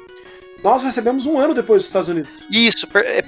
[0.63, 2.31] Nós recebemos um ano depois dos Estados Unidos.
[2.49, 3.23] Isso, é, é,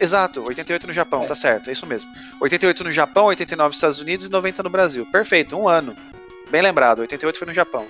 [0.00, 2.10] exato, 88 no Japão, tá certo, é isso mesmo.
[2.40, 5.06] 88 no Japão, 89 nos Estados Unidos e 90 no Brasil.
[5.06, 5.96] Perfeito, um ano.
[6.50, 7.86] Bem lembrado, 88 foi no Japão.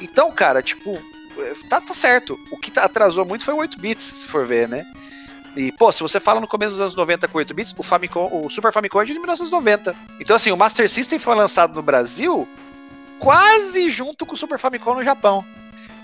[0.00, 1.00] Então, cara, tipo, é,
[1.68, 2.38] tá, tá certo.
[2.50, 4.86] O que tá- atrasou muito foi o 8 bits, se for ver, né?
[5.56, 8.28] E, pô, se você fala no começo dos anos 90 com 8 bits, o Famicom,
[8.32, 9.94] o Super Famicom é de 1990.
[10.18, 12.48] Então, assim, o Master System foi lançado no Brasil
[13.18, 15.44] quase junto com o Super Famicom no Japão.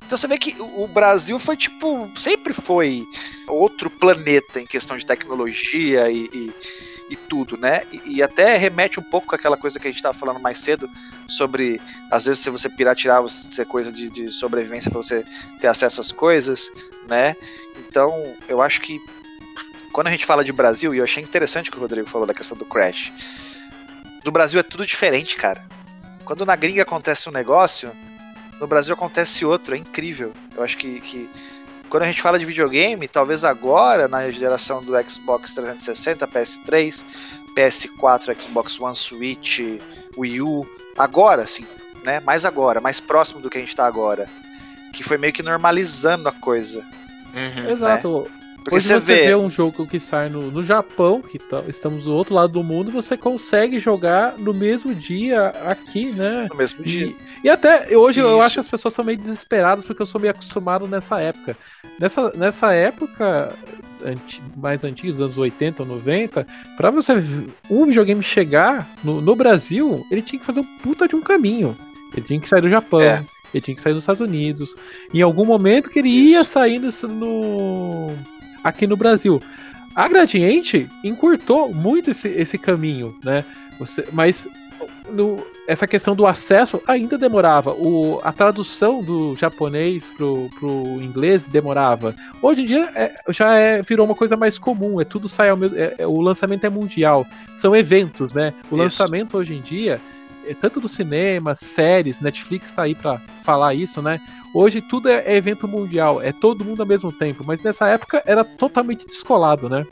[0.08, 3.04] Então você vê que o Brasil foi tipo, sempre foi
[3.46, 6.54] outro planeta em questão de tecnologia e, e,
[7.10, 7.82] e tudo, né?
[7.92, 10.58] E, e até remete um pouco com aquela coisa que a gente estava falando mais
[10.58, 10.88] cedo
[11.28, 11.80] sobre,
[12.10, 15.24] às vezes, se você piratear, ser coisa de, de sobrevivência para você
[15.60, 16.70] ter acesso às coisas,
[17.08, 17.36] né?
[17.78, 19.00] Então, eu acho que
[19.92, 22.26] quando a gente fala de Brasil, e eu achei interessante o que o Rodrigo falou
[22.26, 23.12] da questão do Crash.
[24.24, 25.64] No Brasil é tudo diferente, cara.
[26.24, 27.90] Quando na gringa acontece um negócio,
[28.60, 30.32] no Brasil acontece outro, é incrível.
[30.54, 31.30] Eu acho que, que
[31.88, 37.04] quando a gente fala de videogame, talvez agora, na geração do Xbox 360, PS3,
[37.56, 39.60] PS4, Xbox One, Switch,
[40.16, 40.66] Wii U,
[40.96, 41.66] agora sim,
[42.04, 42.20] né?
[42.20, 44.28] Mais agora, mais próximo do que a gente tá agora.
[44.92, 46.84] Que foi meio que normalizando a coisa.
[47.34, 47.70] Uhum.
[47.70, 48.22] Exato.
[48.22, 48.37] Né?
[48.70, 49.26] Porque Hoje você vê.
[49.28, 52.62] vê um jogo que sai no, no Japão, que tá- estamos do outro lado do
[52.62, 56.46] mundo, você consegue jogar no mesmo dia aqui, né?
[56.50, 57.06] no mesmo dia.
[57.06, 58.40] E, e até hoje eu Isso.
[58.42, 61.56] acho que as pessoas são meio desesperadas porque eu sou meio acostumado nessa época.
[61.98, 63.54] Nessa, nessa época
[64.04, 66.46] anti- mais antiga, dos anos 80 ou 90,
[66.76, 67.14] pra você
[67.70, 71.76] um videogame chegar no, no Brasil, ele tinha que fazer um puta de um caminho.
[72.14, 73.24] Ele tinha que sair do Japão, É.
[73.52, 74.74] ele tinha que sair dos Estados Unidos.
[75.12, 79.40] Em algum momento que ele ia sair no, no- aqui no Brasil.
[79.94, 83.44] A Gradiente encurtou muito esse, esse caminho, né?
[83.78, 84.46] Você, mas
[85.10, 87.72] no- essa questão do acesso ainda demorava.
[87.72, 90.68] O, a tradução do japonês pro, pro
[91.02, 92.14] inglês demorava.
[92.40, 95.00] Hoje em dia é- já é, virou uma coisa mais comum.
[95.00, 95.76] É tudo sai ao mesmo.
[95.76, 97.26] é- é- o lançamento é mundial.
[97.54, 98.54] São eventos, né?
[98.70, 98.76] O Isso.
[98.76, 100.00] lançamento hoje em dia,
[100.46, 104.20] é tanto do cinema, séries, Netflix tá aí para falar isso, né?
[104.54, 108.22] Hoje tudo é, é evento mundial, é todo mundo ao mesmo tempo, mas nessa época
[108.26, 109.86] era totalmente descolado, né?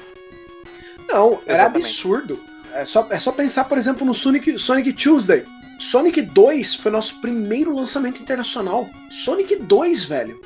[1.08, 1.84] Não, era Exatamente.
[1.86, 2.40] absurdo.
[2.72, 5.44] É só, é só pensar, por exemplo, no Sonic, Sonic Tuesday.
[5.78, 8.88] Sonic 2 foi nosso primeiro lançamento internacional.
[9.10, 10.40] Sonic 2, velho.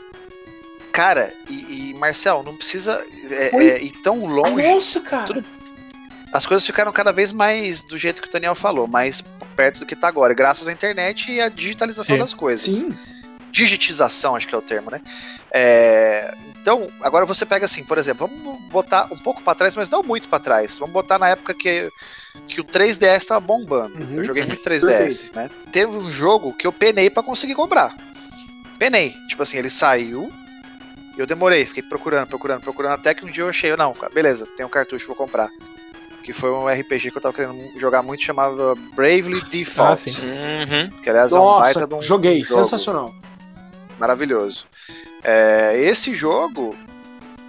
[0.93, 4.62] Cara, e, e, Marcel, não precisa é, é, ir tão longe.
[4.62, 5.27] Nossa, cara.
[5.27, 5.45] Tudo-
[6.32, 9.23] As coisas ficaram cada vez mais do jeito que o Daniel falou, mais
[9.57, 12.20] perto do que tá agora, graças à internet e à digitalização Sim.
[12.20, 12.74] das coisas.
[12.74, 12.93] Sim.
[13.51, 15.01] Digitização, acho que é o termo, né?
[15.51, 19.89] É, então, agora você pega assim, por exemplo, vamos botar um pouco pra trás, mas
[19.91, 20.79] não muito pra trás.
[20.79, 21.91] Vamos botar na época que,
[22.47, 23.95] que o 3DS tava bombando.
[23.99, 24.19] Uhum.
[24.19, 25.37] Eu joguei muito 3DS, Perfeito.
[25.37, 25.51] né?
[25.73, 27.97] Teve um jogo que eu penei pra conseguir comprar.
[28.79, 29.15] Penei.
[29.29, 30.31] Tipo assim, ele saiu.
[31.17, 34.47] e Eu demorei, fiquei procurando, procurando, procurando, até que um dia eu achei, não, beleza,
[34.57, 35.49] tem um cartucho, vou comprar.
[36.23, 40.11] Que foi um RPG que eu tava querendo jogar muito, chamava Bravely Default.
[40.11, 40.23] sim.
[40.23, 40.91] Uhum.
[41.03, 42.45] Que aliás é um Nossa, baita de um joguei.
[42.45, 43.15] jogo Sensacional.
[44.01, 44.67] Maravilhoso.
[45.23, 46.75] É, esse jogo,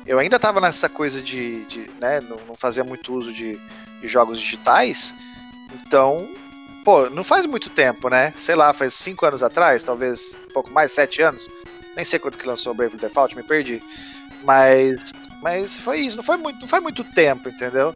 [0.06, 3.58] eu ainda tava nessa coisa de, de né, não, não muito uso de,
[4.02, 5.14] de jogos digitais,
[5.74, 6.28] então,
[6.84, 8.34] pô, não faz muito tempo, né?
[8.36, 11.50] Sei lá, faz cinco anos atrás, talvez um pouco mais, sete anos,
[11.96, 13.82] nem sei quanto que lançou o Bravely Default, me perdi,
[14.44, 17.96] mas, mas foi isso, não foi muito, não faz muito tempo, entendeu?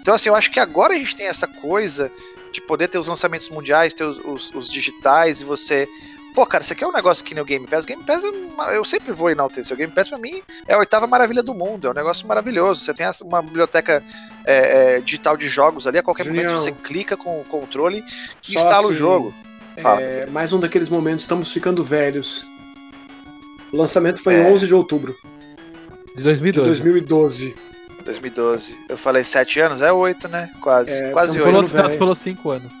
[0.00, 2.10] Então, assim, eu acho que agora a gente tem essa coisa
[2.52, 5.88] de poder ter os lançamentos mundiais, ter os, os, os digitais e você
[6.34, 7.84] Pô, cara, você quer um negócio que nem o Game Pass?
[7.84, 9.72] O Game Pass, é eu sempre vou enaltecer.
[9.72, 11.86] O Game Pass, pra mim, é a oitava maravilha do mundo.
[11.86, 12.80] É um negócio maravilhoso.
[12.80, 14.02] Você tem uma biblioteca
[14.44, 15.96] é, é, digital de jogos ali.
[15.96, 18.02] A qualquer momento você clica com o controle
[18.48, 19.34] e Só instala o assim, jogo.
[19.80, 20.00] Fala.
[20.02, 22.44] É, mais um daqueles momentos, estamos ficando velhos.
[23.72, 24.50] O lançamento foi É.
[24.50, 25.16] 11 de outubro
[26.08, 26.66] De de 2012.
[26.68, 27.56] 2012.
[28.04, 28.76] 2012.
[28.88, 29.80] Eu falei sete anos?
[29.82, 30.50] É oito, né?
[30.60, 30.92] Quase.
[30.92, 31.72] É, quase então Você falou, oito.
[31.72, 31.88] velho.
[31.88, 32.72] você falou cinco anos.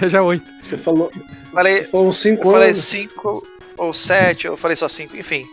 [0.00, 0.44] É já oito.
[0.60, 1.10] Você falou.
[1.52, 2.80] Falei- você falou uns 5 Eu falei anos.
[2.80, 3.46] cinco
[3.76, 5.46] ou sete, eu falei só cinco, enfim.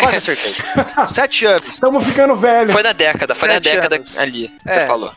[0.00, 0.54] Quase acertei.
[1.08, 1.64] sete anos.
[1.74, 2.72] Estamos ficando velhos.
[2.72, 4.18] Foi na década, foi na Sete década anos.
[4.18, 4.72] ali, É.
[4.72, 5.12] você falou.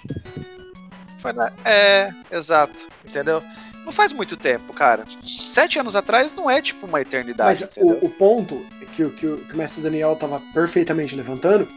[1.18, 1.52] Foi na...
[1.66, 2.88] É, exato.
[3.06, 3.42] Entendeu?
[3.86, 5.04] Não faz muito tempo, cara.
[5.26, 9.28] Sete anos atrás não é tipo uma eternidade, Mas o, o ponto que, o- que,
[9.28, 11.68] o- que o mestre Daniel estava perfeitamente levantando,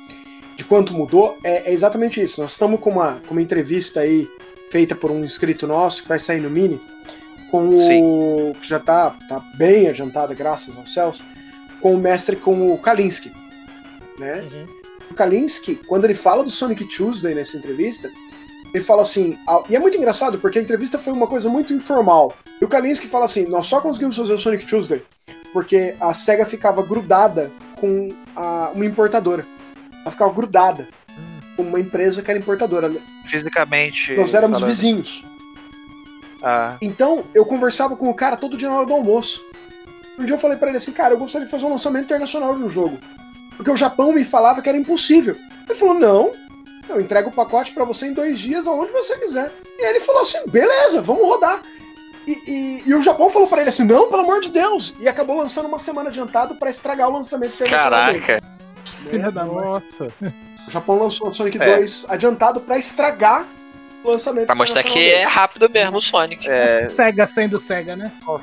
[0.57, 2.41] de quanto mudou, é, é exatamente isso.
[2.41, 4.29] Nós estamos com uma, com uma entrevista aí,
[4.71, 6.81] feita por um inscrito nosso, que vai sair no Mini,
[7.51, 8.55] com o.
[8.55, 11.23] que já tá, tá bem adiantada, graças aos céus,
[11.81, 13.33] com o mestre, com o Kalinski.
[14.19, 14.43] Né?
[14.53, 14.67] Uhum.
[15.11, 18.11] O Kalinski, quando ele fala do Sonic Tuesday nessa entrevista,
[18.75, 19.39] ele fala assim,
[19.69, 22.35] e é muito engraçado porque a entrevista foi uma coisa muito informal.
[22.61, 25.03] E o Kalinski fala assim: nós só conseguimos fazer o Sonic Tuesday
[25.53, 29.47] porque a SEGA ficava grudada com a- uma importadora.
[30.03, 30.87] Ela ficava grudada
[31.59, 32.93] uma empresa que era importadora.
[33.25, 34.15] Fisicamente.
[34.15, 34.71] Nós éramos falando.
[34.71, 35.25] vizinhos.
[36.43, 39.43] Ah, Então eu conversava com o cara todo dia na hora do almoço.
[40.19, 42.55] Um dia eu falei pra ele assim, cara, eu gostaria de fazer um lançamento internacional
[42.57, 42.99] de um jogo.
[43.57, 45.37] Porque o Japão me falava que era impossível.
[45.69, 46.33] Ele falou, não,
[46.89, 49.51] eu entrego o pacote pra você em dois dias, aonde você quiser.
[49.79, 51.61] E aí ele falou assim, beleza, vamos rodar.
[52.27, 54.95] E, e- e o Japão falou pra ele assim, não, pelo amor de Deus.
[55.01, 58.21] E acabou lançando uma semana adiantado pra estragar o lançamento internacional dele.
[58.25, 58.47] Caraca.
[58.47, 59.11] Né?
[59.11, 59.45] Filha da.
[59.45, 60.13] Nossa.
[60.67, 61.77] O Japão lançou o Sonic É.
[61.77, 63.47] 2 adiantado pra estragar
[64.05, 64.47] lançamento.
[64.47, 66.49] Pra mostrar que é rápido mesmo o Sonic.
[66.49, 68.13] É, Sega sendo Sega, né?
[68.25, 68.41] com,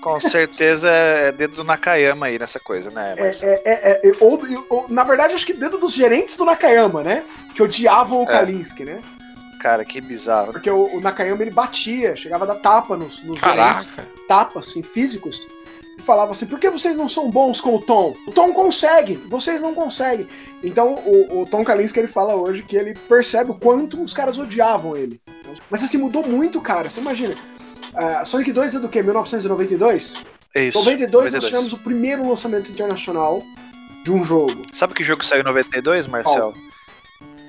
[0.00, 3.14] com certeza é dedo do Nakayama aí nessa coisa, né?
[3.16, 7.02] É, é, é, é, ou, ou- na verdade, acho que dentro dos gerentes do Nakayama,
[7.02, 7.24] né?
[7.54, 8.26] Que odiavam o É.
[8.26, 9.00] Kalinske, né?
[9.60, 10.52] Cara, que bizarro.
[10.52, 14.08] Porque o, o Nakayama ele batia, chegava a dar tapa nos, nos gerentes, Caraca.
[14.26, 15.46] tapas assim, físicos,
[16.00, 18.14] falava assim: por que vocês não são bons com o Tom?
[18.26, 20.28] O Tom consegue, vocês não conseguem.
[20.62, 24.38] Então o, o Tom Kalinske ele fala hoje que ele percebe o quanto os caras
[24.38, 25.20] odiavam ele.
[25.70, 26.88] Mas assim, mudou muito, cara.
[26.88, 27.36] Você imagina.
[27.94, 29.02] ah, Sonic 2 é do que?
[29.02, 30.14] 1992?
[30.54, 30.78] É isso.
[30.78, 33.42] 92 nós tivemos o primeiro lançamento internacional
[34.04, 34.62] de um jogo.
[34.72, 36.54] Sabe que jogo saiu em 92, Marcelo?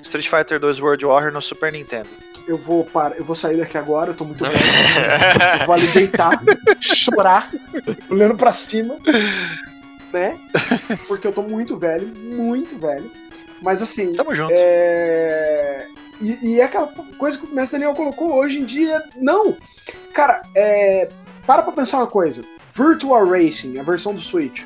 [0.03, 2.09] Street Fighter 2 World War no Super Nintendo.
[2.47, 4.55] Eu vou para, eu vou sair daqui agora, eu tô muito velho.
[5.61, 6.41] eu vou ali deitar,
[6.79, 7.49] chorar,
[8.09, 8.97] olhando pra cima,
[10.11, 10.37] né?
[11.07, 13.11] Porque eu tô muito velho, muito velho.
[13.61, 14.53] Mas assim, Tamo junto.
[14.55, 15.87] é...
[16.19, 16.87] E, e é aquela
[17.17, 19.03] coisa que o Mestre Daniel colocou hoje em dia.
[19.17, 19.55] Não!
[20.13, 21.09] Cara, é...
[21.45, 22.43] para pra pensar uma coisa.
[22.73, 24.63] Virtual Racing, a versão do Switch.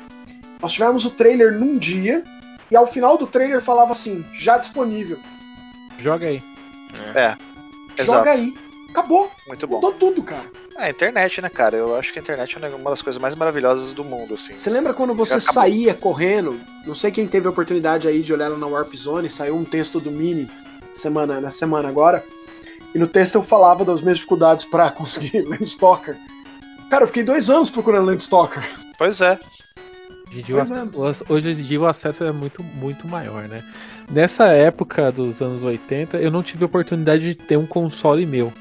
[0.60, 2.24] Nós tivemos o trailer num dia,
[2.70, 5.18] e ao final do trailer falava assim, já disponível.
[5.98, 6.42] Joga aí.
[7.96, 8.18] Exato.
[8.18, 8.54] Joga aí.
[8.90, 9.30] Acabou.
[9.46, 9.76] Muito bom.
[9.76, 10.44] Mudou tudo, cara.
[10.78, 11.76] É, a internet, né, cara?
[11.76, 14.56] Eu acho que a internet é uma das coisas mais maravilhosas do mundo, assim.
[14.56, 15.52] Você lembra quando você Acabou.
[15.52, 16.58] saía correndo?
[16.86, 19.64] Não sei quem teve a oportunidade aí de olhar lá na Warp Zone, saiu um
[19.64, 20.50] texto do Mini
[20.92, 22.24] semana, na semana agora.
[22.94, 26.16] E no texto eu falava das minhas dificuldades pra conseguir Landstalker.
[26.88, 28.62] Cara, eu fiquei dois anos procurando Landstalker.
[28.96, 29.38] Pois é.
[30.36, 33.64] Hoje em dia, o hoje em dia acesso é muito, muito maior, né?
[34.10, 38.52] Nessa época dos anos 80, eu não tive a oportunidade de ter um console meu.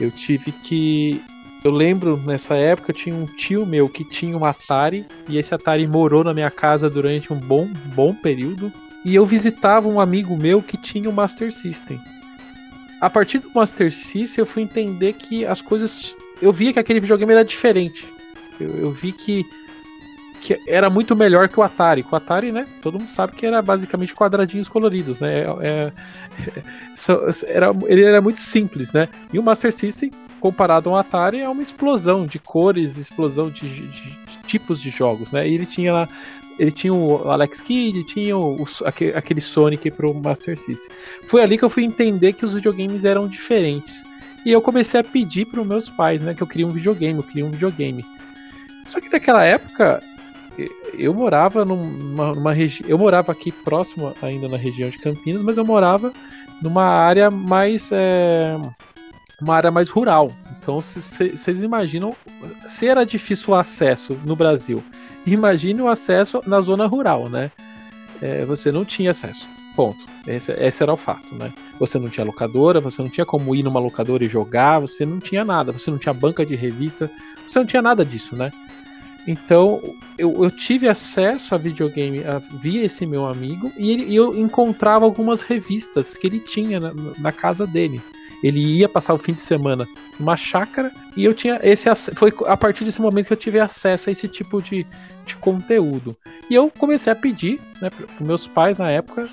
[0.00, 1.20] Eu tive que.
[1.64, 5.54] Eu lembro nessa época eu tinha um tio meu que tinha um Atari e esse
[5.54, 8.72] Atari morou na minha casa durante um bom, bom período.
[9.04, 12.00] E eu visitava um amigo meu que tinha o Master System.
[13.00, 16.14] A partir do Master System eu fui entender que as coisas.
[16.40, 18.08] Eu via que aquele videogame era diferente.
[18.58, 19.44] Eu, eu vi que
[20.40, 22.04] que era muito melhor que o Atari.
[22.10, 22.66] O Atari, né?
[22.80, 25.40] Todo mundo sabe que era basicamente quadradinhos coloridos, né?
[25.42, 25.92] É- é-
[27.46, 29.08] era, ele era muito simples, né?
[29.32, 30.10] E o Master System,
[30.40, 35.30] comparado ao Atari, é uma explosão de cores, explosão de, de- de tipos de jogos,
[35.30, 35.46] né?
[35.48, 36.08] E ele tinha lá.
[36.58, 40.94] Ele tinha o Alex Kidd, tinha o, o- aque- aquele Sonic pro Master System.
[41.24, 44.02] Foi ali que eu fui entender que os videogames eram diferentes.
[44.44, 46.34] E eu comecei a pedir para os meus pais, né?
[46.34, 48.04] Que eu queria um videogame, eu queria um videogame.
[48.86, 50.02] Só que naquela época,
[50.98, 52.88] eu morava numa, numa região.
[52.88, 56.12] Eu morava aqui próximo ainda na região de Campinas, mas eu morava
[56.62, 57.90] numa área mais.
[57.92, 58.56] é,
[59.40, 60.30] uma área mais rural.
[60.58, 62.14] Então vocês imaginam
[62.66, 64.84] se era difícil o acesso no Brasil.
[65.26, 67.50] Imagine o acesso na zona rural, né?
[68.20, 69.48] É, você não tinha acesso.
[69.74, 69.98] Ponto.
[70.26, 71.52] Esse, esse era o fato, né?
[71.78, 75.18] Você não tinha locadora, você não tinha como ir numa locadora e jogar, você não
[75.18, 77.10] tinha nada, você não tinha banca de revista,
[77.46, 78.50] você não tinha nada disso, né?
[79.26, 79.80] Então,
[80.18, 84.38] eu, eu tive acesso a videogame a, via esse meu amigo e, ele- e eu
[84.38, 88.00] encontrava algumas revistas que ele tinha na, na casa dele.
[88.42, 89.86] Ele ia passar o fim de semana
[90.18, 94.08] numa chácara e eu tinha esse foi a partir desse momento que eu tive acesso
[94.08, 94.86] a esse tipo de,
[95.26, 96.16] de conteúdo.
[96.48, 99.28] E eu comecei a pedir, né, para meus pais na época,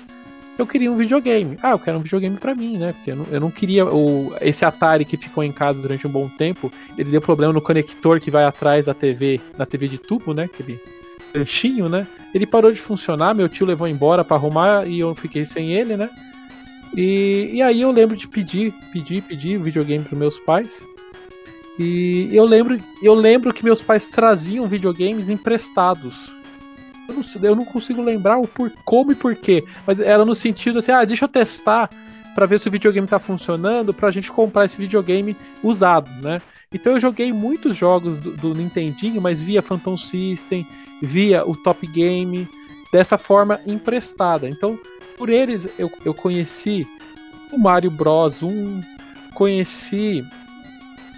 [0.58, 1.56] eu queria um videogame.
[1.62, 2.92] Ah, eu quero um videogame pra mim, né?
[2.92, 6.10] Porque eu não, eu não queria o esse Atari que ficou em casa durante um
[6.10, 9.98] bom tempo, ele deu problema no conector que vai atrás da TV, na TV de
[9.98, 10.44] tubo, né?
[10.44, 10.78] Aquele
[11.32, 12.06] ganchinho, né?
[12.34, 15.96] Ele parou de funcionar, meu tio levou embora pra arrumar e eu fiquei sem ele,
[15.96, 16.10] né?
[16.96, 20.84] E, e aí eu lembro de pedir, pedir, pedir o videogame pros meus pais.
[21.78, 26.32] E eu lembro, eu lembro que meus pais traziam videogames emprestados.
[27.08, 30.78] Eu não, eu não consigo lembrar o por, como e porquê, mas era no sentido
[30.78, 31.88] assim, ah, deixa eu testar
[32.34, 36.40] pra ver se o videogame tá funcionando, pra gente comprar esse videogame usado, né?
[36.72, 40.66] Então eu joguei muitos jogos do, do Nintendinho, mas via Phantom System,
[41.02, 42.46] via o Top Game,
[42.92, 44.48] dessa forma emprestada.
[44.48, 44.78] Então,
[45.16, 46.86] por eles eu, eu conheci
[47.50, 48.82] o Mario Bros 1,
[49.34, 50.24] conheci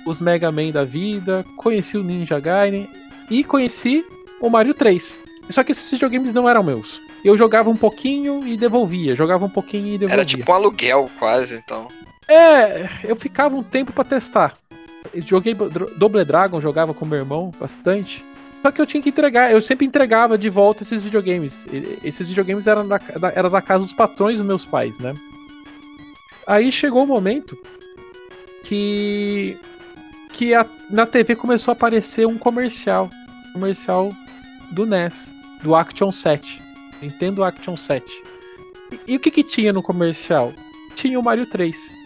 [0.06, 2.88] os Mega Man da vida, conheci o Ninja Gaiden
[3.28, 4.04] e conheci
[4.40, 5.30] o Mario 3.
[5.51, 7.01] Só que esses videogames não eram meus.
[7.24, 10.14] Eu jogava um pouquinho e devolvia, jogava um pouquinho e devolvia.
[10.14, 11.89] Era tipo um aluguel, quase, então.
[12.28, 14.55] É, eu ficava um tempo pra testar.
[15.12, 15.55] Eu Joguei
[15.97, 18.24] Double Dragon, jogava com meu irmão bastante.
[18.62, 21.66] Só que eu tinha que entregar, eu sempre entregava de volta esses videogames.
[22.05, 23.01] Esses videogames eram da,
[23.35, 25.14] era da casa dos patrões dos meus pais, né?
[26.47, 27.56] Aí chegou o momento
[28.64, 29.56] que
[30.32, 33.10] que a- na TV começou a aparecer um comercial,
[33.52, 34.12] comercial
[34.70, 35.32] do NES,
[35.62, 36.62] do Action 7,
[37.03, 38.05] Nintendo Action 7.
[38.93, 40.53] E, e o que que tinha no comercial?
[40.95, 42.01] Tinha o Mario 3.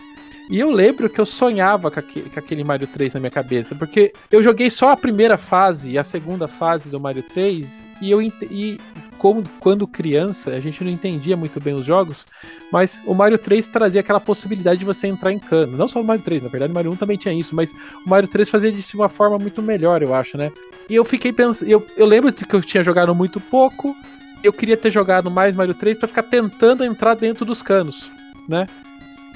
[0.50, 3.74] E eu lembro que eu sonhava com aquele, com aquele Mario 3 na minha cabeça,
[3.74, 8.10] porque eu joguei só a primeira fase e a segunda fase do Mario 3, e
[8.10, 8.78] eu e
[9.24, 12.26] como quando criança, a gente não entendia muito bem os jogos,
[12.70, 15.78] mas o Mario 3 trazia aquela possibilidade de você entrar em cano.
[15.78, 17.72] Não só o Mario 3, na verdade o Mario 1 também tinha isso, mas
[18.04, 20.52] o Mario 3 fazia de uma forma muito melhor, eu acho, né?
[20.90, 23.96] E eu fiquei pensando, eu, eu lembro que eu tinha jogado muito pouco,
[24.42, 28.12] eu queria ter jogado mais Mario 3 pra ficar tentando entrar dentro dos canos,
[28.46, 28.66] né?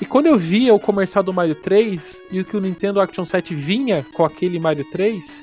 [0.03, 3.25] E quando eu via o comercial do Mario 3 e o que o Nintendo Action
[3.25, 5.43] 7 vinha com aquele Mario 3,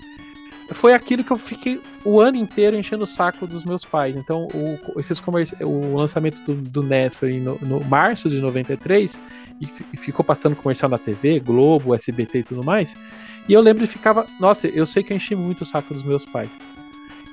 [0.72, 4.16] foi aquilo que eu fiquei o ano inteiro enchendo o saco dos meus pais.
[4.16, 5.22] Então, o, esses
[5.62, 9.20] o lançamento do, do NES foi no, no março de 93
[9.62, 12.98] e, e ficou passando comercial na TV, Globo, SBT e tudo mais.
[13.48, 16.04] E eu lembro e ficava, nossa, eu sei que eu enchi muito o saco dos
[16.04, 16.60] meus pais.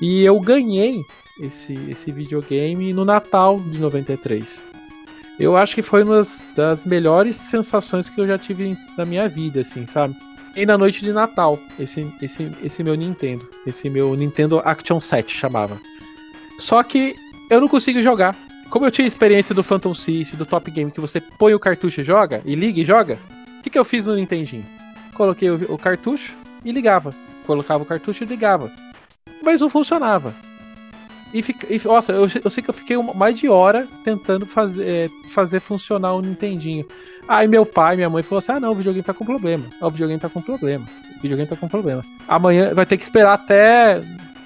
[0.00, 1.02] E eu ganhei
[1.40, 4.64] esse, esse videogame no Natal de 93.
[5.38, 6.20] Eu acho que foi uma
[6.54, 10.14] das melhores sensações que eu já tive na minha vida, assim, sabe?
[10.54, 13.48] E na noite de Natal, esse, esse, esse meu Nintendo.
[13.66, 15.80] Esse meu Nintendo Action 7 chamava.
[16.58, 17.16] Só que
[17.48, 18.36] eu não consigo jogar.
[18.68, 22.00] Como eu tinha experiência do Phantom System, do Top Game, que você põe o cartucho
[22.00, 23.18] e joga, e liga e joga,
[23.58, 24.64] o que, que eu fiz no Nintendinho?
[25.14, 26.34] Coloquei o, o cartucho
[26.64, 27.14] e ligava.
[27.44, 28.70] Colocava o cartucho e ligava.
[29.42, 30.34] Mas não funcionava.
[31.32, 34.84] E, fica, e nossa, eu, eu sei que eu fiquei mais de hora tentando fazer,
[34.86, 36.86] é, fazer funcionar o Nintendinho.
[37.26, 39.64] Aí meu pai, minha mãe falou assim: ah, não, o videogame tá com problema.
[39.80, 40.86] Ah, o videogame tá com problema.
[41.18, 42.04] O videogame tá com problema.
[42.28, 44.00] Amanhã vai ter que esperar até.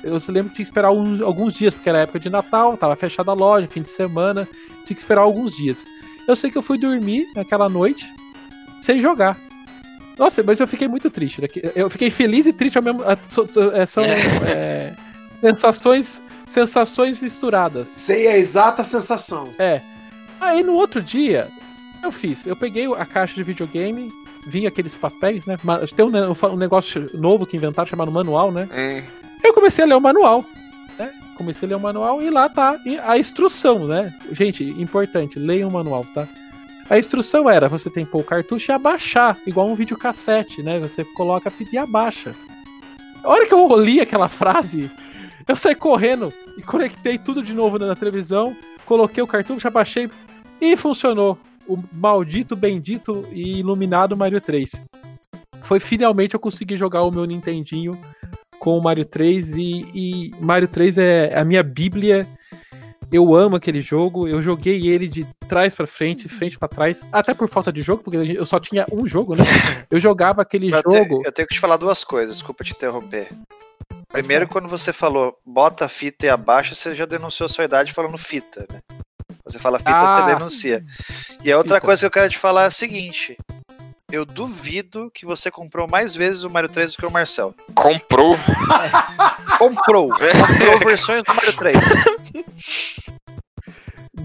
[0.04, 2.76] Eu se lembro que tinha que esperar uns- alguns dias, porque era época de Natal,
[2.76, 4.46] tava fechada a loja, fim de semana,
[4.84, 5.84] tinha que esperar alguns dias.
[6.28, 8.06] Eu sei que eu fui dormir naquela noite
[8.80, 9.36] sem jogar.
[10.16, 11.40] Nossa, mas eu fiquei muito triste.
[11.40, 14.92] daqui- Eu fiquei feliz e triste ao mesmo é, São é,
[15.40, 17.90] sensações, sensações misturadas.
[17.90, 19.52] Sei a exata sensação.
[19.58, 19.80] É.
[20.40, 21.48] Aí no outro dia,
[22.02, 22.46] eu fiz.
[22.46, 24.10] Eu peguei a caixa de videogame,
[24.46, 25.58] vinha aqueles papéis, né?
[25.94, 26.20] Tem um, ne-
[26.52, 28.68] um negócio novo que inventaram chamado manual, né?
[28.72, 29.02] Hum,
[29.42, 30.44] Eu comecei a ler o manual.
[30.98, 31.12] Né?
[31.36, 34.14] Comecei a ler o manual e lá tá e a instrução, né?
[34.32, 36.28] Gente, importante, leiam o manual, tá?
[36.88, 40.78] A instrução era você tem que pôr o cartucho e abaixar, igual um videocassete, né?
[40.78, 42.32] Você coloca a fita e abaixa.
[43.24, 44.88] A hora que eu li aquela frase,
[45.48, 50.10] eu saí correndo e conectei tudo de novo na televisão, coloquei o cartucho, abaixei
[50.60, 51.38] e funcionou.
[51.68, 54.70] O maldito, bendito e iluminado Mario 3.
[55.62, 57.98] Foi finalmente eu consegui jogar o meu Nintendinho
[58.60, 59.62] com o Mario 3 e,
[59.94, 62.26] e Mario 3 é a minha bíblia.
[63.10, 67.34] Eu amo aquele jogo, eu joguei ele de trás pra frente, frente pra trás, até
[67.34, 69.44] por falta de jogo, porque eu só tinha um jogo, né?
[69.90, 71.22] Eu jogava aquele Eu, jogo.
[71.24, 73.28] eu tenho que te falar duas coisas, desculpa te interromper.
[74.08, 78.16] Primeiro, quando você falou bota a fita e abaixa, você já denunciou sua idade falando
[78.16, 78.80] fita, né?
[79.44, 80.20] Você fala fita, Ah.
[80.28, 80.84] você denuncia.
[81.42, 81.86] E a outra Fita.
[81.86, 83.36] coisa que eu quero te falar é a seguinte.
[84.10, 87.54] Eu duvido que você comprou mais vezes o Mario 3 do que o Marcel.
[87.74, 88.36] comprou.
[89.58, 90.10] Comprou!
[90.18, 91.76] comprou versões do Mario 3.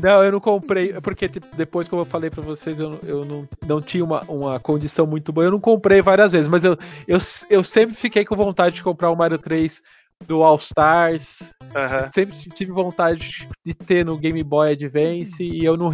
[0.01, 3.47] Não, eu não comprei, porque tipo, depois, como eu falei pra vocês, eu, eu não,
[3.65, 5.45] não tinha uma, uma condição muito boa.
[5.45, 7.17] Eu não comprei várias vezes, mas eu, eu,
[7.49, 9.81] eu sempre fiquei com vontade de comprar o Mario 3
[10.27, 11.53] do All Stars.
[11.75, 12.09] Aham.
[12.11, 15.91] Sempre tive vontade de ter no Game Boy Advance e eu não,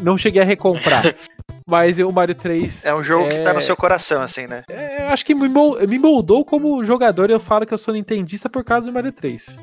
[0.00, 1.02] não cheguei a recomprar.
[1.66, 2.84] mas o Mario 3.
[2.84, 4.64] É um jogo que tá no seu coração, assim, né?
[4.68, 7.94] É, eu acho que me mol- me moldou como jogador eu falo que eu sou
[7.94, 9.56] nintendista por causa do Mario 3.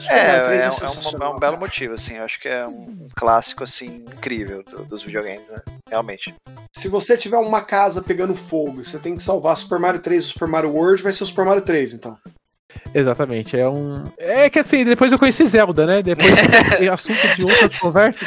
[0.00, 2.14] Super É, Mario 3 é, um- é um, é um belo motivo, assim.
[2.16, 5.60] Eu acho que é um clássico, assim, incrível do- dos videogames, né?
[5.88, 6.34] Realmente.
[6.74, 10.24] Se você tiver uma casa pegando fogo e você tem que salvar Super Mario 3
[10.24, 12.16] e Super Mario World, vai ser o Super Mario 3, então.
[12.94, 14.04] Exatamente, é um.
[14.18, 16.02] É que assim, depois eu conheci Zelda, né?
[16.02, 16.28] Depois
[16.80, 18.18] é assunto de outra conversa.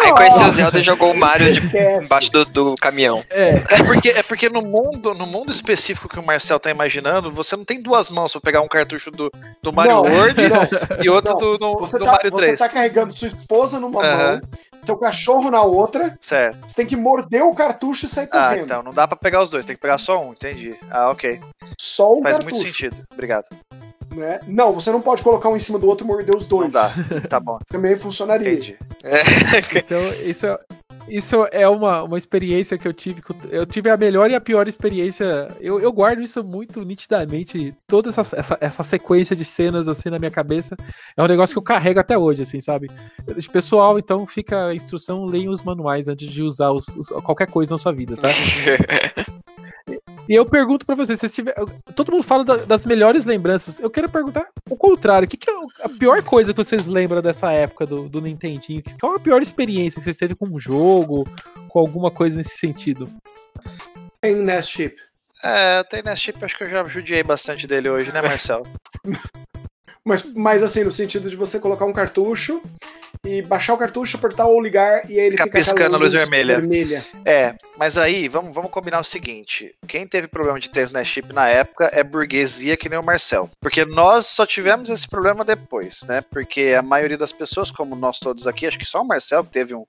[0.00, 3.22] Aí conheceu o Zelda e jogou o Mario você de, embaixo do, do caminhão.
[3.30, 7.30] É, É porque, é porque no mundo no mundo específico que o Marcel tá imaginando,
[7.30, 9.30] você não tem duas mãos pra pegar um cartucho do,
[9.62, 11.02] do Mario Não, World não.
[11.04, 12.58] e outro Não, do, no- Você, do tá, Mario você 3.
[12.58, 14.32] tá carregando sua esposa numa Aham.
[14.32, 14.40] mão,
[14.84, 16.58] seu cachorro na outra, Certo.
[16.66, 18.64] você tem que morder o cartucho e sair Ah, correndo.
[18.64, 20.74] então, não dá pra pegar os dois, tem que pegar só um, entendi.
[20.90, 21.40] Ah, ok.
[21.78, 22.54] Só um Faz cartucho.
[22.56, 23.02] muito sentido.
[23.12, 23.44] Obrigado.
[24.14, 24.40] Né?
[24.46, 26.64] Não, você não pode colocar um em cima do outro e morder os dois.
[26.64, 26.92] Não dá.
[27.28, 28.50] Tá bom, Também funcionaria.
[28.52, 28.76] entendi.
[29.74, 30.58] então isso é.
[31.08, 33.20] Isso é uma, uma experiência que eu tive.
[33.50, 35.48] Eu tive a melhor e a pior experiência.
[35.60, 37.74] Eu, eu guardo isso muito nitidamente.
[37.88, 40.76] Toda essa, essa, essa sequência de cenas assim na minha cabeça.
[41.16, 42.88] É um negócio que eu carrego até hoje, assim, sabe?
[43.50, 47.74] Pessoal, então fica a instrução, leiam os manuais antes de usar os- os- qualquer coisa
[47.74, 48.28] na sua vida, tá?
[50.30, 51.56] E eu pergunto pra vocês, se tiver,
[51.96, 53.80] todo mundo fala da- das melhores lembranças.
[53.80, 55.26] Eu quero perguntar o contrário.
[55.26, 58.80] O que, que é a pior coisa que vocês lembram dessa época do, do Nintendinho?
[59.00, 61.26] Qual é a pior experiência que vocês teve com um jogo,
[61.68, 63.10] com alguma coisa nesse sentido?
[64.20, 64.96] Tem NES Chip.
[65.42, 68.68] É, tem NES Chip, acho que eu já judiei bastante dele hoje, né, Marcelo?
[70.10, 72.60] Mas, mas assim, no sentido de você colocar um cartucho
[73.24, 76.12] e baixar o cartucho, apertar ou ligar e aí ele Fica fica, piscando a luz
[76.12, 77.06] vermelha.
[77.24, 77.32] É.
[77.32, 81.48] É, mas aí, vamos, vamos combinar o seguinte: quem teve problema de NES Chip na
[81.48, 83.48] época é burguesia que nem o Marcel.
[83.60, 86.24] Porque nós só tivemos esse problema depois, né?
[86.28, 89.52] Porque a maioria das pessoas, como nós todos aqui, acho que só o Marcel que
[89.52, 89.84] teve um,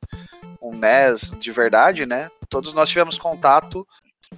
[0.61, 2.30] um NES de verdade, né?
[2.48, 3.88] Todos nós tivemos contato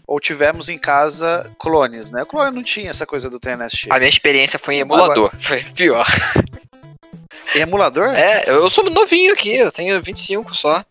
[0.08, 2.24] ou tivemos em casa clones, né?
[2.24, 3.94] O clone não tinha essa coisa do TNS Chip.
[3.94, 5.32] A minha experiência foi em emulador.
[5.40, 6.06] Foi pior.
[7.56, 8.10] E emulador?
[8.16, 10.84] É, eu sou novinho aqui, eu tenho 25 só.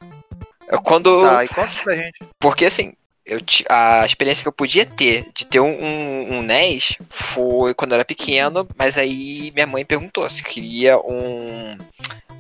[0.69, 1.21] Eu, quando.
[1.21, 2.19] Tá, e conta isso pra gente.
[2.39, 6.97] Porque assim, eu a experiência que eu podia ter de ter um, um, um NES
[7.09, 11.79] foi quando eu era pequeno, mas aí minha mãe perguntou se queria um,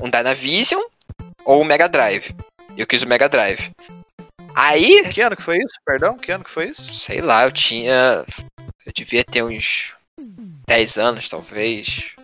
[0.01, 0.82] um Dynavision
[1.44, 2.34] ou um Mega Drive.
[2.76, 3.70] Eu quis o Mega Drive.
[4.54, 5.74] Aí, Que ano que foi isso?
[5.84, 6.94] Perdão, que ano que foi isso?
[6.94, 8.24] sei lá, eu tinha.
[8.84, 9.94] Eu devia ter uns
[10.66, 12.14] 10 anos, talvez.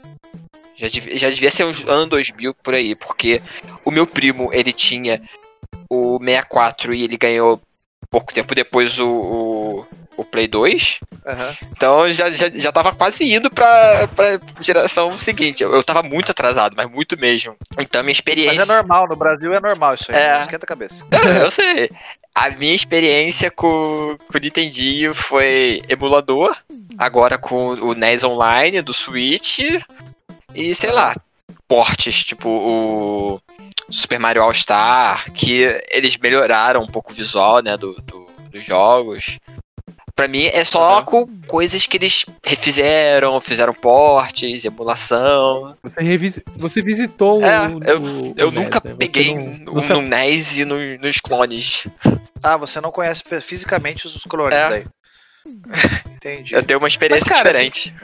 [0.76, 3.42] Já devia, já devia ser uns ano 2000 por aí, porque
[3.84, 5.20] o meu primo, ele tinha
[5.90, 7.60] o 64 e ele ganhou
[8.10, 9.86] pouco tempo depois o, o,
[10.19, 11.01] o Play 2.
[11.27, 11.57] Aham.
[11.73, 15.62] Então já, já, já tava quase indo pra, pra geração seguinte.
[15.62, 17.57] Eu, eu tava muito atrasado, mas muito mesmo.
[17.81, 18.62] Então minha Mas experiência.
[18.62, 20.19] é normal, no Brasil é normal isso aí.
[20.19, 20.35] É.
[20.35, 21.05] Não esquenta a cabeça.
[21.11, 21.90] Eu, eu sei.
[22.35, 26.57] A minha experiência com, com o Nintendinho foi emulador,
[26.97, 29.59] agora com o NES Online do Switch
[30.55, 31.16] e sei lá,
[31.66, 33.40] portes tipo o
[33.90, 38.65] Super Mario All Star, que eles melhoraram um pouco o visual, né, do, do- dos
[38.65, 39.39] jogos.
[40.19, 41.05] Pra mim é só Uhum.
[41.05, 45.77] com coisas que eles refizeram, fizeram portes, emulação.
[45.81, 46.43] Você, revisi...
[46.57, 48.90] você visitou É, o, eu- o- Eu o nunca né?
[48.90, 51.86] Você peguei não- se- no NES e no- nos clones.
[52.43, 54.69] Ah, você não conhece fisicamente os clones É.
[54.69, 54.85] daí.
[56.16, 56.53] Entendi.
[56.53, 57.95] Eu tenho uma experiência Mas, cara, diferente.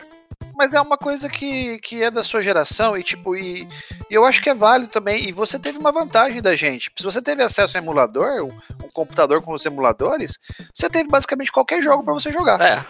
[0.56, 3.68] Mas é uma coisa que, que é da sua geração e, tipo, e,
[4.08, 5.28] e eu acho que é válido também.
[5.28, 6.90] E você teve uma vantagem da gente.
[6.96, 10.38] Se você teve acesso a emulador, um, um computador com os emuladores,
[10.72, 12.60] você teve basicamente qualquer jogo pra você jogar.
[12.60, 12.84] É,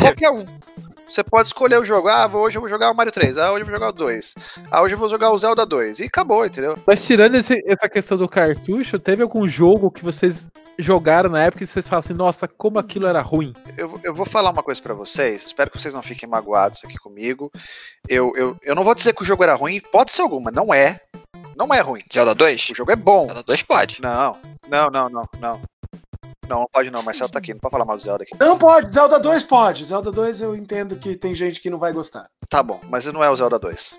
[0.00, 0.44] Qualquer um.
[1.06, 2.08] Você pode escolher o jogo.
[2.08, 3.36] Ah, hoje eu vou jogar o Mario 3.
[3.36, 4.34] Ah, hoje eu vou jogar o 2.
[4.70, 6.00] Ah, hoje eu vou jogar o Zelda 2.
[6.00, 6.78] E acabou, entendeu?
[6.86, 10.48] Mas tirando esse- essa questão do cartucho, teve algum jogo que vocês
[10.78, 13.52] jogaram na época e vocês falam assim, nossa, como aquilo era ruim?
[13.76, 15.44] Eu, eu vou falar uma coisa pra vocês.
[15.44, 17.50] Espero que vocês não fiquem magoados aqui comigo.
[18.08, 20.50] Eu, eu, eu não vou dizer que o jogo era ruim, pode ser alguma.
[20.50, 20.98] Não é.
[21.54, 22.02] Não é ruim.
[22.12, 22.70] Zelda 2?
[22.70, 23.26] O jogo é bom.
[23.26, 24.00] Zelda 2 pode.
[24.00, 24.38] Não,
[24.68, 25.60] não, não, não, não.
[26.52, 27.02] Não, não pode não.
[27.02, 27.54] Marcelo tá aqui.
[27.54, 28.34] Não pode falar mal do Zelda aqui.
[28.38, 29.86] Não pode, Zelda 2 pode.
[29.86, 32.28] Zelda 2 eu entendo que tem gente que não vai gostar.
[32.48, 33.98] Tá bom, mas não é o Zelda 2.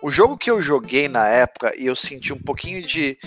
[0.00, 3.18] O jogo que eu joguei na época e eu senti um pouquinho de.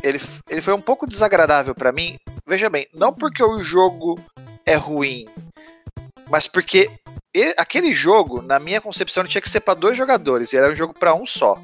[0.00, 0.18] Ele,
[0.48, 2.16] ele foi um pouco desagradável pra mim.
[2.46, 4.16] Veja bem, não porque o jogo
[4.64, 5.26] é ruim,
[6.30, 6.88] mas porque
[7.34, 10.52] e- aquele jogo, na minha concepção, ele tinha que ser pra dois jogadores.
[10.52, 11.60] E era um jogo pra um só,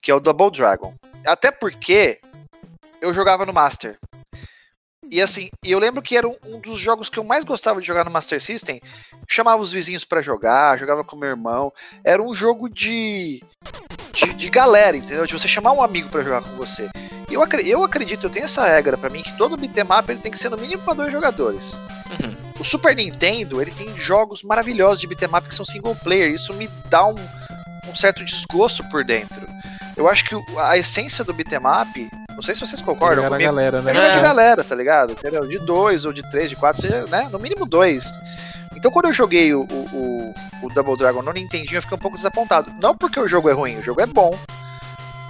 [0.00, 0.94] que é o Double Dragon.
[1.26, 2.20] Até porque
[3.00, 3.98] eu jogava no Master.
[5.10, 7.86] E assim, eu lembro que era um, um dos jogos que eu mais gostava de
[7.86, 8.80] jogar no Master System.
[9.28, 11.72] Chamava os vizinhos pra jogar, jogava com meu irmão.
[12.04, 13.42] Era um jogo de,
[14.12, 15.26] de, de galera, entendeu?
[15.26, 16.88] De você chamar um amigo pra jogar com você.
[17.28, 20.20] E eu, eu acredito, eu tenho essa regra pra mim, que todo beat'em up ele
[20.20, 21.80] tem que ser no mínimo pra dois jogadores.
[22.22, 22.36] Uhum.
[22.58, 26.30] O Super Nintendo, ele tem jogos maravilhosos de beat'em up que são single player.
[26.30, 27.16] Isso me dá um,
[27.88, 29.46] um certo desgosto por dentro.
[29.96, 33.30] Eu acho que a essência do beat'em up, não sei se vocês concordam Era a
[33.30, 33.90] comigo, galera, né?
[33.90, 34.22] é jogar de É.
[34.22, 35.12] galera, tá ligado?
[35.12, 35.46] Entendeu?
[35.46, 37.28] De dois, ou de três, de quatro, seja, né?
[37.32, 38.04] No mínimo dois.
[38.76, 42.16] Então quando eu joguei o, o, o- Double Dragon no Nintendinho, eu fiquei um pouco
[42.16, 42.70] desapontado.
[42.80, 44.30] Não porque o jogo é ruim, o jogo é bom.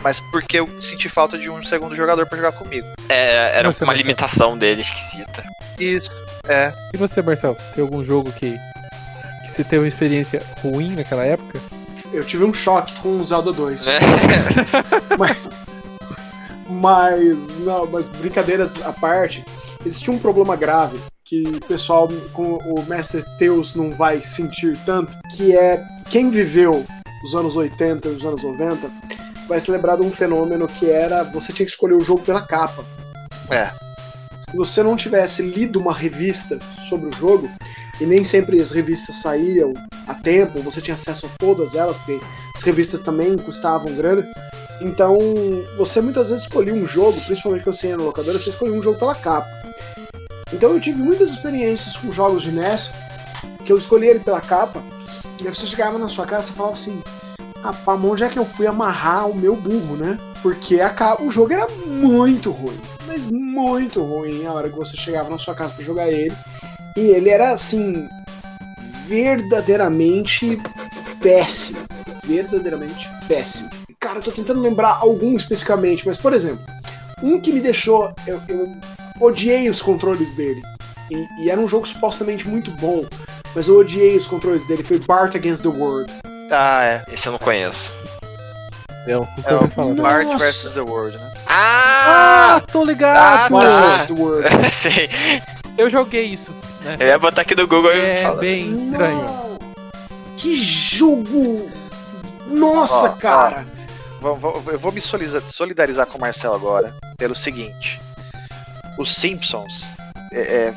[0.03, 2.87] Mas porque eu senti falta de um segundo jogador pra jogar comigo.
[3.09, 3.97] É, era Você, uma Marcelo?
[3.97, 5.45] limitação dele esquisita.
[5.79, 6.11] Isso.
[6.49, 6.73] É.
[6.95, 8.57] E você, Marcel, tem algum jogo que,
[9.45, 11.61] que você teve uma experiência ruim naquela época?
[12.13, 13.87] Eu tive um choque com o Zelda 2.
[13.89, 13.99] É.
[15.19, 15.49] Mas.
[16.69, 17.47] Mas.
[17.61, 19.45] Não, mas brincadeiras à parte,
[19.85, 25.17] existia um problema grave que o pessoal com o Master Teus não vai sentir tanto,
[25.35, 26.87] que é quem viveu
[27.25, 28.89] os anos 80 e os anos 90
[29.49, 32.43] vai se lembrar de um fenômeno que era você tinha que escolher o jogo pela
[32.43, 32.85] capa.
[33.51, 33.71] É.
[34.49, 37.51] Se você não tivesse lido uma revista sobre o jogo,
[38.01, 39.73] e nem sempre as revistas saíam
[40.07, 42.21] a tempo, você tinha acesso a todas elas, porque
[42.55, 44.27] as revistas também custavam grana.
[44.81, 45.17] Então,
[45.77, 48.83] você muitas vezes escolhia um jogo, principalmente que você ia na locadora, você escolhia um
[48.83, 49.49] jogo pela capa.
[50.53, 52.93] Então eu tive muitas experiências com jogos de NES,
[53.65, 54.81] que eu escolhi ele pela capa,
[55.43, 57.03] e aí você chegava na sua casa e falava assim,
[57.61, 60.19] rapaz, onde é que eu fui amarrar o meu burro, né?
[60.43, 62.79] Porque a capa, o jogo era muito ruim,
[63.09, 66.35] mas muito ruim a hora que você chegava na sua casa pra jogar ele.
[66.97, 68.09] E ele era assim
[69.07, 70.59] verdadeiramente
[71.21, 71.81] péssimo,
[72.25, 73.69] verdadeiramente péssimo.
[74.07, 76.65] Cara, eu tô tentando lembrar algum especificamente, mas por exemplo,
[77.23, 78.77] um que me deixou, eu, eu
[79.21, 80.63] odiei os controles dele.
[81.11, 83.05] E, e era um jogo supostamente muito bom,
[83.55, 84.83] mas eu odiei os controles dele.
[84.85, 86.13] Foi Bart Against the World.
[86.51, 87.05] Ah, é.
[87.13, 87.95] Esse eu não conheço.
[89.09, 90.25] Eu nunca É ouvi o falar.
[90.25, 91.35] Bart vs The World, né?
[91.49, 92.61] Ah, Ah!
[92.73, 93.17] tô ligado!
[93.17, 93.49] Ah, tá.
[93.51, 94.49] Bart vs the World.
[94.73, 95.11] Sei.
[95.79, 96.51] Eu joguei isso,
[96.85, 96.97] né?
[97.01, 98.37] Eu ia botar aqui no Google e É falar.
[98.41, 99.19] bem estranho.
[99.25, 99.59] Não.
[100.37, 101.71] Que jogo!
[102.49, 103.67] Nossa, Ó, cara!
[104.23, 108.01] Eu vou me solidarizar com o Marcel agora pelo seguinte:
[108.99, 109.93] Os Simpsons
[110.33, 110.75] é, é,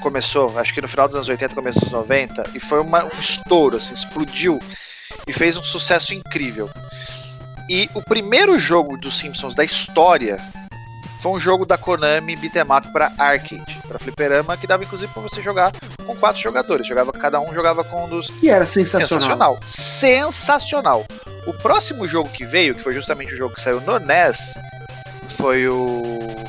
[0.00, 3.18] começou, acho que no final dos anos 80, começo dos 90, e foi uma- um
[3.18, 4.58] estouro, assim, explodiu
[5.26, 6.70] e fez um sucesso incrível.
[7.68, 10.36] E o primeiro jogo dos Simpsons da história
[11.20, 15.22] foi um jogo da Konami Beat'em Up para arcade, para fliperama, que dava inclusive para
[15.22, 15.72] você jogar
[16.06, 16.86] com quatro jogadores.
[16.86, 19.18] Jogava cada um jogava com um dos Que era sensacional.
[19.20, 19.58] Sensacional.
[19.64, 21.06] Sensacional.
[21.46, 24.54] O próximo jogo que veio, que foi justamente o jogo que saiu no NES,
[25.28, 26.02] foi o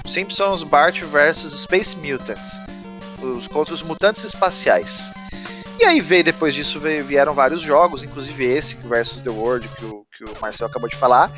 [0.08, 2.60] Simpsons Bart vs Space Mutants.
[3.22, 5.12] Os, contra os mutantes espaciais.
[5.80, 9.86] E aí veio, depois disso, veio- vieram vários jogos, inclusive esse, versus The World, que
[9.86, 11.32] o, que o Marcel acabou de falar.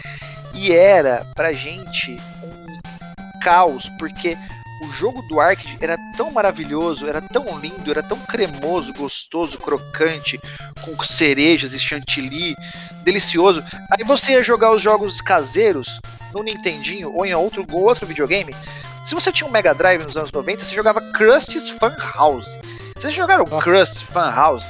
[0.53, 2.11] E era, pra gente,
[2.43, 4.37] um caos, porque
[4.81, 10.39] o jogo do Arcade era tão maravilhoso, era tão lindo, era tão cremoso, gostoso, crocante,
[10.81, 12.55] com cerejas e chantilly,
[13.03, 13.63] delicioso.
[13.91, 15.99] Aí você ia jogar os jogos caseiros
[16.33, 18.55] no Nintendinho ou em outro, outro videogame.
[19.03, 22.59] Se você tinha um Mega Drive nos anos 90, você jogava Krusty Fun House.
[22.95, 23.63] Vocês jogaram Nossa.
[23.63, 24.65] Krusty Fun House?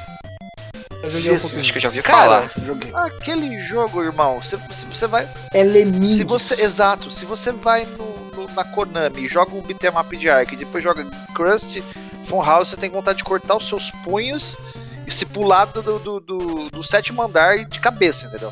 [1.04, 1.42] Eu joguei um Jesus.
[1.42, 1.62] pouquinho.
[1.62, 2.66] Acho que eu já ouvi Cara, falar.
[2.66, 2.92] Joguei.
[2.94, 5.28] Aquele jogo, irmão, você, você- vai.
[5.54, 6.16] É Lemmings.
[6.16, 10.30] Se você, exato, se você vai no, no- na Konami joga um beat'em up de
[10.30, 11.06] arc e depois joga
[11.36, 11.84] Krusty
[12.24, 14.58] Fun House, você tem vontade de cortar os seus punhos
[15.06, 18.52] e se pular do, do, do- do sétimo andar de cabeça, entendeu?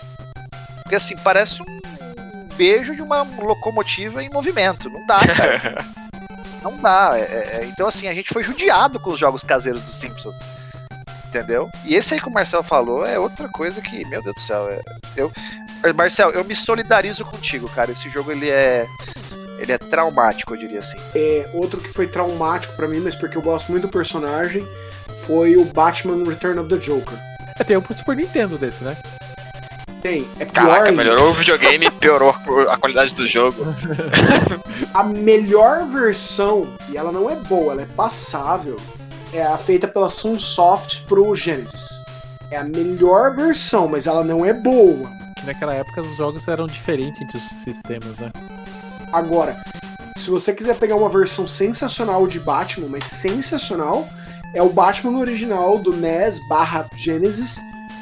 [0.84, 4.90] Porque assim, parece um beijo de uma locomotiva em movimento.
[4.90, 5.86] Não dá, cara.
[6.64, 7.12] Não dá.
[7.16, 10.36] É- é- é- então, assim, a gente foi judiado com os jogos caseiros dos Simpsons.
[11.28, 11.70] Entendeu?
[11.84, 14.70] E esse aí que o Marcel falou é outra coisa que, meu Deus do céu,
[14.70, 14.82] é,
[15.18, 15.30] eu.
[15.94, 17.92] Marcel, eu me solidarizo contigo, cara.
[17.92, 18.88] Esse jogo ele é.
[19.58, 20.98] Ele é traumático, eu diria assim.
[21.14, 24.68] É, outro que foi traumático pra mim, mas porque eu gosto muito do personagem,
[25.26, 27.18] foi o Batman Return of the Joker.
[27.58, 28.98] É, tem um pro Super Nintendo desse, né?
[30.02, 30.92] Tem, é pior Caraca, ainda.
[30.92, 32.30] melhorou o videogame e piorou
[32.70, 33.66] a qualidade do jogo.
[34.94, 38.78] A melhor versão, e ela não é boa, ela é passável,
[39.34, 42.04] é a feita pela Sunsoft pro Genesis.
[42.52, 45.10] É a melhor versão, mas ela não é boa.
[45.38, 48.32] Que naquela época os jogos eram diferentes entre os sistemas, né?
[49.16, 49.56] Agora,
[50.18, 54.08] se você quiser pegar uma versão sensacional de Batman, mas sensacional,
[54.54, 57.60] é o Batman original do NES barra Genesis,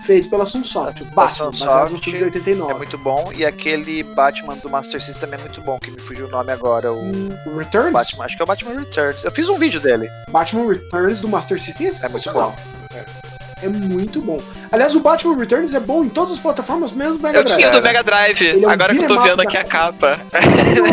[0.08, 1.04] feito pela Sunsoft.
[1.04, 2.72] O Batman, Sunsoft no filme de 89.
[2.74, 3.32] É muito bom.
[3.32, 6.52] E aquele Batman do Master System também é muito bom, que me fugiu o nome
[6.52, 6.92] agora.
[6.92, 7.12] O
[7.46, 7.92] O Returns?
[7.94, 9.24] Batman, acho que é o Batman Returns.
[9.24, 10.10] Eu fiz um vídeo dele.
[10.30, 12.56] Batman Returns do Master System é É muito sensacional.
[12.92, 12.98] bom.
[12.98, 13.33] É
[13.70, 14.40] muito bom.
[14.72, 17.58] Aliás, o Batman Returns é bom em todas as plataformas, mesmo Mega Eu Drive.
[17.58, 20.20] tinha do Mega Drive, é um agora que eu tô vendo aqui da- a capa.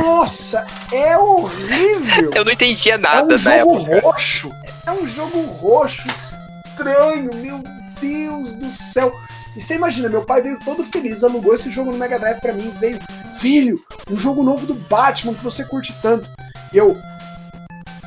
[0.02, 2.30] Nossa, é horrível.
[2.34, 4.00] Eu não entendia É nada um na jogo época.
[4.08, 4.50] roxo.
[4.86, 7.62] É um jogo roxo estranho, meu
[8.00, 9.14] Deus do céu.
[9.56, 12.52] E você imagina, meu pai veio todo feliz, alugou esse jogo no Mega Drive pra
[12.52, 12.98] mim, veio,
[13.38, 16.28] filho, um jogo novo do Batman que você curte tanto.
[16.72, 16.96] E eu,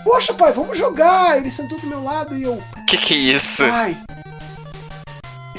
[0.03, 1.37] poxa pai, vamos jogar.
[1.37, 3.65] Ele sentou do meu lado e eu, Que que é isso?
[3.67, 3.97] pai,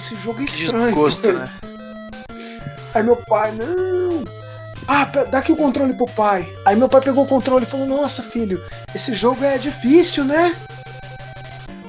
[0.05, 0.85] esse jogo é estranho.
[0.87, 1.49] desgosto, né?
[2.95, 4.23] Aí meu pai, não.
[4.87, 6.47] Ah, dá aqui o controle pro pai.
[6.67, 8.63] Aí meu pai pegou o controle e falou: Nossa, filho,
[8.95, 10.55] esse jogo é difícil, né?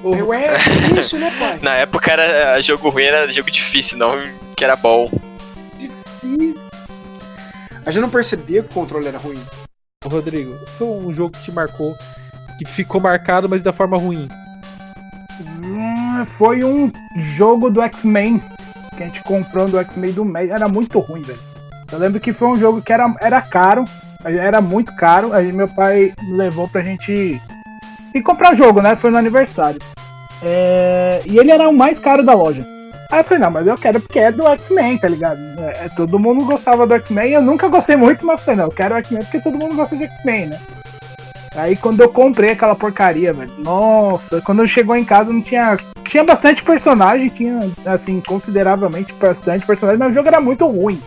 [0.01, 1.59] Eu é difícil, né, pai?
[1.61, 4.11] Na época era jogo ruim, era jogo difícil, não
[4.55, 5.11] que era bom.
[5.77, 6.55] Difícil.
[7.85, 9.41] A gente não percebia que o controle era ruim.
[10.05, 11.95] Ô, Rodrigo, foi um jogo que te marcou,
[12.57, 14.29] que ficou marcado, mas da forma ruim.
[16.25, 18.41] Foi um jogo do X-Men
[18.95, 20.49] que a gente comprou do X-Men do mês.
[20.49, 21.39] Era muito ruim, velho.
[21.91, 23.85] Eu lembro que foi um jogo que era, era caro,
[24.23, 25.33] era muito caro.
[25.33, 27.39] Aí meu pai levou pra gente
[28.13, 28.95] ir comprar jogo, né?
[28.95, 29.79] Foi no aniversário.
[30.43, 32.65] É, E ele era o mais caro da loja.
[33.11, 35.39] Aí eu falei, não, mas eu quero porque é do X-Men, tá ligado?
[35.59, 37.31] É, é, todo mundo gostava do X-Men.
[37.33, 39.75] Eu nunca gostei muito, mas eu falei, não, eu quero o X-Men porque todo mundo
[39.75, 40.59] gosta de X-Men, né?
[41.55, 45.77] Aí quando eu comprei aquela porcaria, velho, nossa, quando chegou em casa não tinha.
[46.07, 51.01] Tinha bastante personagem, tinha, assim, consideravelmente bastante personagem, mas o jogo era muito ruim.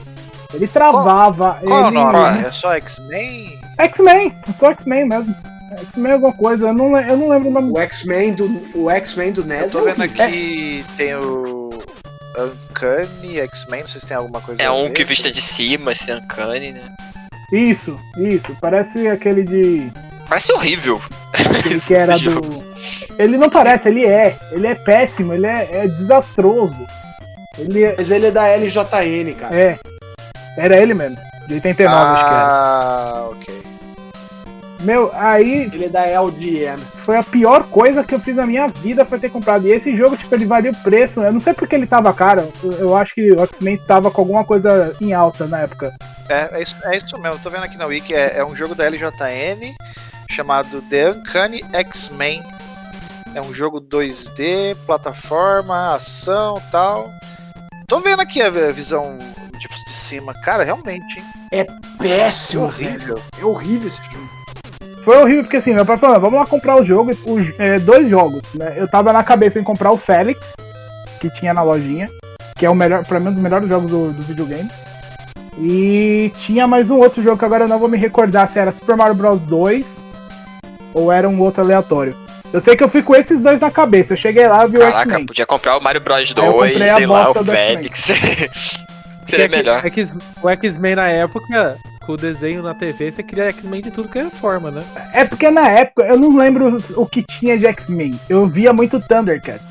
[0.52, 1.58] Ele travava.
[1.62, 1.94] Qual é o ele...
[1.94, 2.44] nome?
[2.44, 3.58] É só X-Men?
[3.78, 5.34] X-Men, só X-Men mesmo.
[5.80, 7.70] X-Men é alguma coisa, eu não, eu não lembro o nome.
[7.72, 10.24] O X-Men do, o X-Men do Eu NES tô é vendo horrível.
[10.24, 11.68] aqui, tem o
[12.38, 14.92] Uncanny X-Men, não sei se tem alguma coisa É um ver.
[14.92, 16.82] que vista de cima, esse Uncanny, né?
[17.52, 18.56] Isso, isso.
[18.60, 19.90] Parece aquele de.
[20.28, 21.00] Parece horrível.
[21.66, 22.40] Esse que era jogo.
[22.40, 22.68] do.
[23.18, 24.36] Ele não parece, ele é.
[24.52, 26.76] Ele é péssimo, ele é, é desastroso.
[27.58, 29.54] Ele é, Mas ele é da LJN, cara.
[29.54, 29.78] é.
[30.56, 31.16] Era ele mesmo.
[31.46, 32.46] De 89, acho que era.
[32.46, 33.58] Ah, ok.
[34.80, 36.78] Meu, aí Ele é da LDN.
[37.04, 39.66] foi a pior coisa que eu fiz na minha vida foi ter comprado.
[39.66, 41.20] E esse jogo, tipo, ele valia o preço.
[41.20, 42.48] Eu não sei porque ele tava caro.
[42.78, 45.92] Eu acho que o X-Men tava com alguma coisa em alta na época.
[46.28, 48.74] É, é, isso, é isso mesmo, tô vendo aqui na Wiki, é, é um jogo
[48.74, 49.74] da LJN
[50.38, 52.44] chamado The Uncanny X-Men.
[53.34, 57.10] É um jogo 2D, plataforma, ação tal.
[57.88, 59.18] Tô vendo aqui a visão
[59.58, 60.32] tipo, de cima.
[60.44, 61.66] Cara, realmente, hein?
[61.98, 62.92] Péssimo, velho.
[62.92, 63.22] horrível.
[63.40, 64.28] É horrível esse jogo.
[65.04, 68.08] Foi horrível, porque assim, meu pai falou, vamos lá comprar o jogo, os, é, dois
[68.08, 68.74] jogos, né?
[68.76, 70.52] Eu tava na cabeça em comprar o Félix,
[71.20, 72.08] que tinha na lojinha,
[72.56, 74.70] que é o melhor, pra mim, um dos melhores jogos do, do videogame.
[75.58, 78.70] E tinha mais um outro jogo que agora eu não vou me recordar se era
[78.70, 79.97] Super Mario Bros 2
[80.94, 82.14] ou era um outro aleatório.
[82.52, 84.14] Eu sei que eu fui com esses dois na cabeça.
[84.14, 85.26] Eu cheguei lá e vi o Caraca, X-Men.
[85.26, 87.34] podia comprar o Mario Bros Aí eu 2, comprei a sei lá, o.
[87.44, 88.00] Félix.
[89.26, 89.84] Seria Porque melhor.
[89.86, 90.12] X-
[90.42, 94.18] o X-Men na época, com o desenho na TV, você queria X-Men de tudo que
[94.18, 94.82] era forma, né?
[95.12, 98.18] É porque na época eu não lembro o que tinha de X-Men.
[98.30, 99.70] Eu via muito Thundercats.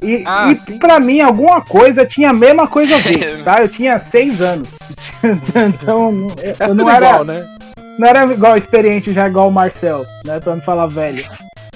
[0.00, 3.60] E, Ah, e pra mim, alguma coisa tinha a mesma coisa a ver, tá?
[3.60, 4.68] Eu tinha seis anos.
[5.22, 7.57] então, eu, É eu tudo não era, igual, né?
[7.98, 10.38] Não era igual experiente já igual o Marcel, né?
[10.40, 11.22] Pra não falar velho.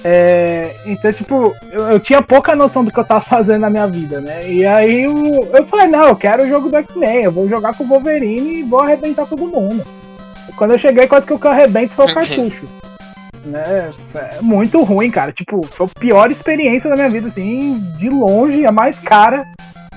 [0.05, 3.87] É, então, tipo, eu, eu tinha pouca noção do que eu tava fazendo na minha
[3.87, 4.51] vida, né?
[4.51, 7.75] E aí eu, eu falei, não, eu quero o jogo do X-Men, eu vou jogar
[7.77, 9.85] com o Wolverine e vou arrebentar todo mundo.
[10.57, 12.69] Quando eu cheguei, quase que o que eu arrebento foi o cartucho.
[13.45, 13.93] né?
[14.15, 15.33] É muito ruim, cara.
[15.33, 19.45] Tipo, foi a pior experiência da minha vida, assim, de longe, a mais cara.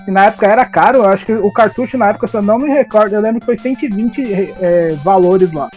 [0.07, 2.59] E na época era caro, eu acho que o cartucho na época, se eu não
[2.59, 5.67] me recordo, eu lembro que foi 120 é, valores lá.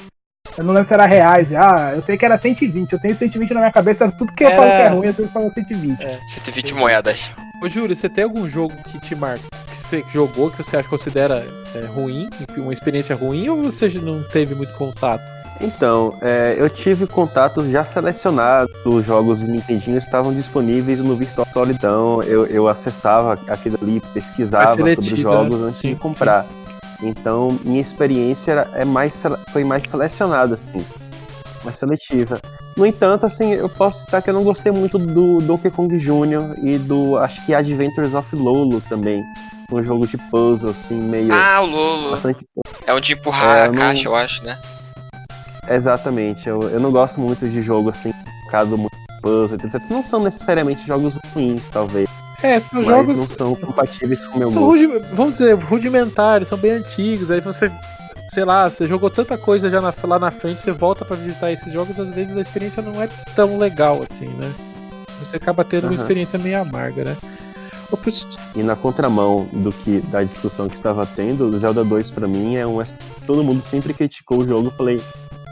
[0.58, 3.54] Eu não lembro se era reais já, eu sei que era 120, eu tenho 120
[3.54, 5.50] na minha cabeça, tudo que eu Era- falo que é ruim, eu tenho que falar
[5.50, 5.98] 120.
[6.26, 7.32] 120 moedas.
[7.62, 9.40] Ô, Júlio, você tem algum jogo que te marca,
[9.70, 14.20] que você jogou, que você acha, considera é, ruim, uma experiência ruim, ou você não
[14.24, 15.22] teve muito contato?
[15.60, 21.46] Então, é, eu tive contatos já selecionados, os jogos do Nintendinho estavam disponíveis no Virtual
[21.46, 25.94] Console, então eu, eu acessava aquilo ali, pesquisava sobre os seletiva, jogos antes sim, de
[25.96, 26.44] comprar.
[27.02, 29.22] Então, minha experiência é mais,
[29.52, 30.84] foi mais selecionada, assim,
[31.64, 32.40] mais seletiva.
[32.76, 36.56] No entanto, assim, eu posso citar que eu não gostei muito do Donkey Kong Jr.
[36.62, 39.22] e do, acho que Adventures of Lolo também,
[39.70, 41.32] um jogo de puzzle, assim, meio...
[41.32, 42.10] Ah, o Lolo.
[42.12, 42.44] bastante
[42.86, 44.58] É um de empurrar É, a não- caixa, eu acho, né?
[45.68, 48.10] Exatamente, eu, eu não gosto muito de jogo assim,
[48.44, 49.80] focado muito em puzzle, etc.
[49.90, 52.08] Não são necessariamente jogos ruins, talvez,
[52.42, 53.18] É, são mas jogos.
[53.18, 57.30] não são compatíveis com o meu São rudi- vamos dizer, rudimentares, são bem antigos.
[57.30, 57.70] Aí você,
[58.32, 61.50] sei lá, você jogou tanta coisa já na- lá na frente, você volta pra visitar
[61.50, 64.52] esses jogos, às vezes a experiência não é tão legal assim, né?
[65.20, 65.96] Você acaba tendo uma Aham.
[65.96, 67.16] experiência meio amarga, né?
[68.54, 72.66] E na contramão do que da discussão que estava tendo, Zelda 2 pra mim é
[72.66, 72.78] um
[73.26, 75.00] todo mundo sempre criticou o jogo, falei,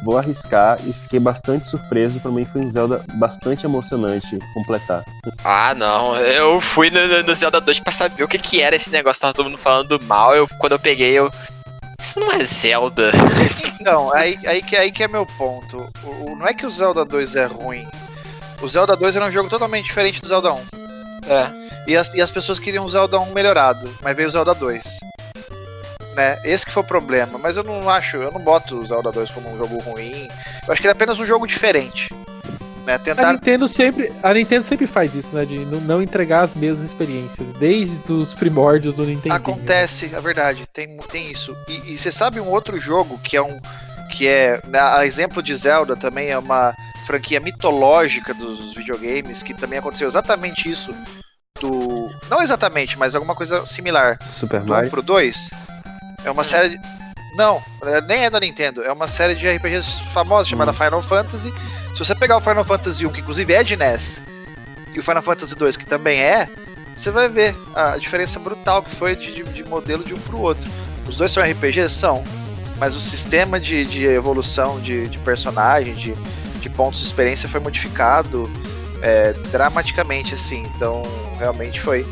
[0.05, 5.05] vou arriscar e fiquei bastante surpreso, pra mim foi um Zelda bastante emocionante completar.
[5.45, 6.17] Ah, não.
[6.17, 9.21] Eu fui no, no- Zelda 2 pra saber o que que era esse negócio.
[9.23, 10.35] Tava todo mundo falando mal.
[10.35, 11.31] Eu, quando eu peguei, eu.
[11.99, 13.11] Isso não é Zelda.
[13.87, 15.89] Então, aí, aí, que, aí que é meu ponto.
[16.03, 17.87] O, o- não é que o Zelda 2 é ruim.
[18.61, 20.59] O Zelda 2 era um jogo totalmente diferente do Zelda 1.
[21.29, 21.51] É.
[21.87, 24.83] E as, e as pessoas queriam o Zelda 1 melhorado, mas veio o Zelda 2.
[26.17, 26.39] Né?
[26.45, 27.39] Esse que foi o problema.
[27.39, 30.27] Mas eu não acho, eu não boto o Zelda 2 como um jogo ruim.
[30.67, 32.09] Eu acho que ele é apenas um jogo diferente.
[32.87, 32.95] Né?
[32.95, 33.33] a Tentar.
[33.33, 35.45] Nintendo sempre, a Nintendo sempre faz isso, né?
[35.45, 39.35] De não entregar as mesmas experiências, desde os primórdios do Nintendo.
[39.35, 41.55] Acontece, é verdade, tem, tem isso.
[41.69, 43.61] E, e você sabe um outro jogo que é um.
[44.11, 44.63] que é.
[44.69, 46.73] né, A exemplo de Zelda também é uma
[47.05, 50.95] franquia mitológica dos videogames, que também aconteceu exatamente isso.
[51.61, 52.09] Do.
[52.31, 54.19] Não exatamente, mas alguma coisa similar.
[54.33, 54.91] Super Do 1 Mario.
[54.91, 55.51] pro 2.
[56.27, 56.79] É uma série de.
[57.37, 58.83] Não, é, nem é da Nintendo.
[58.83, 61.53] É uma série de RPGs famosa chamada Final Fantasy.
[61.93, 64.23] Se você pegar o Final Fantasy 1, que inclusive é de NES,
[64.95, 66.49] e o Final Fantasy 2, que também é,
[66.97, 70.39] você vai ver a diferença brutal que foi de, de- de modelo de um pro
[70.41, 70.69] outro.
[71.07, 71.91] Os dois são RPGs?
[71.95, 72.25] São.
[72.79, 76.15] Mas o sistema de, de evolução de, de personagem, de,
[76.61, 78.51] de pontos de experiência foi modificado
[79.03, 80.63] é, dramaticamente, assim.
[80.75, 81.03] Então,
[81.39, 82.07] realmente foi.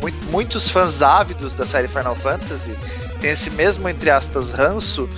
[0.00, 2.76] Muito, muitos fãs ávidos da série Final Fantasy
[3.24, 5.08] têm esse mesmo, entre aspas, ranço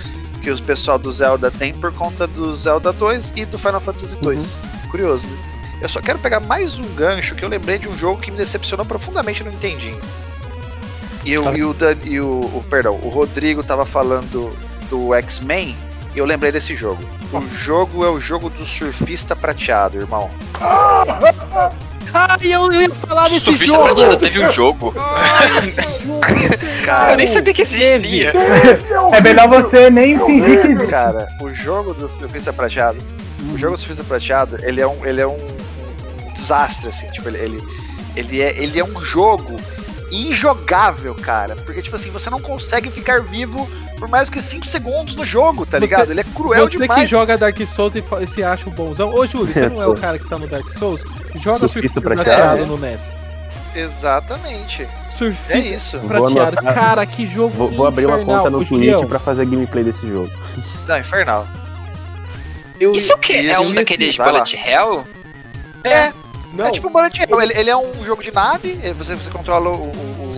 [0.41, 4.17] que os pessoal do Zelda tem por conta do Zelda 2 e do Final Fantasy
[4.19, 4.57] 2.
[4.89, 5.37] Curioso, né?
[5.81, 8.37] Eu só quero pegar mais um gancho que eu lembrei de um jogo que me
[8.37, 9.99] decepcionou profundamente no Nintendinho.
[11.25, 14.55] E, eu, e, o, Dan- e o, o- perdão, o Rodrigo tava falando
[14.89, 15.75] do X-Men
[16.15, 17.03] e eu lembrei desse jogo.
[17.33, 20.29] O jogo é o jogo do surfista prateado, irmão.
[22.13, 23.85] Ah, eu, eu ia falar desse Surfista jogo!
[23.95, 24.93] Prateado teve um jogo.
[26.83, 28.33] Cara, Eu nem sabia que existia.
[29.11, 30.87] É melhor você nem fingir que existe.
[30.87, 32.97] Cara, o jogo do surfista prateado,
[33.53, 37.27] o jogo do surfista prateado, ele é um, ele é um, um desastre, assim, tipo,
[37.27, 37.63] ele, ele,
[38.15, 39.59] ele, é, ele é um jogo
[40.11, 43.67] injogável, cara, porque, tipo assim, você não consegue ficar vivo
[43.97, 46.11] por mais que 5 segundos no jogo, tá Você- ligado?
[46.11, 47.09] Ele é cruel Você que demais.
[47.09, 49.13] joga Dark Souls e, e se acha o bonzão.
[49.13, 51.03] Ô, Júlio, você não é o cara que tá no Dark Souls?
[51.35, 52.57] Joga Surfista surfista prateado.
[52.57, 53.13] prateado no NES.
[53.75, 54.83] Exatamente.
[54.83, 55.99] É Surfista isso.
[55.99, 56.57] Vou prateado.
[56.73, 60.29] Cara, que jogo Vou, vou abrir uma conta no Twitch pra fazer gameplay desse jogo.
[60.87, 61.47] Não, infernal.
[62.79, 63.33] eu- Isso o quê?
[63.33, 65.05] É Isso, um daqueles bullet hell?
[65.83, 66.11] É,
[66.53, 67.41] Não, é tipo um Bullet Hell.
[67.41, 69.75] Ele, ele é um jogo de nave, eh, você, você controla o, o,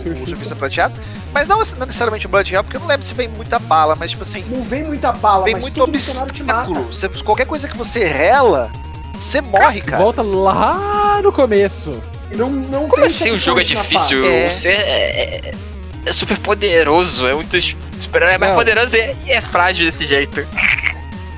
[0.08, 0.56] o- o Surfista.
[0.56, 1.00] prateado,
[1.34, 3.96] mas não, não necessariamente um Bullet Hell, porque eu não lembro se vem muita bala,
[3.96, 6.84] mas tipo assim, não vem muita bala, vem mas muito obstáculo.
[6.94, 8.72] Você- qualquer coisa que você rela,
[9.18, 10.02] você morre, cara.
[10.04, 12.02] Volta lá no começo.
[12.32, 14.26] E Não, não Como tem assim o jogo é difícil?
[14.26, 14.50] É.
[14.50, 15.54] Você é, é-
[16.06, 18.58] é super poderoso, é um dos super-heróis mais Não.
[18.58, 20.46] poderosos e é, e é frágil desse jeito.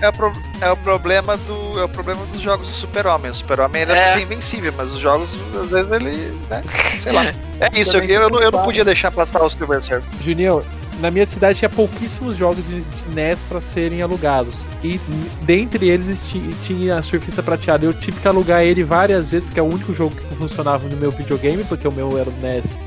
[0.01, 3.29] É o, pro- é o problema do é o problema dos jogos do Super-Homem.
[3.31, 3.97] O Super-Homem ele é.
[3.97, 4.13] É.
[4.13, 6.63] ser invencível, mas os jogos às vezes ele, né,
[6.99, 7.23] sei lá.
[7.61, 10.01] É isso, eu, eu, eu não podia deixar passar o Silver Surfer.
[10.23, 10.65] Juninho,
[10.99, 12.83] na minha cidade tinha pouquíssimos jogos de
[13.13, 14.65] NES pra serem alugados.
[14.83, 14.99] E
[15.43, 17.85] dentre eles ti- tinha a Surfista Prateada.
[17.85, 20.97] Eu tive que alugar ele várias vezes, porque é o único jogo que funcionava no
[20.97, 22.79] meu videogame, porque o meu era o NES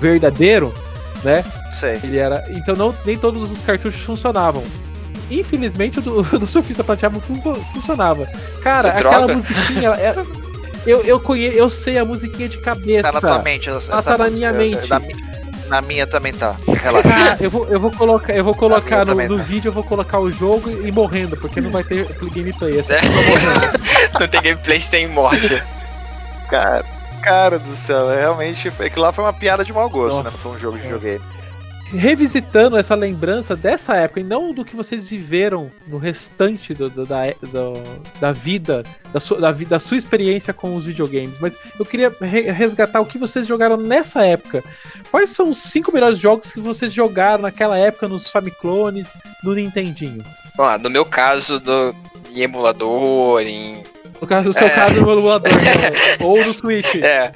[0.00, 0.74] verdadeiro,
[1.22, 1.44] né?
[1.72, 2.00] Sei.
[2.02, 2.44] Ele era.
[2.50, 4.64] Então não, nem todos os cartuchos funcionavam.
[5.30, 7.40] Infelizmente o do, do Surfista Prateado fun-
[7.72, 8.26] funcionava.
[8.62, 9.34] Cara, Que aquela droga.
[9.34, 9.86] musiquinha.
[9.86, 10.26] ela era-
[10.86, 13.02] eu, eu, conhe, eu sei a musiquinha de cabeça.
[13.08, 13.68] Tá na tua mente.
[13.68, 14.88] essa- Ela essa tá na minha mente.
[14.88, 15.00] Na,
[15.68, 16.54] na minha também tá.
[16.68, 17.08] Relaxa.
[17.08, 19.42] Cara, eu vou, eu vou colocar, eu vou colocar no, no tá.
[19.42, 22.78] vídeo, eu vou colocar o jogo e morrendo, porque não vai ter gameplay.
[22.78, 23.00] Esse É.
[24.20, 25.60] Não tem gameplay sem morte.
[26.48, 26.84] Cara,
[27.20, 28.68] cara do céu, é realmente.
[28.68, 30.22] Aquilo lá foi uma piada de mau gosto, né?
[30.22, 31.20] Não Nossa foi um jogo de videogame.
[31.94, 37.06] Revisitando essa lembrança dessa época e não do que vocês viveram no restante do- do-
[37.06, 37.82] da, do-
[38.20, 38.82] da vida,
[39.12, 43.06] da sua, da, da sua experiência com os videogames, mas eu queria re- resgatar o
[43.06, 44.64] que vocês jogaram nessa época.
[45.10, 49.12] Quais são os cinco melhores jogos que vocês jogaram naquela época nos Famiclones,
[49.44, 50.24] no Nintendinho?
[50.56, 51.94] Bom, no meu caso, no,
[52.34, 53.82] em emulador, em.
[54.20, 54.70] No caso, no seu É.
[54.70, 55.52] caso, no emulador,
[56.20, 56.94] ou no Switch.
[56.96, 57.30] É.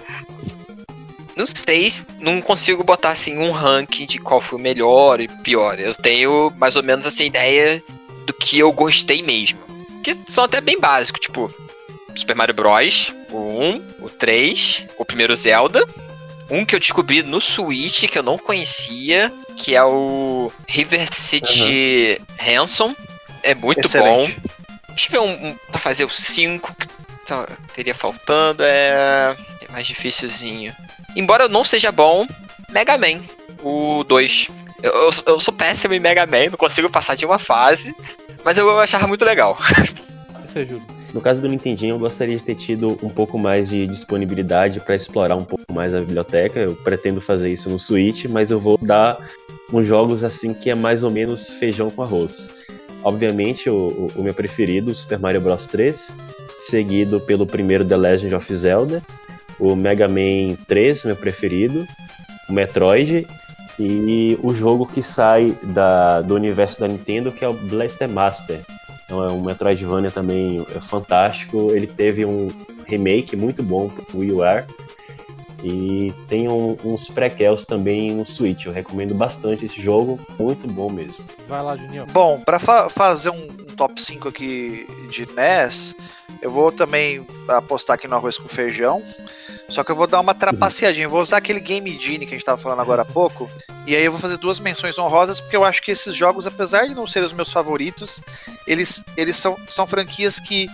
[1.36, 5.78] Não sei, não consigo botar assim um ranking de qual foi o melhor e pior.
[5.78, 7.82] Eu tenho mais ou menos essa ideia
[8.26, 9.58] do que eu gostei mesmo.
[10.02, 11.52] Que são até bem básicos, tipo
[12.14, 13.12] Super Mario Bros.
[13.30, 15.86] O 1, o 3, o primeiro Zelda.
[16.50, 22.20] Um que eu descobri no Switch que eu não conhecia, que é o River City
[22.38, 22.94] Ransom.
[23.42, 24.32] É muito Excelente.
[24.40, 24.50] bom.
[24.88, 26.88] Deixa eu ver um, um pra fazer o 5 que
[27.24, 28.64] tá- teria faltando.
[28.64, 29.36] É,
[29.68, 30.74] é mais dificilzinho.
[31.16, 32.26] Embora eu não seja bom,
[32.70, 33.20] Mega Man,
[33.62, 34.48] o 2.
[34.82, 37.94] Eu, eu, eu sou péssimo em Mega Man, não consigo passar de uma fase,
[38.44, 39.58] mas eu achava muito legal.
[40.44, 40.82] Isso Júlio.
[41.12, 44.94] No caso do Nintendinho, eu gostaria de ter tido um pouco mais de disponibilidade para
[44.94, 46.60] explorar um pouco mais a biblioteca.
[46.60, 49.18] Eu pretendo fazer isso no Switch, mas eu vou dar
[49.72, 52.48] uns jogos assim que é mais ou menos feijão com arroz.
[53.02, 56.14] Obviamente, o, o- o meu preferido, Super Mario Bros 3,
[56.56, 59.02] seguido pelo primeiro The Legend of Zelda,
[59.60, 61.86] o Mega Man 3, meu preferido,
[62.48, 63.26] o Metroid
[63.78, 68.60] e o jogo que sai da, do universo da Nintendo, que é o Blaster Master.
[69.04, 71.70] Então é um Metroidvania também é fantástico.
[71.72, 72.48] Ele teve um
[72.86, 74.40] remake muito bom pro Wii U
[75.62, 78.64] e tem um- uns prequels também no Switch.
[78.66, 81.24] Eu recomendo bastante esse jogo, muito bom mesmo.
[81.48, 82.06] Vai lá, Juninho.
[82.06, 85.94] Bom, pra fa- fazer um, um top 5 aqui de NES,
[86.40, 89.02] eu vou também apostar aqui no arroz com feijão.
[89.70, 91.06] Só que eu vou dar uma trapaceadinha.
[91.06, 93.48] Eu vou usar aquele Game Genie que a gente tava falando agora há pouco.
[93.86, 96.86] E aí eu vou fazer duas menções honrosas, porque eu acho que esses jogos, apesar
[96.86, 98.20] de não serem os meus favoritos,
[98.66, 100.68] eles, eles são, são franquias que,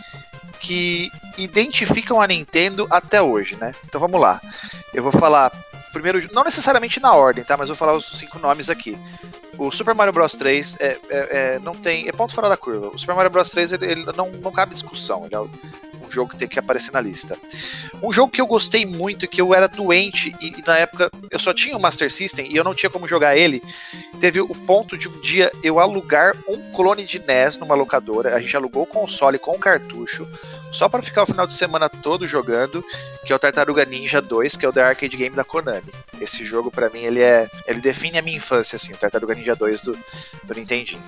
[0.59, 3.75] que identificam a Nintendo até hoje, né?
[3.85, 4.41] Então vamos lá.
[4.93, 5.53] Eu vou falar
[5.93, 7.57] primeiro, não necessariamente na ordem, tá?
[7.57, 8.99] Mas eu vou falar os cinco nomes aqui.
[9.59, 12.07] O Super Mario Bros 3 é, é- é- não tem.
[12.09, 12.89] É ponto fora da curva.
[12.89, 15.25] O Super Mario Bros 3 ele, ele não, não cabe discussão.
[15.25, 15.49] Ele é um
[16.07, 17.39] um jogo que tem que aparecer na lista.
[18.03, 21.39] Um jogo que eu gostei muito, que eu era doente e, e na época eu
[21.39, 23.63] só tinha o Master System e eu não tinha como jogar ele.
[24.21, 28.35] Teve o ponto de um dia eu alugar um clone de NES numa locadora.
[28.35, 30.27] A gente alugou o console com o cartucho,
[30.73, 32.85] só para ficar o final de semana todo jogando,
[33.25, 35.93] que é o Tartaruga Ninja 2, que é o The Arcade Game da Konami.
[36.21, 39.55] Esse jogo para mim ele é, ele define a minha infância assim, o Tartaruga Ninja
[39.55, 39.99] 2 do,
[40.45, 41.03] do Nintendinho.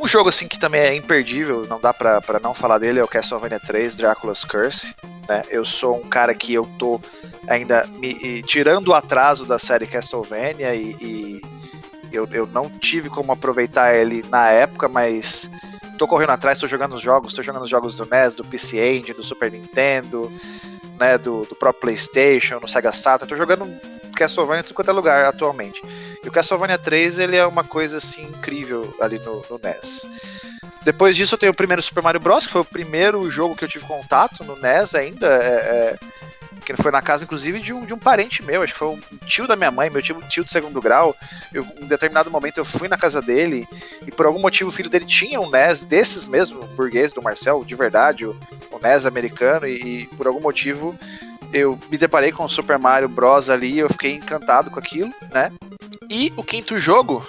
[0.00, 3.08] Um jogo assim que também é imperdível, não dá pra, não falar dele, é o
[3.08, 4.94] Castlevania 3, Dracula's Curse.
[5.26, 5.42] Né?
[5.48, 7.00] Eu sou um cara que eu tô
[7.48, 11.40] ainda me, e, tirando o atraso da série Castlevania e, e
[12.12, 15.50] eu, eu não tive como aproveitar ele na época, mas
[15.98, 18.78] tô correndo atrás, tô jogando os jogos, tô jogando os jogos do NES, do PC
[18.78, 20.30] Engine, do Super Nintendo,
[20.98, 23.66] né, do, do próprio PlayStation, no Sega Saturn, tô jogando
[24.16, 25.80] Castlevania em tudo quanto é lugar atualmente.
[26.24, 30.06] E o Castlevania 3 ele é uma coisa assim incrível ali no, no NES.
[30.84, 33.64] Depois disso eu tenho o primeiro Super Mario Bros, que foi o primeiro jogo que
[33.64, 35.26] eu tive contato no NES ainda.
[35.26, 35.98] É, é,
[36.66, 39.00] que foi na casa, inclusive, de um, de um parente meu, acho que foi um
[39.24, 41.14] tio da minha mãe, meu tio, tio de segundo grau.
[41.54, 43.68] Eu, em um determinado momento eu fui na casa dele
[44.04, 47.64] e por algum motivo o filho dele tinha um NES desses mesmo, burguês do Marcel,
[47.64, 48.36] de verdade, o,
[48.72, 50.98] o NES americano, e, e por algum motivo
[51.52, 53.50] eu me deparei com o Super Mario Bros.
[53.50, 55.52] ali, eu fiquei encantado com aquilo, né?
[56.08, 57.26] E o quinto jogo,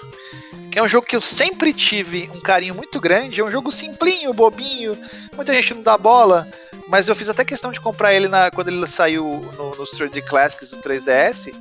[0.72, 3.72] que é um jogo que eu sempre tive um carinho muito grande, é um jogo
[3.72, 4.98] simplinho, bobinho,
[5.38, 6.48] muita gente não dá bola,
[6.90, 10.24] mas eu fiz até questão de comprar ele na, quando ele saiu no, nos 3D
[10.24, 11.54] Classics do 3DS,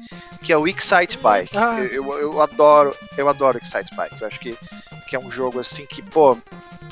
[0.43, 1.57] que é o Excite Bike.
[1.57, 1.78] Ah.
[1.81, 4.20] Eu, eu, eu, adoro, eu adoro Excite Bike.
[4.20, 4.59] Eu acho que,
[5.09, 6.36] que é um jogo assim que, pô,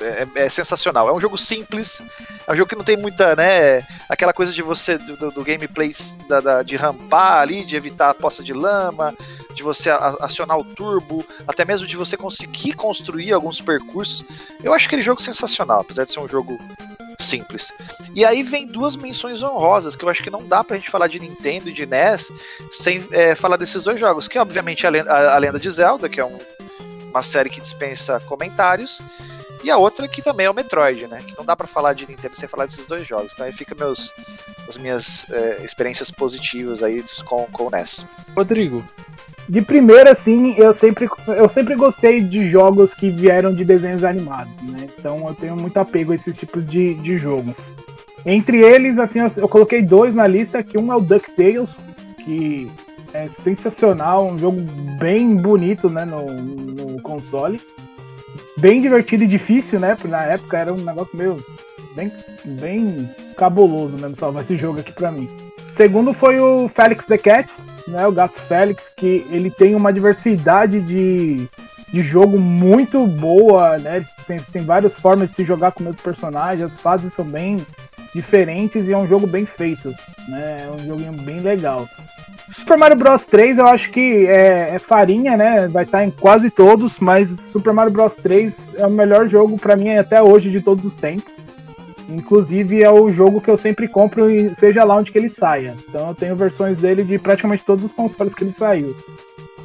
[0.01, 1.09] é, é, sensacional.
[1.09, 2.03] É um jogo simples,
[2.47, 3.87] é um jogo que não tem muita, né?
[4.09, 5.93] Aquela coisa de você, do, do gameplay
[6.29, 9.15] da, da, de rampar ali, de evitar a poça de lama,
[9.55, 9.91] de você
[10.21, 14.25] acionar o turbo, até mesmo de você conseguir construir alguns percursos.
[14.63, 16.59] Eu acho aquele jogo sensacional, apesar de ser um jogo
[17.19, 17.73] simples.
[18.15, 21.07] E aí vem duas menções honrosas, que eu acho que não dá pra gente falar
[21.07, 22.31] de Nintendo e de NES
[22.71, 26.09] sem é, falar desses dois jogos, que é obviamente a Lenda, a Lenda de Zelda,
[26.09, 26.39] que é um,
[27.11, 29.01] uma série que dispensa comentários,
[29.63, 31.23] e a outra que também é o Metroid, né?
[31.27, 33.33] Que não dá para falar de Nintendo sem falar desses dois jogos.
[33.33, 34.13] Então aí fica meus,
[34.69, 38.05] as minhas é, experiências positivas aí com, com o NES.
[38.37, 38.85] Rodrigo.
[39.49, 44.53] De primeira, assim, eu sempre, eu sempre gostei de jogos que vieram de desenhos animados,
[44.63, 44.87] né?
[44.99, 47.55] Então eu tenho muito apego a esses tipos de, de jogo.
[48.25, 51.79] Entre eles, assim, eu, eu coloquei dois na lista, que um é o DuckTales,
[52.25, 52.71] que
[53.13, 54.61] é sensacional, um jogo
[54.99, 57.61] bem bonito, né, no, no console
[58.57, 59.95] bem divertido e difícil, né?
[59.95, 61.45] Porque na época era um negócio meio
[61.95, 62.11] bem,
[62.45, 65.29] bem cabuloso mesmo salvar esse jogo aqui pra mim.
[65.77, 67.53] Segundo foi o Felix the Cat,
[67.89, 68.07] né?
[68.07, 71.49] O gato Félix, que ele tem uma diversidade de,
[71.93, 74.05] de jogo muito boa, né?
[74.27, 77.65] Tem, tem várias formas de se jogar com meus personagens, as fases são bem
[78.15, 79.93] diferentes e é um jogo bem feito,
[80.29, 80.65] né?
[80.65, 81.89] É um joguinho bem legal.
[82.55, 85.67] Super Mario Bros 3 eu acho que é, é farinha, né?
[85.67, 89.75] Vai estar em quase todos, mas Super Mario Bros 3 é o melhor jogo para
[89.75, 91.44] mim até hoje de todos os tempos.
[92.09, 95.75] Inclusive é o jogo que eu sempre compro, seja lá onde que ele saia.
[95.89, 98.95] Então eu tenho versões dele de praticamente todos os consoles que ele saiu.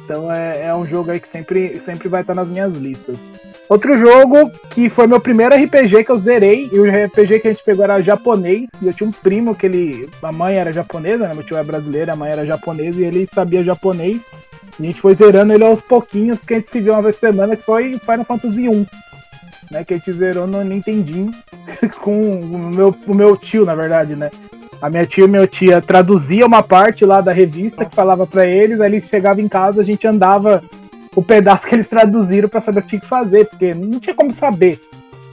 [0.04, 3.20] Então é, é um jogo aí que sempre, sempre vai estar nas minhas listas.
[3.70, 7.52] Outro jogo que foi meu primeiro RPG que eu zerei, e o RPG que a
[7.52, 10.08] gente pegou era japonês, e eu tinha um primo que ele.
[10.20, 11.34] A mãe era japonesa, né?
[11.34, 14.26] Meu tio é brasileiro, a mãe era japonesa e ele sabia japonês.
[14.80, 17.14] E a gente foi zerando ele aos pouquinhos, porque a gente se viu uma vez
[17.14, 18.86] por semana, que foi Final Fantasy 1.
[19.70, 21.32] Né, que a gente zerou no Nintendinho
[22.02, 24.30] com o meu, o meu tio, na verdade, né?
[24.82, 28.46] A minha tia e meu tia traduzia uma parte lá da revista que falava para
[28.46, 30.62] eles, aí ele chegava em casa, a gente andava
[31.14, 34.14] o pedaço que eles traduziram para saber o que tinha que fazer, porque não tinha
[34.14, 34.80] como saber.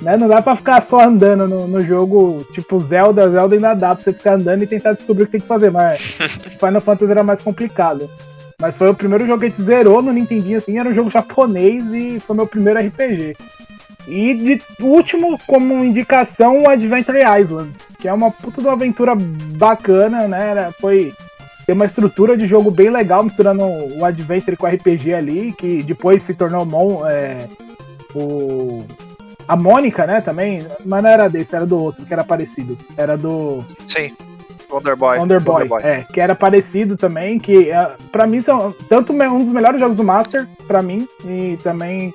[0.02, 0.16] Né?
[0.16, 4.04] Não dá pra ficar só andando no, no jogo, tipo Zelda, Zelda ainda dá pra
[4.04, 6.00] você ficar andando e tentar descobrir o que tem que fazer, mas
[6.60, 8.10] Final Fantasy era mais complicado.
[8.60, 11.10] Mas foi o primeiro jogo que a gente zerou no Nintendinho, assim, era um jogo
[11.10, 13.36] japonês e foi meu primeiro RPG.
[14.08, 19.14] E de último, como indicação, o Adventure Island, que é uma puta de uma aventura
[19.16, 20.72] bacana, né?
[20.80, 21.14] Foi
[21.68, 25.84] tem uma estrutura de jogo bem legal, misturando o Adventure com o RPG ali, que
[25.84, 27.46] depois se tornou Mon, é,
[28.16, 28.86] o,
[29.46, 32.78] a Mônica, né, também, mas não era desse, era do outro, que era parecido.
[32.96, 33.66] Era do.
[33.86, 34.16] Sim.
[34.72, 35.18] Wonder Boy.
[35.18, 35.84] Wonder Boy, Wonder Boy.
[35.84, 39.98] é, que era parecido também, que é, para mim são tanto um dos melhores jogos
[39.98, 42.14] do Master, para mim, e também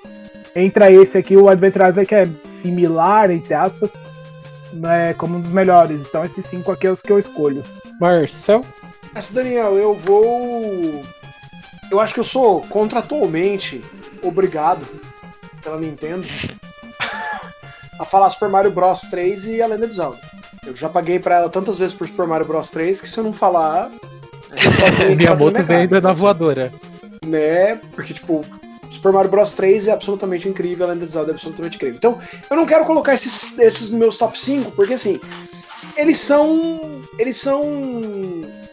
[0.54, 3.90] entra esse aqui, o Adventure Island, que é similar, entre aspas,
[4.84, 6.00] é, como um dos melhores.
[6.00, 7.62] Então esses cinco aqui é os que eu escolho.
[8.00, 8.64] Marcel?
[9.14, 11.02] Essa, Daniel, eu vou.
[11.90, 13.82] Eu acho que eu sou contratualmente
[14.22, 14.86] obrigado
[15.62, 16.26] pela Nintendo
[17.98, 20.18] a falar Super Mario Bros 3 e a Lenda de Zelda.
[20.64, 23.24] Eu já paguei pra ela tantas vezes por Super Mario Bros 3 que se eu
[23.24, 23.90] não falar.
[25.04, 26.72] eu Minha moto vem na voadora.
[27.26, 27.76] né?
[27.94, 28.44] Porque, tipo,
[28.92, 31.96] Super Mario Bros 3 é absolutamente incrível, além de Zelda é absolutamente incrível.
[31.96, 32.18] Então,
[32.50, 35.18] eu não quero colocar esses, esses meus top 5, porque assim,
[35.96, 37.02] eles são.
[37.18, 37.62] Eles são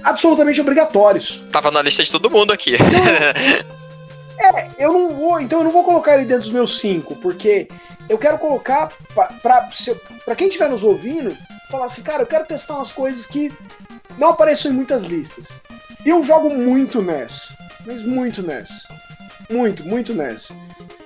[0.04, 1.42] absolutamente obrigatórios.
[1.52, 2.76] Tava na lista de todo mundo aqui.
[4.78, 7.68] Eu não vou, então eu não vou colocar ele dentro dos meus 5, porque
[8.08, 8.90] eu quero colocar
[9.44, 11.38] pra quem estiver nos ouvindo,
[11.70, 13.52] falar assim, cara, eu quero testar umas coisas que
[14.18, 15.58] não aparecem em muitas listas.
[16.06, 17.52] E eu jogo muito NES,
[17.86, 18.88] mas muito NES.
[19.50, 20.52] Muito, muito NES,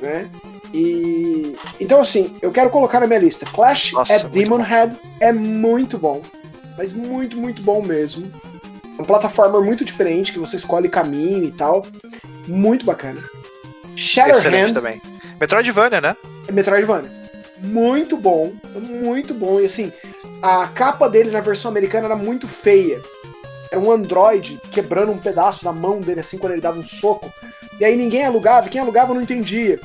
[0.01, 0.29] né?
[0.73, 5.31] E então assim, eu quero colocar na minha lista Clash Nossa, at Demon Head é
[5.31, 6.21] muito bom,
[6.77, 8.31] mas muito, muito bom mesmo.
[8.97, 11.85] É um plataforma muito diferente que você escolhe caminho e tal,
[12.47, 13.21] muito bacana.
[13.95, 15.01] Shatterhand também.
[15.39, 16.15] Metroidvania, né?
[16.47, 17.11] é Metroidvania.
[17.59, 19.59] Muito bom, muito bom.
[19.59, 19.91] E assim,
[20.41, 23.01] a capa dele na versão americana era muito feia.
[23.71, 27.31] Era um android quebrando um pedaço da mão dele assim quando ele dava um soco.
[27.79, 29.79] E aí ninguém alugava, quem alugava não entendia.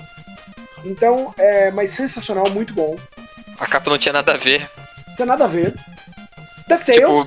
[0.84, 2.96] Então, é, mas sensacional, muito bom.
[3.58, 4.68] A capa não tinha nada a ver.
[5.08, 5.74] Não tem nada a ver.
[6.68, 6.94] DuckTales.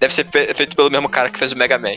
[0.00, 1.96] deve ser fe- feito pelo mesmo cara que fez o Mega Man.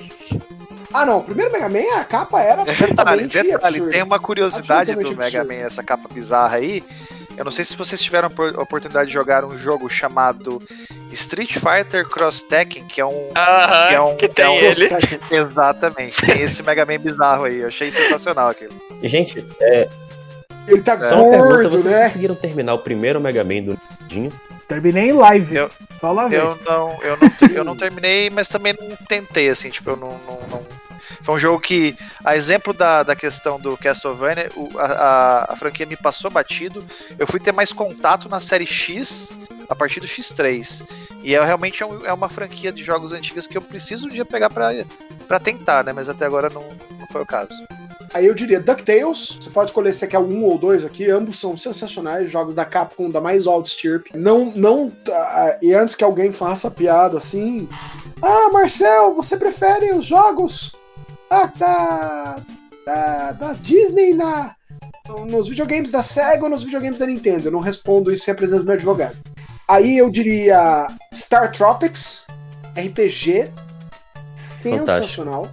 [0.93, 1.19] Ah, não.
[1.19, 5.47] O primeiro Mega Man, a capa era Detalhe, detalhe, tem uma curiosidade do Mega absurdo.
[5.47, 6.83] Man, essa capa bizarra aí.
[7.37, 10.61] Eu não sei se vocês tiveram a oportunidade de jogar um jogo chamado
[11.11, 13.31] Street Fighter Cross Tekken, que é um.
[13.35, 14.89] Aham, que é um- que tem é um- ele.
[15.31, 17.59] Exatamente, tem esse Mega Man bizarro aí.
[17.59, 18.73] Eu achei sensacional aquilo.
[19.03, 19.87] Gente, é,
[20.67, 22.05] Ele tá só uma pergunta, vocês né?
[22.05, 24.31] conseguiram terminar o primeiro Mega Man do Nintendinho?
[24.67, 25.55] Terminei em live.
[25.55, 26.39] Eu- Só lá ver.
[26.39, 30.17] Eu não, eu não, eu não terminei, mas também não tentei, assim, tipo, eu não.
[30.27, 30.65] não- não-
[31.23, 35.85] Foi um jogo que, a exemplo da, da questão do Castlevania, o- a, a, franquia
[35.85, 36.83] me passou batido.
[37.17, 39.31] Eu fui ter mais contato na série X
[39.69, 40.83] a partir do X3.
[41.23, 44.09] E é realmente é, um- é uma franquia de jogos antigos que eu preciso um
[44.09, 45.93] dia pegar pra tentar, né?
[45.93, 46.63] Mas até agora não,
[46.99, 47.53] não foi o caso.
[48.13, 49.37] Aí eu diria DuckTales.
[49.39, 51.09] Você pode escolher se você quer um ou dois aqui.
[51.09, 52.29] Ambos são sensacionais.
[52.29, 54.11] Jogos da Capcom da mais alta estirpe.
[54.17, 54.91] Não, não.
[55.09, 57.69] ah, e antes que alguém faça piada assim.
[58.21, 60.73] Ah, Marcel, você prefere os jogos
[61.31, 62.41] ah, da,
[62.85, 64.53] da, da Disney na,
[65.29, 67.47] nos videogames da Sega ou nos videogames da Nintendo?
[67.47, 69.15] Eu não respondo isso sem a presença do meu advogado.
[69.65, 72.25] Aí eu diria Star Tropics,
[72.75, 73.49] RPG
[74.35, 75.49] sensacional.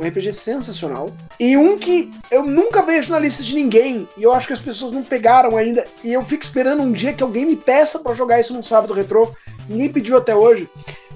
[0.00, 1.12] Um RPG sensacional.
[1.38, 4.08] E um que eu nunca vejo na lista de ninguém.
[4.16, 5.86] E eu acho que as pessoas não pegaram ainda.
[6.02, 8.94] E eu fico esperando um dia que alguém me peça pra jogar isso num sábado
[8.94, 9.30] retrô.
[9.68, 10.68] Ninguém pediu até hoje.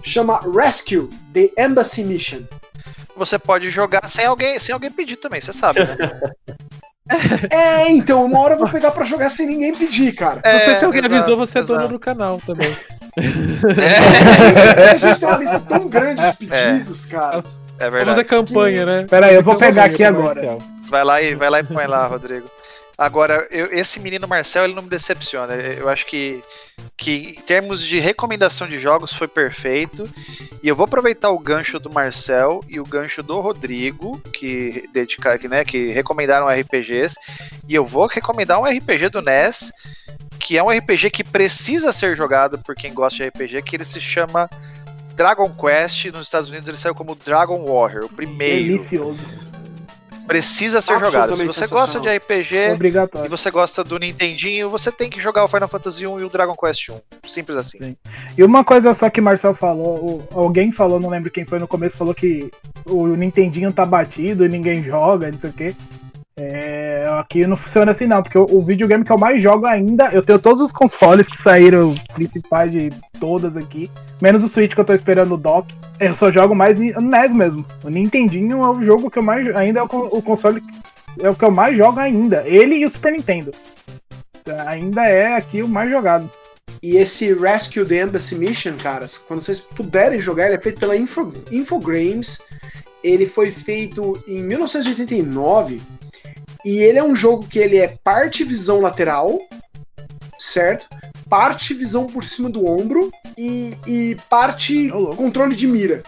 [0.03, 2.43] Chama Rescue The Embassy Mission.
[3.21, 5.95] Você pode jogar sem alguém, sem alguém pedir também, você sabe, né?
[7.51, 10.41] É, então, uma hora eu vou pegar pra jogar sem ninguém pedir, cara.
[10.45, 12.73] Não sei É, se alguém exato, avisou, você é dono do canal também.
[14.93, 17.39] A gente tem uma lista tão grande de pedidos, cara.
[17.39, 18.05] É Vamos verdade.
[18.07, 19.07] fazer campanha, né?
[19.11, 20.59] Pera aí, eu vou pegar aqui agora.
[20.89, 22.49] Vai lá e vai lá e põe lá, Rodrigo.
[23.01, 25.55] Agora, eu- esse menino Marcel, ele não me decepciona.
[25.55, 26.43] Eu acho que,
[26.99, 30.05] que em termos de recomendação de jogos foi perfeito.
[30.63, 35.39] E eu vou aproveitar o gancho do Marcel e o gancho do Rodrigo, que dedicar,
[35.39, 37.15] que, né, que recomendaram RPGs.
[37.67, 39.73] E eu vou recomendar um RPG do NES,
[40.39, 43.85] que é um RPG que precisa ser jogado por quem gosta de RPG, que ele
[43.87, 44.47] se chama
[45.17, 46.05] Dragon Quest.
[46.13, 48.65] Nos Estados Unidos ele saiu como Dragon Warrior, o primeiro.
[48.77, 49.19] Delicioso.
[50.27, 51.37] Precisa ser jogado.
[51.37, 52.57] Se você gosta de RPG,
[53.25, 56.29] e você gosta do Nintendinho, você tem que jogar o Final Fantasy 1 e o
[56.29, 57.01] Dragon Quest 1.
[57.27, 57.97] Simples assim.
[58.37, 61.69] E uma coisa só que o Marcel falou, alguém falou, não lembro quem foi no
[61.69, 62.51] começo, falou que
[62.87, 65.75] o Nintendinho tá batido e ninguém joga, não sei o quê.
[66.37, 70.09] É, aqui não funciona assim não, porque o, o videogame que eu mais jogo ainda,
[70.13, 73.91] eu tenho todos os consoles que saíram principais de todas aqui,
[74.23, 75.75] menos o Switch que eu tô esperando o dock.
[75.99, 77.65] Eu só jogo mais NES mesmo.
[77.85, 80.63] O Nintendinho é o jogo que eu mais ainda é o, o console
[81.19, 82.43] é o que eu mais jogo ainda.
[82.47, 83.53] Ele e o Super Nintendo.
[84.67, 86.31] Ainda é aqui o mais jogado.
[86.83, 90.97] E esse Rescue the Embassy Mission, caras, quando vocês puderem jogar, ele é feito pela
[90.97, 92.41] Info, Infogrames.
[93.05, 95.81] Ele foi feito em 1989
[96.65, 99.39] e ele é um jogo que ele é parte visão lateral,
[100.39, 100.87] certo?
[101.29, 105.17] Parte visão por cima do ombro e, e parte louco.
[105.17, 106.03] controle de mira.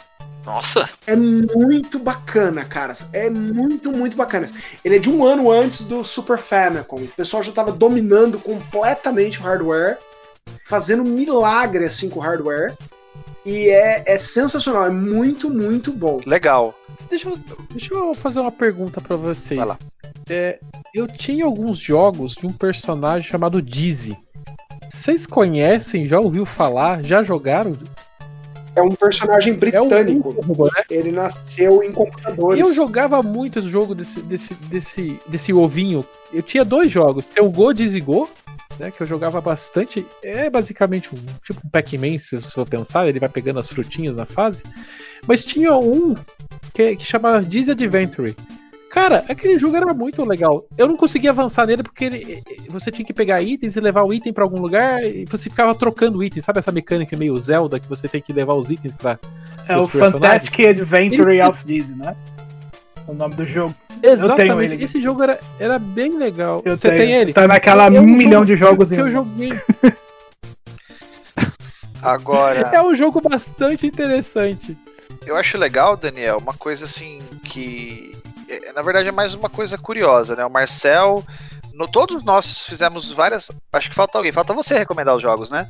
[0.45, 3.09] Nossa, É muito bacana, caras.
[3.12, 4.47] É muito, muito bacana.
[4.85, 6.97] Ele é de um ano antes do Super Famicom.
[6.97, 9.99] O pessoal já estava dominando completamente o hardware,
[10.66, 12.74] fazendo milagre assim com o hardware.
[13.45, 16.20] E é, é sensacional, é muito, muito bom.
[16.27, 16.74] Legal.
[17.09, 17.33] Deixa eu,
[17.70, 19.59] deixa eu fazer uma pergunta pra vocês.
[19.59, 19.79] Vai lá.
[20.28, 20.59] É,
[20.94, 24.16] eu tinha alguns jogos de um personagem chamado Dizzy.
[24.89, 27.77] Vocês conhecem, já ouviu falar, já jogaram?
[28.74, 30.32] É um personagem É um britânico.
[30.65, 30.85] né?
[30.90, 32.59] Ele nasceu em computadores.
[32.59, 36.05] E eu jogava muito esse jogo desse, desse, desse, desse ovinho.
[36.32, 37.27] Eu tinha dois jogos.
[37.27, 38.28] Tem o Go Dizzy Go,
[38.78, 38.90] né?
[38.90, 40.07] Que eu jogava bastante.
[40.23, 44.16] É basicamente um tipo um Pac-Man, se você for pensar, ele vai pegando as frutinhas
[44.16, 44.62] na fase.
[45.27, 46.15] Mas tinha um
[46.73, 48.35] que, que chamava Dizzy Adventure.
[48.93, 50.66] Cara, aquele jogo era muito legal.
[50.77, 54.12] Eu não conseguia avançar nele porque ele- você tinha que pegar itens e levar o
[54.12, 56.44] item pra algum lugar e você ficava trocando itens.
[56.44, 59.19] Sabe essa mecânica meio Zelda que você tem que levar os itens pra.
[59.66, 59.89] É o.
[59.89, 62.14] Fantastic Adventure Ele- of Disney, né?
[63.09, 63.74] O nome do jogo.
[64.02, 64.74] Exatamente.
[64.82, 66.60] Esse jogo era, era bem legal.
[66.62, 67.01] Eu você tenho.
[67.02, 67.32] tem ele?
[67.32, 69.52] Tá naquela É um milhão de jogos que eu joguei.
[72.02, 74.77] Agora, É um jogo bastante interessante.
[75.24, 78.12] eu acho legal, Daniel, uma coisa assim que.
[78.69, 80.45] É, Na verdade é mais uma coisa curiosa, né?
[80.45, 81.24] O Marcel.
[81.74, 83.51] no- todos nós fizemos várias.
[83.73, 84.31] Acho que falta alguém.
[84.33, 85.69] Falta você recomendar os jogos, né?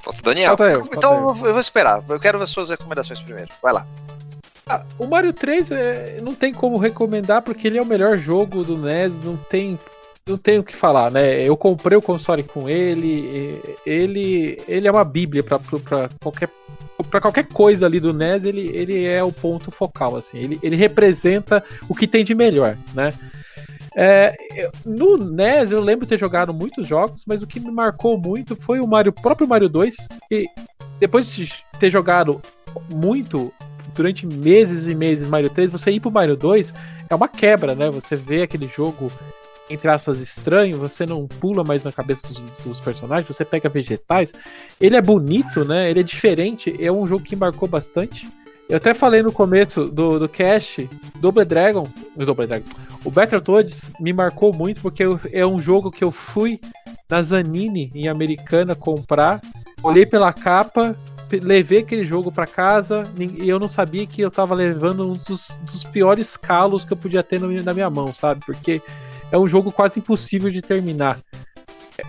[0.00, 0.56] Falta o Daniel.
[0.56, 1.18] Falta eu, falta então eu.
[1.28, 2.02] eu vou- eu vou esperar.
[2.08, 3.50] Eu quero ver suas recomendações primeiro.
[3.62, 3.86] Vai lá.
[4.68, 8.62] Ah, o Mario 3 é, não tem como recomendar porque ele é o melhor jogo
[8.62, 9.78] do NES, não tem
[10.24, 11.42] não tem o que falar, né?
[11.42, 16.48] Eu comprei o console com ele, ele ele é uma bíblia pra pra qualquer
[17.10, 20.38] para qualquer coisa ali do NES, ele, ele é o ponto focal assim.
[20.38, 23.12] Ele, ele representa o que tem de melhor, né?
[23.94, 28.56] É, no NES eu lembro ter jogado muitos jogos, mas o que me marcou muito
[28.56, 30.08] foi o Mario, próprio Mario 2.
[30.30, 30.46] E
[30.98, 32.40] depois de ter jogado
[32.88, 33.52] muito
[33.94, 36.72] durante meses e meses Mario 3, você ir pro Mario 2
[37.10, 37.90] é uma quebra, né?
[37.90, 39.12] Você vê aquele jogo,
[39.70, 44.32] entre aspas, estranho, você não pula mais na cabeça dos, dos personagens, você pega vegetais.
[44.80, 45.90] Ele é bonito, né?
[45.90, 48.28] Ele é diferente, é um jogo que marcou bastante.
[48.68, 50.88] Eu até falei no começo do, do cast,
[51.20, 51.86] Double Dragon,
[52.16, 52.64] Double Dragon,
[53.04, 56.60] o Battletoads me marcou muito porque eu- é um jogo que eu fui
[57.10, 59.40] na Zanini, em Americana, comprar,
[59.82, 60.96] olhei pela capa,
[61.42, 65.48] levei aquele jogo pra casa e eu não sabia que eu tava levando um dos,
[65.62, 68.42] dos piores calos que eu podia ter no- na minha mão, sabe?
[68.46, 68.80] Porque
[69.32, 71.18] é um jogo quase impossível de terminar.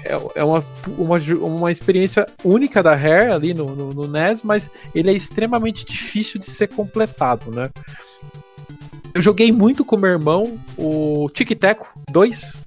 [0.05, 0.63] É, é uma,
[0.97, 5.85] uma, uma experiência única da Rare ali no, no, no NES, mas ele é extremamente
[5.85, 7.69] difícil de ser completado, né?
[9.13, 12.57] Eu joguei muito com meu irmão o Tic Teco 2,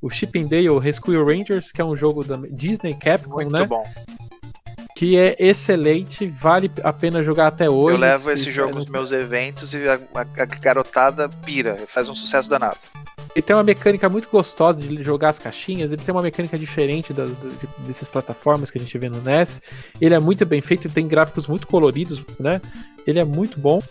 [0.00, 3.66] o Chip and Dale Rescue Rangers, que é um jogo da Disney Capcom, Muito né?
[3.66, 3.84] bom.
[5.00, 7.96] Que é excelente, vale a pena jogar até hoje.
[7.96, 11.78] eu levo se- esse jogo nos meus eventos e a, a- garotada pira.
[11.88, 12.76] Faz um sucesso danado.
[13.34, 17.14] Ele tem uma mecânica muito gostosa de jogar as caixinhas, ele tem uma mecânica diferente
[17.14, 17.34] da, de-
[17.86, 19.62] dessas plataformas que a gente vê no NES.
[19.98, 22.60] Ele é muito bem feito, ele tem gráficos muito coloridos, né?
[23.06, 23.82] Ele é muito bom.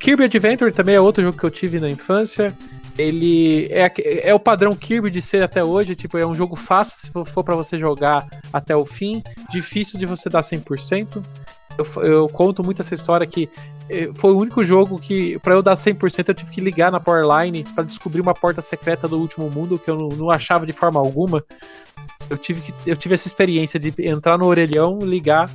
[0.00, 2.52] Kirby Adventure também é outro jogo que eu tive na infância.
[2.98, 3.90] Ele é,
[4.28, 7.42] é o padrão Kirby de ser até hoje, tipo, é um jogo fácil se for,
[7.42, 11.22] para você jogar até o fim, difícil de você dar 100%.
[11.78, 13.48] Eu, eu conto muito essa história que
[13.88, 17.00] eh, foi o único jogo que, pra eu dar 100%, eu tive que ligar na
[17.00, 20.72] Powerline pra descobrir uma porta secreta do último mundo que eu não, não achava de
[20.74, 21.42] forma alguma.
[22.28, 25.50] Eu tive, que, eu tive essa experiência de entrar no orelhão, ligar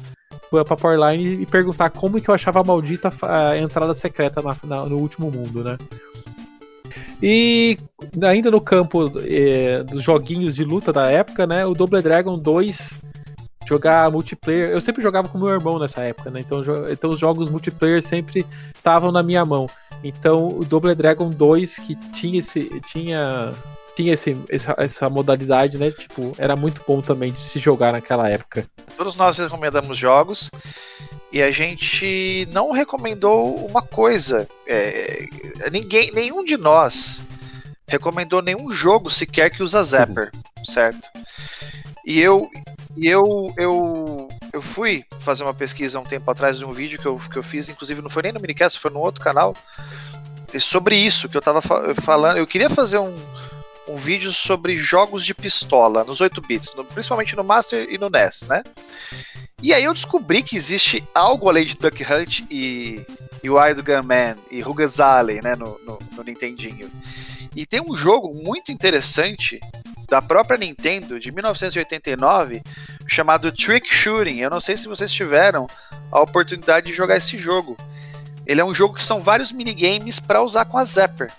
[0.50, 4.86] pra Powerline e perguntar como que eu achava a maldita a entrada secreta na- na-
[4.88, 5.78] no último mundo, né?
[7.22, 7.78] E
[8.22, 11.66] ainda no campo eh, dos joguinhos de luta da época, né?
[11.66, 13.00] O Double Dragon 2
[13.68, 14.70] jogar multiplayer.
[14.70, 16.40] Eu sempre jogava com meu irmão nessa época, né?
[16.40, 19.68] Então, então os jogos multiplayer sempre estavam na minha mão.
[20.04, 23.52] Então o Double Dragon 2 que tinha esse tinha
[23.96, 25.90] tinha esse, essa, essa modalidade, né?
[25.90, 28.68] Tipo, era muito bom também de se jogar naquela época.
[28.96, 30.52] Todos nós recomendamos jogos
[31.32, 34.48] e a gente não recomendou uma coisa.
[34.66, 35.26] É,
[35.72, 37.24] ninguém, nenhum de nós
[37.88, 40.32] recomendou nenhum jogo sequer que usa Zapper,
[40.66, 41.08] certo?
[42.06, 42.50] E eu,
[43.02, 47.20] eu, eu, eu fui fazer uma pesquisa um tempo atrás de um vídeo que eu,
[47.32, 49.56] que eu fiz, inclusive não foi nem no Minicast, foi no outro canal,
[50.60, 52.38] sobre isso que eu tava fa- falando.
[52.38, 53.16] Eu queria fazer um,
[53.88, 58.10] um vídeo sobre jogos de pistola nos 8 bits, no- principalmente no Master e no
[58.10, 58.64] NES, né?
[59.62, 63.04] E aí eu descobri que existe algo além de Duck Hunt e,
[63.42, 66.92] e Wild Gunman e Rugas Alley, né, no, no, no Nintendinho.
[67.56, 69.60] E tem um jogo muito interessante
[70.08, 72.62] da própria Nintendo de 1989
[73.08, 74.38] chamado Trick Shooting.
[74.38, 75.68] Eu não sei se vocês tiveram
[76.12, 77.76] a oportunidade de jogar esse jogo.
[78.46, 81.32] Ele é um jogo que são vários minigames para usar com a Zapper.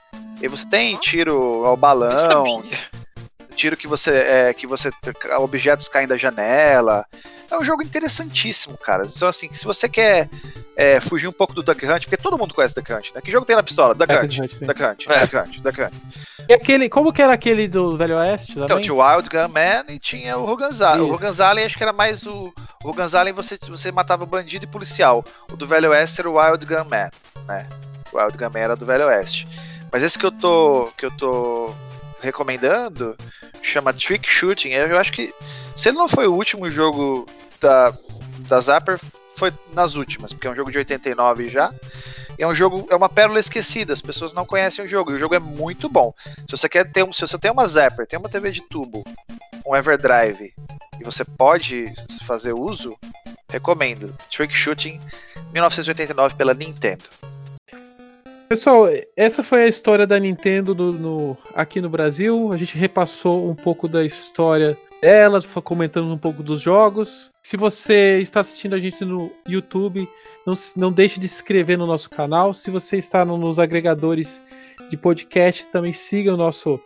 [0.43, 2.65] E você tem tiro ao balão.
[3.59, 4.91] Tiro que você é, que você
[5.39, 7.05] objetos caem da janela.
[7.51, 9.05] É um jogo interessantíssimo, cara.
[9.05, 10.29] Então, assim, se você quer
[10.77, 13.21] é, fugir um pouco do Duck Hunt, porque todo mundo conhece Duck Hunt, né?
[13.21, 13.95] Que jogo tem na pistola?
[13.95, 14.39] Duck Duck Hunt.
[14.39, 14.67] Hunt, né?
[14.67, 15.21] Duck Hunt, É.
[15.21, 15.93] Duck Hunt, Duck Hunt.
[16.49, 18.65] E aquele, como que era aquele do Velho Oeste também?
[18.65, 21.03] Então, tinha o Wild Gunman e tinha o Roganzali.
[21.03, 21.11] O.
[21.11, 22.55] Roganzali acho que era mais o.
[22.83, 25.25] O Roganzali você, você matava bandido e policial.
[25.53, 27.11] O do Velho Oeste era o Wild Gunman,
[27.47, 27.67] né?
[28.13, 29.49] O Wild Gunman era do Velho Oeste.
[29.91, 30.91] Mas esse que eu tô.
[30.97, 31.75] que eu tô
[32.21, 33.17] recomendando
[33.63, 34.71] chama Trick Shooting.
[34.71, 35.35] Eu acho que.
[35.77, 37.27] Se ele não foi o último jogo
[37.61, 37.93] da,
[38.49, 38.99] da Zapper,
[39.35, 41.73] foi nas últimas, porque é um jogo de 89 já.
[42.37, 45.19] É um jogo, é uma pérola esquecida, as pessoas não conhecem o jogo, e o
[45.19, 46.15] jogo é muito bom.
[46.49, 49.03] Se você quer ter um, se você tem uma Zapper, tem uma TV de tubo,
[49.67, 50.55] um Everdrive,
[51.01, 51.93] e você pode
[52.25, 52.97] fazer uso,
[53.51, 54.15] recomendo.
[54.31, 55.01] Trick Shooting
[55.53, 57.05] 1989 pela Nintendo.
[58.49, 62.51] Pessoal, essa foi a história da Nintendo no, aqui no Brasil.
[62.51, 67.31] A gente repassou um pouco da história dela, comentando um pouco dos jogos.
[67.45, 70.09] Se você está assistindo a gente no YouTube,
[70.47, 72.55] não, não deixe de se inscrever no nosso canal.
[72.55, 74.41] Se você está no- nos agregadores
[74.89, 76.81] de podcast, também siga o nosso,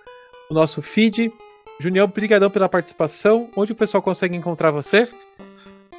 [0.51, 1.32] o nosso feed.
[1.78, 3.48] Junião, brigadão pela participação.
[3.56, 5.09] Onde o pessoal consegue encontrar você?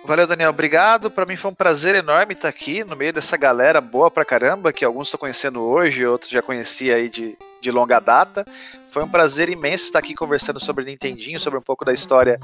[0.05, 0.49] Valeu, Daniel.
[0.49, 1.09] Obrigado.
[1.09, 4.73] Pra mim foi um prazer enorme estar aqui no meio dessa galera boa pra caramba,
[4.73, 8.45] que alguns estou conhecendo hoje, outros já conhecia aí de, de longa data.
[8.85, 12.39] Foi um prazer imenso estar aqui conversando sobre Nintendinho, sobre um pouco da história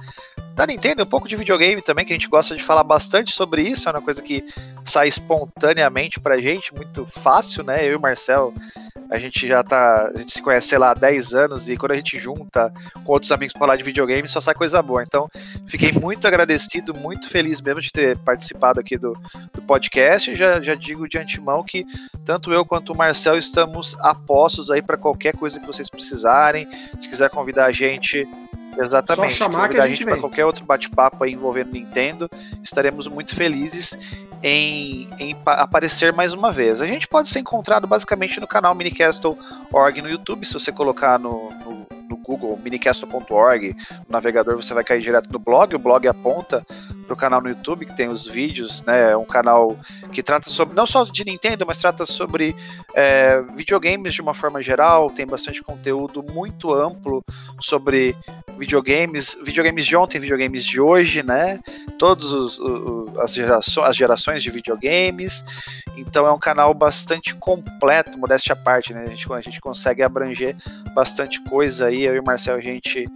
[0.55, 3.61] da Nintendo, um pouco de videogame também, que a gente gosta de falar bastante sobre
[3.61, 3.87] isso.
[3.87, 4.43] É uma coisa que
[4.83, 7.85] sai espontaneamente pra gente, muito fácil, né?
[7.85, 8.53] Eu e o Marcel,
[9.09, 10.11] a gente já tá.
[10.15, 12.73] A gente se conhece, sei lá, há 10 anos, e quando a gente junta
[13.05, 15.03] com outros amigos pra falar de videogame, só sai coisa boa.
[15.03, 15.29] Então,
[15.69, 19.15] Fiquei muito agradecido, muito feliz mesmo de ter participado aqui do,
[19.53, 20.35] do podcast.
[20.35, 21.85] Já, já digo de antemão que
[22.25, 26.67] tanto eu quanto o Marcel estamos a postos aí para qualquer coisa que vocês precisarem.
[26.99, 28.27] Se quiser convidar a gente,
[28.77, 30.21] exatamente, Só chamar que convidar a gente para vem.
[30.21, 32.29] qualquer outro bate-papo aí envolvendo Nintendo,
[32.63, 33.97] estaremos muito felizes
[34.43, 36.79] em, em pa- aparecer mais uma vez.
[36.79, 41.49] A gente pode ser encontrado basicamente no canal minicastle.org no YouTube, se você colocar no,
[41.65, 46.65] no, no Google minicastle.org, no navegador você vai cair direto no blog, o blog aponta
[47.09, 49.11] pro canal no YouTube que tem os vídeos, né?
[49.11, 49.77] É um canal
[50.11, 52.55] que trata sobre não só de Nintendo, mas trata sobre
[52.93, 55.09] é, videogames de uma forma geral.
[55.09, 57.23] Tem bastante conteúdo muito amplo
[57.59, 58.15] sobre
[58.59, 61.59] videogames, videogames de ontem, videogames de hoje, né?
[61.97, 62.59] Todos
[63.19, 65.43] as, gerações, as gerações de videogames.
[65.97, 69.03] Então é um canal bastante completo, modéstia à parte, né?
[69.03, 70.55] A gente, a gente consegue abranger
[70.93, 71.98] bastante coisa aí.
[72.03, 73.07] Eu e o Marcel, a gente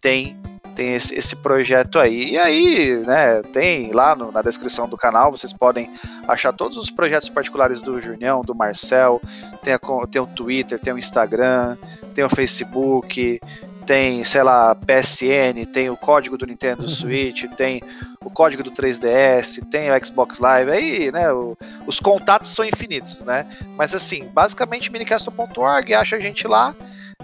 [0.00, 0.36] tem
[0.74, 2.34] tem esse, esse projeto aí.
[2.34, 5.90] E aí, né, tem lá no- na descrição do canal, vocês podem
[6.28, 9.20] achar todos os projetos particulares do Junião, do Marcel,
[9.60, 11.76] tem, a tem o Twitter, tem o Instagram,
[12.14, 13.40] tem o Facebook,
[13.84, 17.82] tem, sei lá, PSN, tem o código do Nintendo Switch, tem
[18.24, 21.56] o código do 3DS, tem o Xbox Live, aí, né, o-
[21.88, 23.46] os contatos são infinitos, né?
[23.76, 26.72] Mas assim, basicamente minicastle.org, acha a gente lá,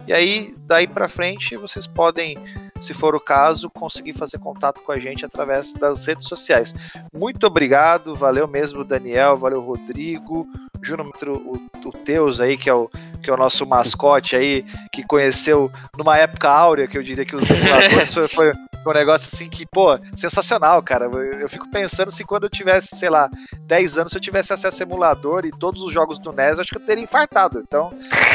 [0.07, 2.39] e aí, daí pra frente, vocês podem
[2.81, 6.75] se for o caso, conseguir fazer contato com a gente através das redes sociais.
[7.13, 10.47] Muito obrigado, valeu mesmo, Daniel, valeu, Rodrigo,
[10.83, 12.91] Junômetro, o, o Teus aí, que é o,
[13.23, 17.35] que é o nosso mascote aí, que conheceu numa época áurea, que eu diria que
[17.37, 18.53] os emuladores foi, foi
[18.91, 21.07] um negócio assim que, pô, sensacional, cara.
[21.07, 23.29] Eu, fico pensando se quando eu tivesse, sei lá,
[23.63, 26.71] 10 anos, se eu tivesse acesso ao emulador e todos os jogos do NES, acho
[26.71, 27.61] que eu teria infartado.
[27.67, 27.93] Então,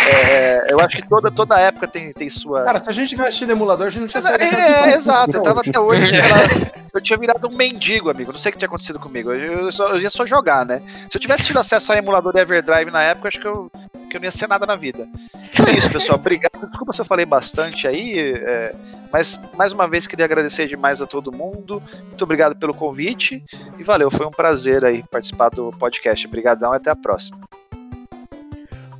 [0.07, 2.63] é, eu acho que toda, toda época tem, tem sua.
[2.63, 4.95] Cara, se a gente tivesse tido emulador, a gente não tinha É, saído é, é,
[4.95, 6.11] exato, eu tava até hoje.
[6.93, 8.31] eu tinha virado um mendigo, amigo.
[8.31, 9.31] Não sei o que tinha acontecido comigo.
[9.31, 10.81] Eu, eu só, eu ia só jogar, né?
[11.09, 13.71] Se eu tivesse tido acesso ao emulador e Everdrive na época, acho que eu,
[14.09, 15.07] que eu não ia ser nada na vida.
[15.51, 16.17] Então é isso, pessoal.
[16.17, 16.67] Obrigado.
[16.67, 18.33] Desculpa se eu falei bastante aí.
[18.35, 18.75] é,
[19.11, 21.81] mas mais uma vez queria agradecer demais a todo mundo.
[22.07, 23.43] Muito obrigado pelo convite.
[23.77, 26.25] E valeu, foi um prazer aí participar do podcast.
[26.27, 27.39] Obrigadão e até a próxima.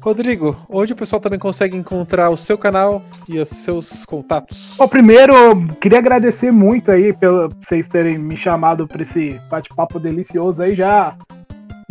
[0.02, 4.73] Rodrigo, onde o pessoal também consegue encontrar o seu canal e os seus contatos?
[4.77, 5.34] Bom, primeiro,
[5.81, 11.15] queria agradecer muito aí pelo vocês terem me chamado para esse bate-papo delicioso aí já.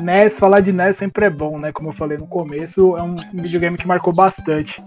[0.01, 1.70] NES, falar de NES sempre é bom, né?
[1.70, 4.82] Como eu falei no começo, é um videogame que marcou bastante.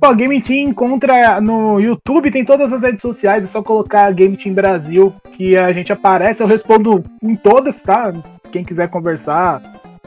[0.00, 4.36] Pô, Game Team encontra no YouTube, tem todas as redes sociais, é só colocar Game
[4.36, 6.42] Team Brasil que a gente aparece.
[6.42, 8.12] Eu respondo em todas, tá?
[8.52, 9.62] Quem quiser conversar,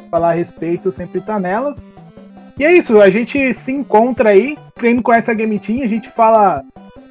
[0.09, 1.87] falar a respeito, sempre tá nelas.
[2.57, 5.87] E é isso, a gente se encontra aí, quem não conhece a Game Team, a
[5.87, 6.63] gente fala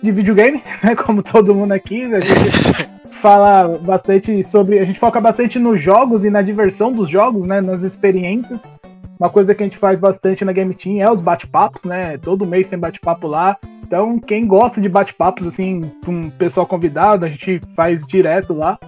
[0.03, 0.95] de videogame, né?
[0.95, 4.79] Como todo mundo aqui, a gente fala bastante sobre.
[4.79, 7.61] A gente foca bastante nos jogos e na diversão dos jogos, né?
[7.61, 8.71] Nas experiências.
[9.19, 12.17] Uma coisa que a gente faz bastante na Game Team é os bate-papos, né?
[12.19, 13.57] Todo mês tem bate-papo lá.
[13.85, 18.79] Então, quem gosta de bate-papos, assim, com pessoal convidado, a gente faz direto lá.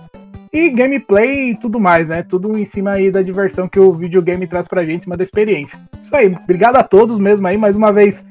[0.53, 2.23] E gameplay e tudo mais, né?
[2.23, 5.79] Tudo em cima aí da diversão que o videogame traz pra gente, uma da experiência.
[6.01, 8.25] Isso aí, obrigado a todos mesmo aí, mais uma vez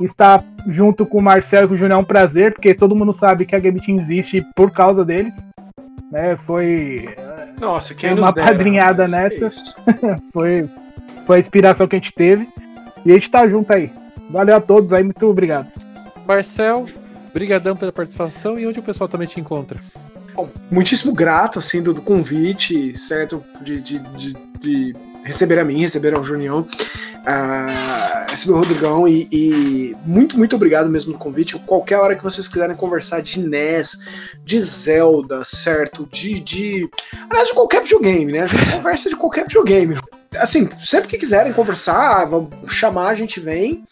[0.00, 3.12] estar junto com o Marcelo e com o Júnior é um prazer, porque todo mundo
[3.12, 5.34] sabe que a Game Team existe por causa deles.
[6.10, 6.36] Né?
[6.36, 7.14] Foi
[7.60, 9.46] Nossa, quem uma padrinhada é nessa.
[9.46, 9.76] isso.
[10.32, 10.68] foi,
[11.26, 12.48] foi a inspiração que a gente teve.
[13.04, 13.92] E a gente tá junto aí.
[14.30, 15.68] Valeu a todos aí, muito obrigado.
[16.26, 16.86] Marcel,
[17.32, 19.80] brigadão pela participação e onde o pessoal também te encontra?
[20.34, 23.44] Bom, muitíssimo grato, assim, do, do convite, certo?
[23.62, 26.66] De, de, de, de receber a mim, receber ao Junião,
[27.24, 31.58] ah, receber o Rodrigão e, e muito, muito obrigado mesmo do convite.
[31.60, 33.98] Qualquer hora que vocês quiserem conversar de NES,
[34.44, 36.08] de Zelda, certo?
[36.12, 36.40] De.
[36.40, 36.88] de
[37.30, 38.40] aliás, de qualquer videogame, né?
[38.42, 39.96] A gente conversa de qualquer videogame.
[40.40, 43.84] Assim, sempre que quiserem conversar, vamos chamar, a gente vem.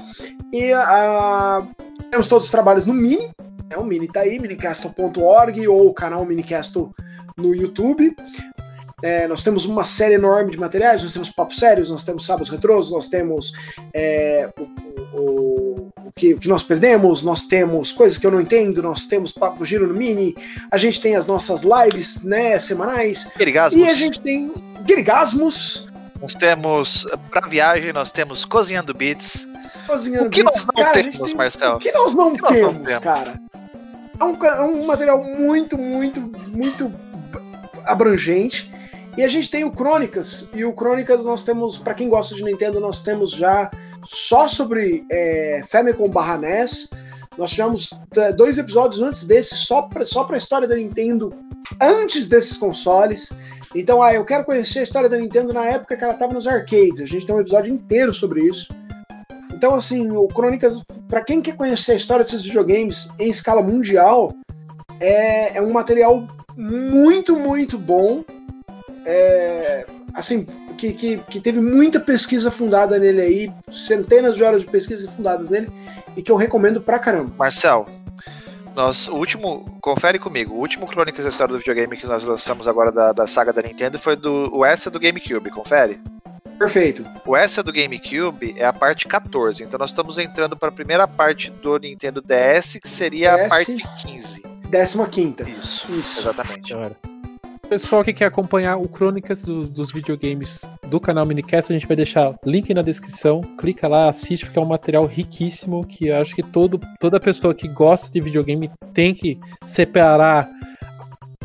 [0.53, 1.66] E ah,
[2.11, 3.31] temos todos os trabalhos no Mini,
[3.71, 6.95] é, o Mini tá aí, minicastle.org ou o canal Minicastle
[7.37, 8.15] no YouTube.
[9.03, 12.49] É, nós temos uma série enorme de materiais, nós temos papos sérios, nós temos sábados
[12.49, 13.53] retrôs, nós temos
[13.93, 18.41] é, o, o- o- que, o que nós perdemos, nós temos coisas que eu não
[18.41, 20.35] entendo, nós temos papo giro no Mini,
[20.71, 23.83] a gente tem as nossas lives né, semanais, Perigasmos.
[23.83, 24.51] e a gente tem
[24.85, 25.87] Guirigasmos,
[26.24, 29.46] Nós temos, pra viagem, nós temos Cozinhando Beats.
[29.86, 30.64] cozinhando O que Beats.
[30.64, 31.74] nós não Cara, temos, tem- Marcel?
[31.74, 33.05] O que nós não que nós não temos, temos?
[33.05, 33.40] cara?
[34.18, 36.90] É um, é um material muito, muito, muito
[37.84, 38.72] abrangente.
[39.18, 40.48] E a gente tem o Crônicas.
[40.55, 43.70] E o Crônicas nós temos, pra quem gosta de Nintendo, nós temos já
[44.05, 46.88] só sobre é, Famicom barra NES.
[47.36, 51.35] Nós tivemos é, dois episódios antes desse, só pra, só pra história da Nintendo
[51.81, 53.32] antes desses consoles.
[53.74, 56.47] Então, ah, eu quero conhecer a história da Nintendo na época que ela tava nos
[56.47, 57.01] arcades.
[57.01, 58.73] A gente tem um episódio inteiro sobre isso.
[59.52, 64.32] Então, assim, o Crônicas, pra quem quer conhecer a história desses videogames em escala mundial,
[65.01, 68.23] é, é um material muito, muito bom.
[69.05, 70.47] É, assim,
[70.93, 75.48] que, que, que teve muita pesquisa fundada nele aí, centenas de horas de pesquisa fundadas
[75.51, 75.70] nele,
[76.16, 77.32] e que eu recomendo pra caramba.
[77.39, 77.86] Marcel,
[78.74, 82.69] nós, o último, confere comigo, o último Crônicas da História do Videogame que nós lançamos
[82.69, 86.01] agora da, da saga da Nintendo foi do o essa do GameCube, confere?
[86.59, 87.05] Perfeito.
[87.27, 91.06] O essa do GameCube é a parte 14, então nós estamos entrando para a primeira
[91.09, 93.48] parte do Nintendo DS, que seria a DS.
[93.48, 94.43] parte 15.
[94.69, 95.48] Décima quinta.
[95.48, 96.20] Isso, Isso.
[96.20, 96.74] exatamente.
[97.69, 101.97] Pessoal que quer acompanhar o Crônicas dos, dos videogames do canal Minicast, a gente vai
[101.97, 103.41] deixar link na descrição.
[103.59, 107.55] Clica lá, assiste, porque é um material riquíssimo que eu acho que todo, toda pessoa
[107.55, 110.49] que gosta de videogame tem que separar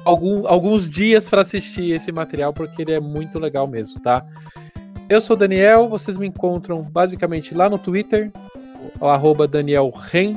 [0.05, 4.23] algum- alguns dias para assistir esse material, porque ele é muito legal mesmo, tá?
[5.09, 8.31] Eu sou o Daniel, vocês me encontram basicamente lá no Twitter,
[8.99, 10.35] o arroba Daniel Ren,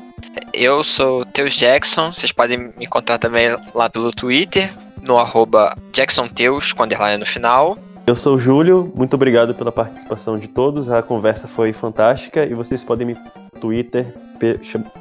[0.54, 4.70] Eu sou Teus Jackson, vocês podem me encontrar também lá pelo Twitter,
[5.02, 7.76] no arroba JacksonTeus, com underline no final.
[8.06, 10.88] Eu sou o Júlio, muito obrigado pela participação de todos.
[10.88, 14.12] A conversa foi fantástica e vocês podem me no Twitter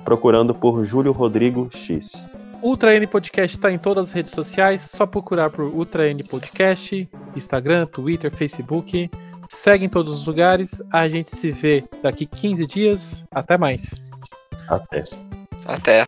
[0.03, 2.29] procurando por Júlio Rodrigo X.
[2.61, 7.09] Ultra N Podcast está em todas as redes sociais, só procurar por Ultra N Podcast,
[7.35, 9.09] Instagram, Twitter, Facebook.
[9.49, 10.81] Segue em todos os lugares.
[10.93, 13.25] A gente se vê daqui 15 dias.
[13.33, 14.07] Até mais.
[14.69, 15.03] Até.
[15.65, 16.05] Até.